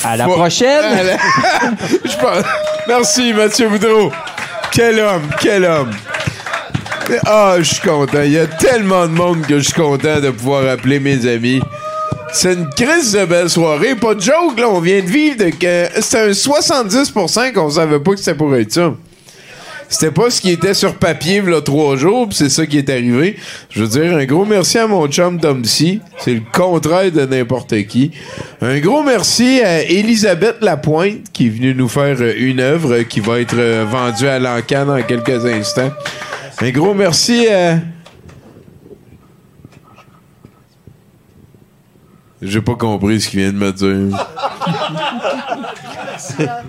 [0.04, 0.84] à la Faut- prochaine.
[0.84, 1.16] À la-
[2.04, 2.44] Je pense-
[2.86, 4.10] Merci, Mathieu Boudreau.
[4.72, 5.90] Quel homme, quel homme.
[7.26, 8.22] Ah, je suis content.
[8.22, 11.60] Il y a tellement de monde que je suis content de pouvoir appeler mes amis.
[12.32, 13.94] C'est une crise de belle soirée.
[13.94, 14.68] Pas de joke, là.
[14.68, 16.00] On vient de vivre de que.
[16.02, 18.92] C'était un 70% qu'on savait pas que c'était pour être ça.
[19.88, 22.90] C'était pas ce qui était sur papier là trois jours, pis c'est ça qui est
[22.90, 23.36] arrivé.
[23.70, 26.00] Je veux dire, un gros merci à mon chum Tom C.
[26.18, 28.10] C'est le contraire de n'importe qui.
[28.60, 33.02] Un gros merci à Elisabeth Lapointe qui est venue nous faire euh, une œuvre euh,
[33.02, 35.90] qui va être euh, vendue à l'encan dans quelques instants.
[36.60, 37.78] Un gros merci à.
[42.40, 44.26] J'ai pas compris ce qu'il vient de me dire.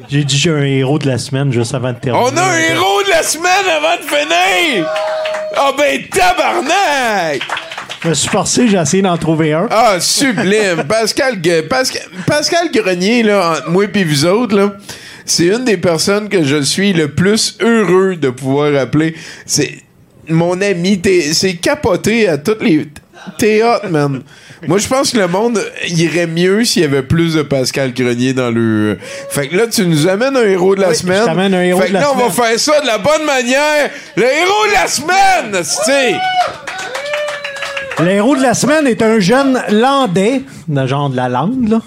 [0.09, 2.25] J'ai dit j'ai un héros de la semaine juste avant de terminer.
[2.31, 4.87] On a un héros de la semaine avant de finir!
[5.55, 7.41] Ah ben tabarnak!
[8.03, 9.67] Je me suis forcé, j'ai essayé d'en trouver un.
[9.69, 10.83] Ah, sublime!
[10.87, 14.73] Pascal, Gue- Pascal, Pascal Grenier, là, entre moi et vous autres, là,
[15.25, 19.15] c'est une des personnes que je suis le plus heureux de pouvoir appeler.
[19.45, 19.79] C'est
[20.29, 22.87] mon ami, t'es- c'est capoté à toutes les.
[23.37, 24.21] T'es hot, man.
[24.67, 28.33] Moi, je pense que le monde irait mieux s'il y avait plus de Pascal Grenier
[28.33, 28.97] dans le.
[29.29, 31.21] Fait que là, tu nous amènes un héros de la Oui, semaine.
[31.25, 33.89] je un héros fait de que là, on va faire ça de la bonne manière.
[34.17, 36.15] Le héros de la semaine, c'est.
[38.03, 41.81] Le héros de la semaine est un jeune landais, de genre de la lande, là.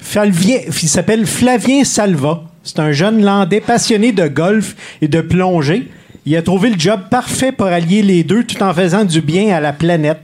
[0.00, 2.42] Flavien- il s'appelle Flavien Salva.
[2.64, 5.88] C'est un jeune landais passionné de golf et de plongée.
[6.26, 9.54] Il a trouvé le job parfait pour allier les deux tout en faisant du bien
[9.54, 10.18] à la planète.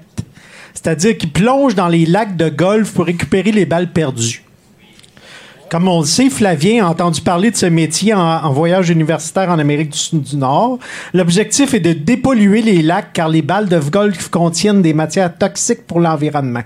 [0.75, 4.43] C'est-à-dire qu'il plonge dans les lacs de golf pour récupérer les balles perdues.
[5.71, 9.59] Comme on le sait, Flavien a entendu parler de ce métier en, voyage universitaire en
[9.59, 10.79] Amérique du, du Nord.
[11.15, 15.87] L'objectif est de dépolluer les lacs car les balles de golf contiennent des matières toxiques
[15.87, 16.63] pour l'environnement.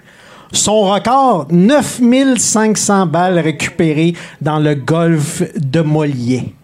[0.52, 6.54] Son record, 9500 balles récupérées dans le golfe de Mollier.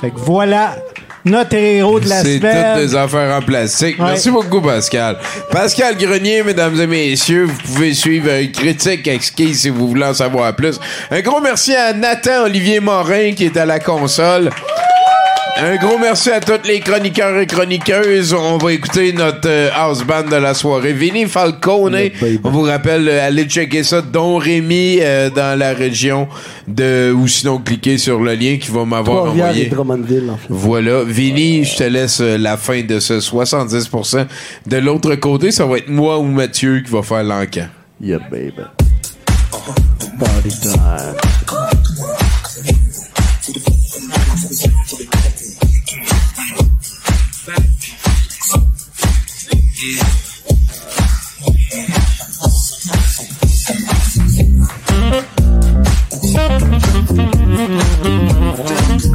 [0.00, 0.76] Fait que voilà
[1.24, 2.74] notre héros de la C'est semaine.
[2.78, 3.98] toutes des affaires en plastique.
[3.98, 4.06] Ouais.
[4.08, 5.18] Merci beaucoup, Pascal.
[5.50, 10.14] Pascal Grenier, mesdames et messieurs, vous pouvez suivre euh, Critique Exquis si vous voulez en
[10.14, 10.78] savoir plus.
[11.10, 14.50] Un gros merci à Nathan Olivier Morin qui est à la console.
[15.56, 18.34] Un gros merci à tous les chroniqueurs et chroniqueuses.
[18.34, 20.92] On va écouter notre euh, house band de la soirée.
[20.92, 21.96] Vinny Falcone.
[22.42, 24.02] On vous rappelle, euh, allez checker ça.
[24.02, 26.26] Don Rémy euh, dans la région
[26.66, 27.12] de...
[27.12, 29.66] Ou sinon, cliquez sur le lien qui va m'avoir envoyé.
[29.66, 30.48] Drummondville, en fait.
[30.48, 31.04] Voilà.
[31.04, 34.26] Vinny, je te laisse euh, la fin de ce 70%.
[34.66, 37.68] De l'autre côté, ça va être moi ou Mathieu qui va faire l'encan.
[38.00, 38.64] Yeah, baby.
[40.18, 41.33] Party time.
[58.04, 59.13] Vinny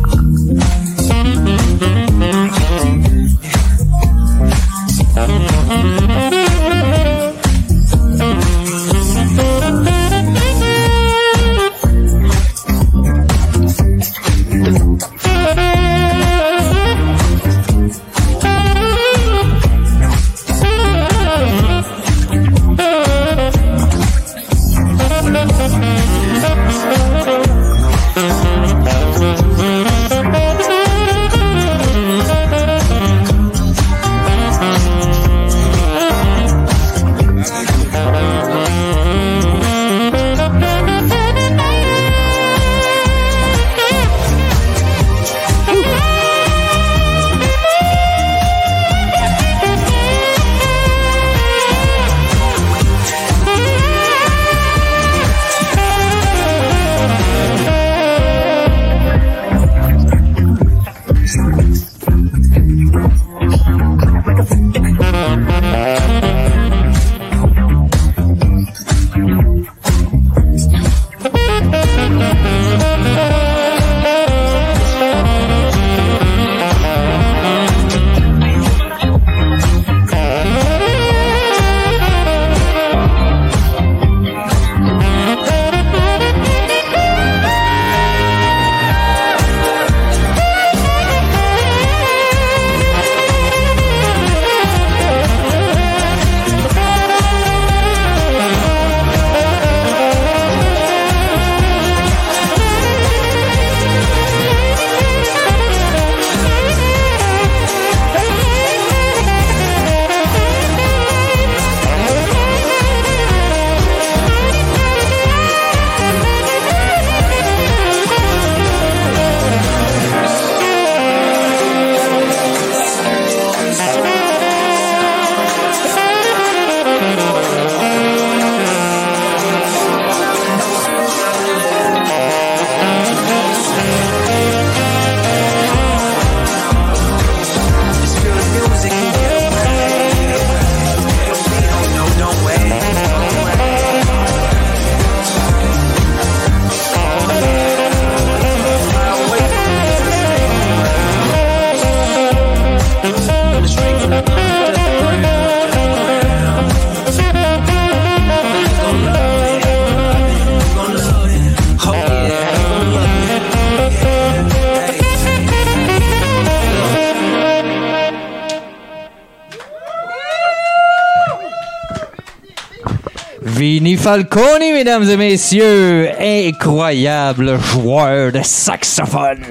[174.14, 179.46] Falcone, mesdames et messieurs, incroyable joueur de saxophone.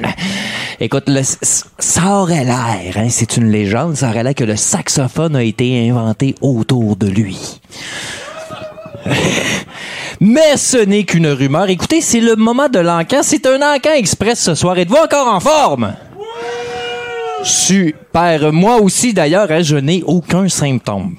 [0.81, 5.37] Écoute, le- ça aurait l'air, hein, c'est une légende, ça aurait l'air que le saxophone
[5.37, 7.61] a été inventé autour de lui.
[10.21, 11.69] Mais ce n'est qu'une rumeur.
[11.71, 13.21] Écoutez, c'est le moment de l'encan.
[13.23, 14.77] C'est un encan express ce soir.
[14.77, 15.95] Êtes-vous encore en forme?
[17.45, 18.53] Super.
[18.53, 21.15] Moi aussi, d'ailleurs, hein, je n'ai aucun symptôme.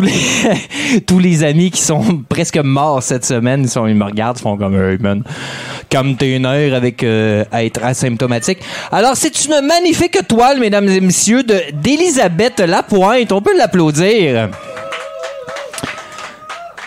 [1.06, 4.42] tous les amis qui sont presque morts cette semaine, ils, sont, ils me regardent, ils
[4.42, 5.22] font comme hey, man,
[5.90, 8.58] comme t'es une heure avec euh, à être asymptomatique.
[8.90, 13.32] Alors c'est une magnifique toile, mesdames et messieurs, de d'Elisabeth Lapointe.
[13.32, 14.50] On peut l'applaudir.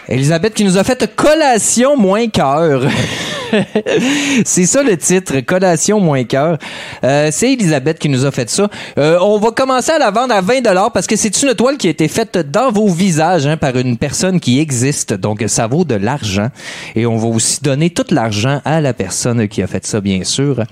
[0.08, 2.84] Elisabeth qui nous a fait collation moins cœur.
[4.46, 6.58] c'est ça le titre, collation moins cœur.
[7.04, 8.70] Euh, c'est Elisabeth qui nous a fait ça.
[8.98, 11.78] Euh, on va commencer à la vendre à 20 dollars parce que c'est une toile
[11.78, 15.14] qui a été faite dans vos visages hein, par une personne qui existe.
[15.14, 16.50] Donc ça vaut de l'argent
[16.96, 20.24] et on va aussi donner tout l'argent à la personne qui a fait ça bien
[20.24, 20.64] sûr.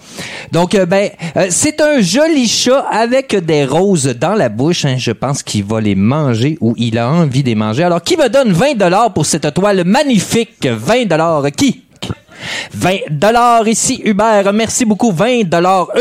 [0.52, 1.10] Donc euh, ben
[1.50, 4.86] c'est un joli chat avec des roses dans la bouche.
[4.86, 4.96] hein.
[4.98, 7.84] Je pense qu'il va les manger ou il a envie de les manger.
[7.84, 10.66] Alors qui me donne 20 dollars pour cette toile magnifique?
[10.66, 11.82] 20 dollars qui?
[12.74, 14.52] 20 ici, Hubert.
[14.54, 15.12] Merci beaucoup.
[15.12, 15.44] 20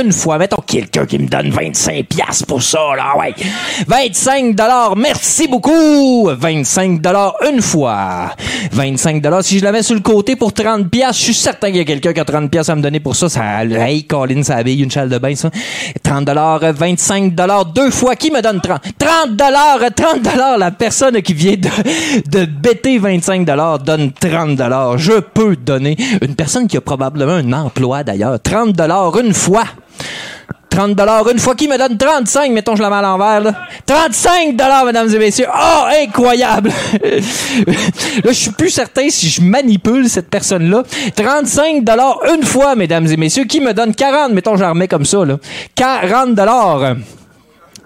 [0.00, 0.38] une fois.
[0.38, 3.34] Mettons quelqu'un qui me donne 25 pièces pour ça, là, ouais.
[3.86, 4.56] 25
[4.96, 6.28] Merci beaucoup.
[6.28, 7.00] 25
[7.48, 8.30] une fois.
[8.72, 11.76] 25 Si je la mets sur le côté pour 30 pièces, je suis certain qu'il
[11.76, 13.28] y a quelqu'un qui a 30 pièces à me donner pour ça.
[13.28, 15.50] Ça, hey, Colin, ça habille une châle de bain, ça.
[16.02, 17.34] 30 25
[17.74, 18.16] deux fois.
[18.16, 18.80] Qui me donne 30?
[18.98, 19.36] 30
[19.94, 21.68] 30 La personne qui vient de,
[22.30, 23.46] de bêter 25
[23.84, 24.58] donne 30
[24.96, 25.96] Je peux donner.
[26.20, 28.40] Une personne qui a probablement un emploi, d'ailleurs.
[28.40, 28.80] 30
[29.22, 29.64] une fois.
[30.72, 30.98] 30
[31.30, 33.52] une fois qui me donne 35, mettons je la mets à l'envers là.
[33.84, 34.56] 35
[34.86, 35.46] mesdames et messieurs.
[35.54, 36.70] Oh, incroyable.
[37.02, 37.12] là,
[38.24, 40.82] je suis plus certain si je manipule cette personne là.
[41.14, 41.84] 35
[42.34, 45.24] une fois mesdames et messieurs qui me donne 40, mettons je la remets comme ça
[45.26, 45.36] là.
[45.74, 46.38] 40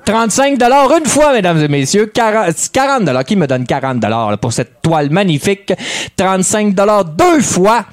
[0.06, 0.62] 35
[0.98, 2.06] une fois, mesdames et messieurs.
[2.06, 5.72] 40, 40 Qui me donne 40 pour cette toile magnifique?
[6.16, 7.84] 35 deux fois.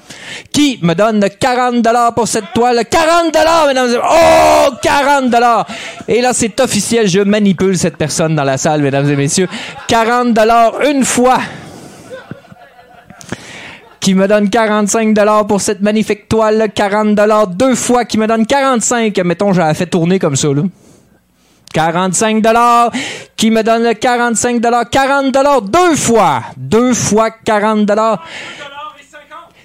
[0.52, 1.84] Qui me donne 40
[2.14, 2.84] pour cette toile?
[2.88, 3.34] 40
[3.66, 4.00] mesdames et messieurs.
[4.08, 5.66] Oh, 40
[6.06, 7.08] Et là, c'est officiel.
[7.08, 9.48] Je manipule cette personne dans la salle, mesdames et messieurs.
[9.88, 10.38] 40
[10.88, 11.40] une fois
[13.98, 15.16] qui me donne 45
[15.48, 17.18] pour cette magnifique toile, 40
[17.56, 19.18] deux fois, qui me donne 45.
[19.24, 20.62] Mettons, j'ai fait tourner comme ça, là.
[21.74, 22.90] 45 dollars
[23.36, 24.88] qui me donne le 45 dollars?
[24.88, 28.24] 40 dollars deux fois deux fois 40 dollars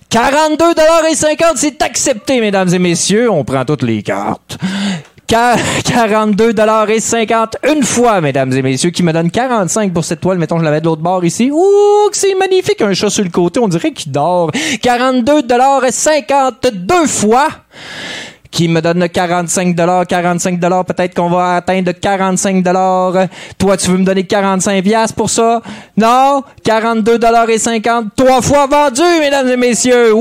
[0.10, 4.57] 42 dollars et 50 c'est accepté mesdames et messieurs on prend toutes les cartes
[5.30, 10.22] 42 dollars et 50 une fois, mesdames et messieurs, qui me donne 45 pour cette
[10.22, 10.40] toile.
[10.40, 11.52] Mettons, je l'avais de l'autre bord ici.
[11.53, 13.60] Ouh, c'est magnifique, un chat sur le côté.
[13.60, 14.49] On dirait qu'il dort.
[14.81, 17.49] 42 dollars et 50 deux fois
[18.51, 23.27] qui me donne 45 dollars, 45 dollars, peut-être qu'on va atteindre 45 dollars.
[23.57, 25.61] Toi, tu veux me donner 45 pièces pour ça?
[25.95, 26.43] Non?
[26.63, 30.13] 42 dollars et 50, trois fois vendu, mesdames et messieurs.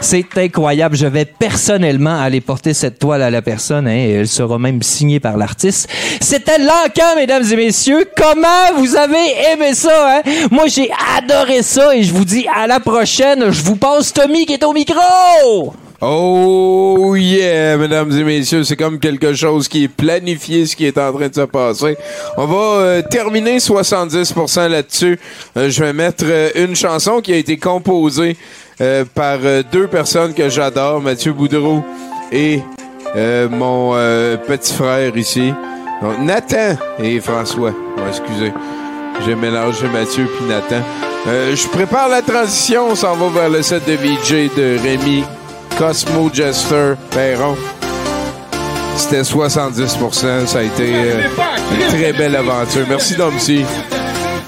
[0.00, 0.96] C'est incroyable.
[0.96, 3.88] Je vais personnellement aller porter cette toile à la personne.
[3.88, 5.88] Hein, elle sera même signée par l'artiste.
[6.20, 8.06] C'était l'encan, mesdames et messieurs.
[8.16, 10.18] Comment vous avez aimé ça?
[10.18, 10.22] Hein?
[10.50, 13.50] Moi, j'ai adoré ça et je vous dis à la prochaine.
[13.50, 15.00] Je vous passe Tommy qui est au micro.
[16.02, 20.98] Oh yeah, mesdames et messieurs, c'est comme quelque chose qui est planifié, ce qui est
[20.98, 21.96] en train de se passer.
[22.36, 25.18] On va euh, terminer 70% là-dessus.
[25.56, 28.36] Euh, je vais mettre euh, une chanson qui a été composée
[29.14, 29.38] par
[29.72, 31.82] deux personnes que j'adore, Mathieu Boudreau
[32.30, 32.60] et
[33.14, 33.92] mon
[34.46, 35.50] petit frère ici.
[36.20, 37.72] Nathan et François.
[38.06, 38.52] excusez.
[39.24, 40.84] J'ai mélangé Mathieu puis Nathan.
[41.24, 45.24] je prépare la transition, on s'en va vers le set de VJ de Rémi
[45.78, 47.56] Cosmo Jester Perron.
[48.96, 50.46] C'était 70%.
[50.46, 51.22] Ça a été euh,
[51.72, 52.86] une très belle aventure.
[52.88, 53.64] Merci, Domsi.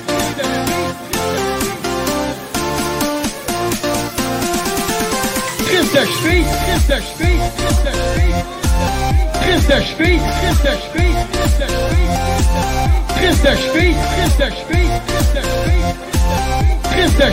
[5.68, 8.38] Kiss the street, kiss the street, kiss the street.
[9.44, 12.08] Kiss the street, kiss the street, kiss the street.
[13.18, 15.52] Kiss the street, kiss the street,
[16.94, 17.30] kiss the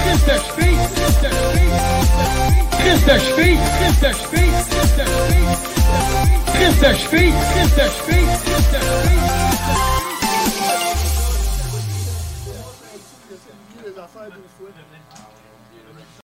[1.01, 2.10] Kiss
[2.81, 4.51] Crise de cheville, crise de cheville,
[6.53, 9.50] crise de cheville, crise de cheville, crise de cheville.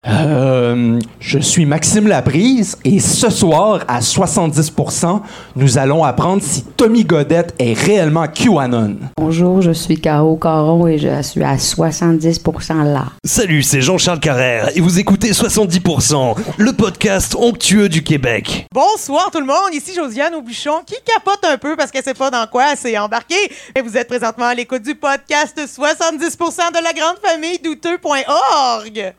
[0.06, 5.20] Euh, je suis Maxime Laprise et ce soir, à 70%,
[5.56, 8.96] nous allons apprendre si Tommy Godette est réellement QAnon.
[9.16, 13.06] Bonjour, je suis Caro Caron et je suis à 70% là.
[13.24, 18.66] Salut, c'est Jean-Charles Carrère et vous écoutez 70%, le podcast onctueux du Québec.
[18.72, 22.30] Bonsoir tout le monde, ici Josiane Aubuchon qui capote un peu parce qu'elle sait pas
[22.30, 23.34] dans quoi elle s'est embarquée.
[23.74, 29.14] Et vous êtes présentement à l'écoute du podcast 70% de la grande famille douteux.org.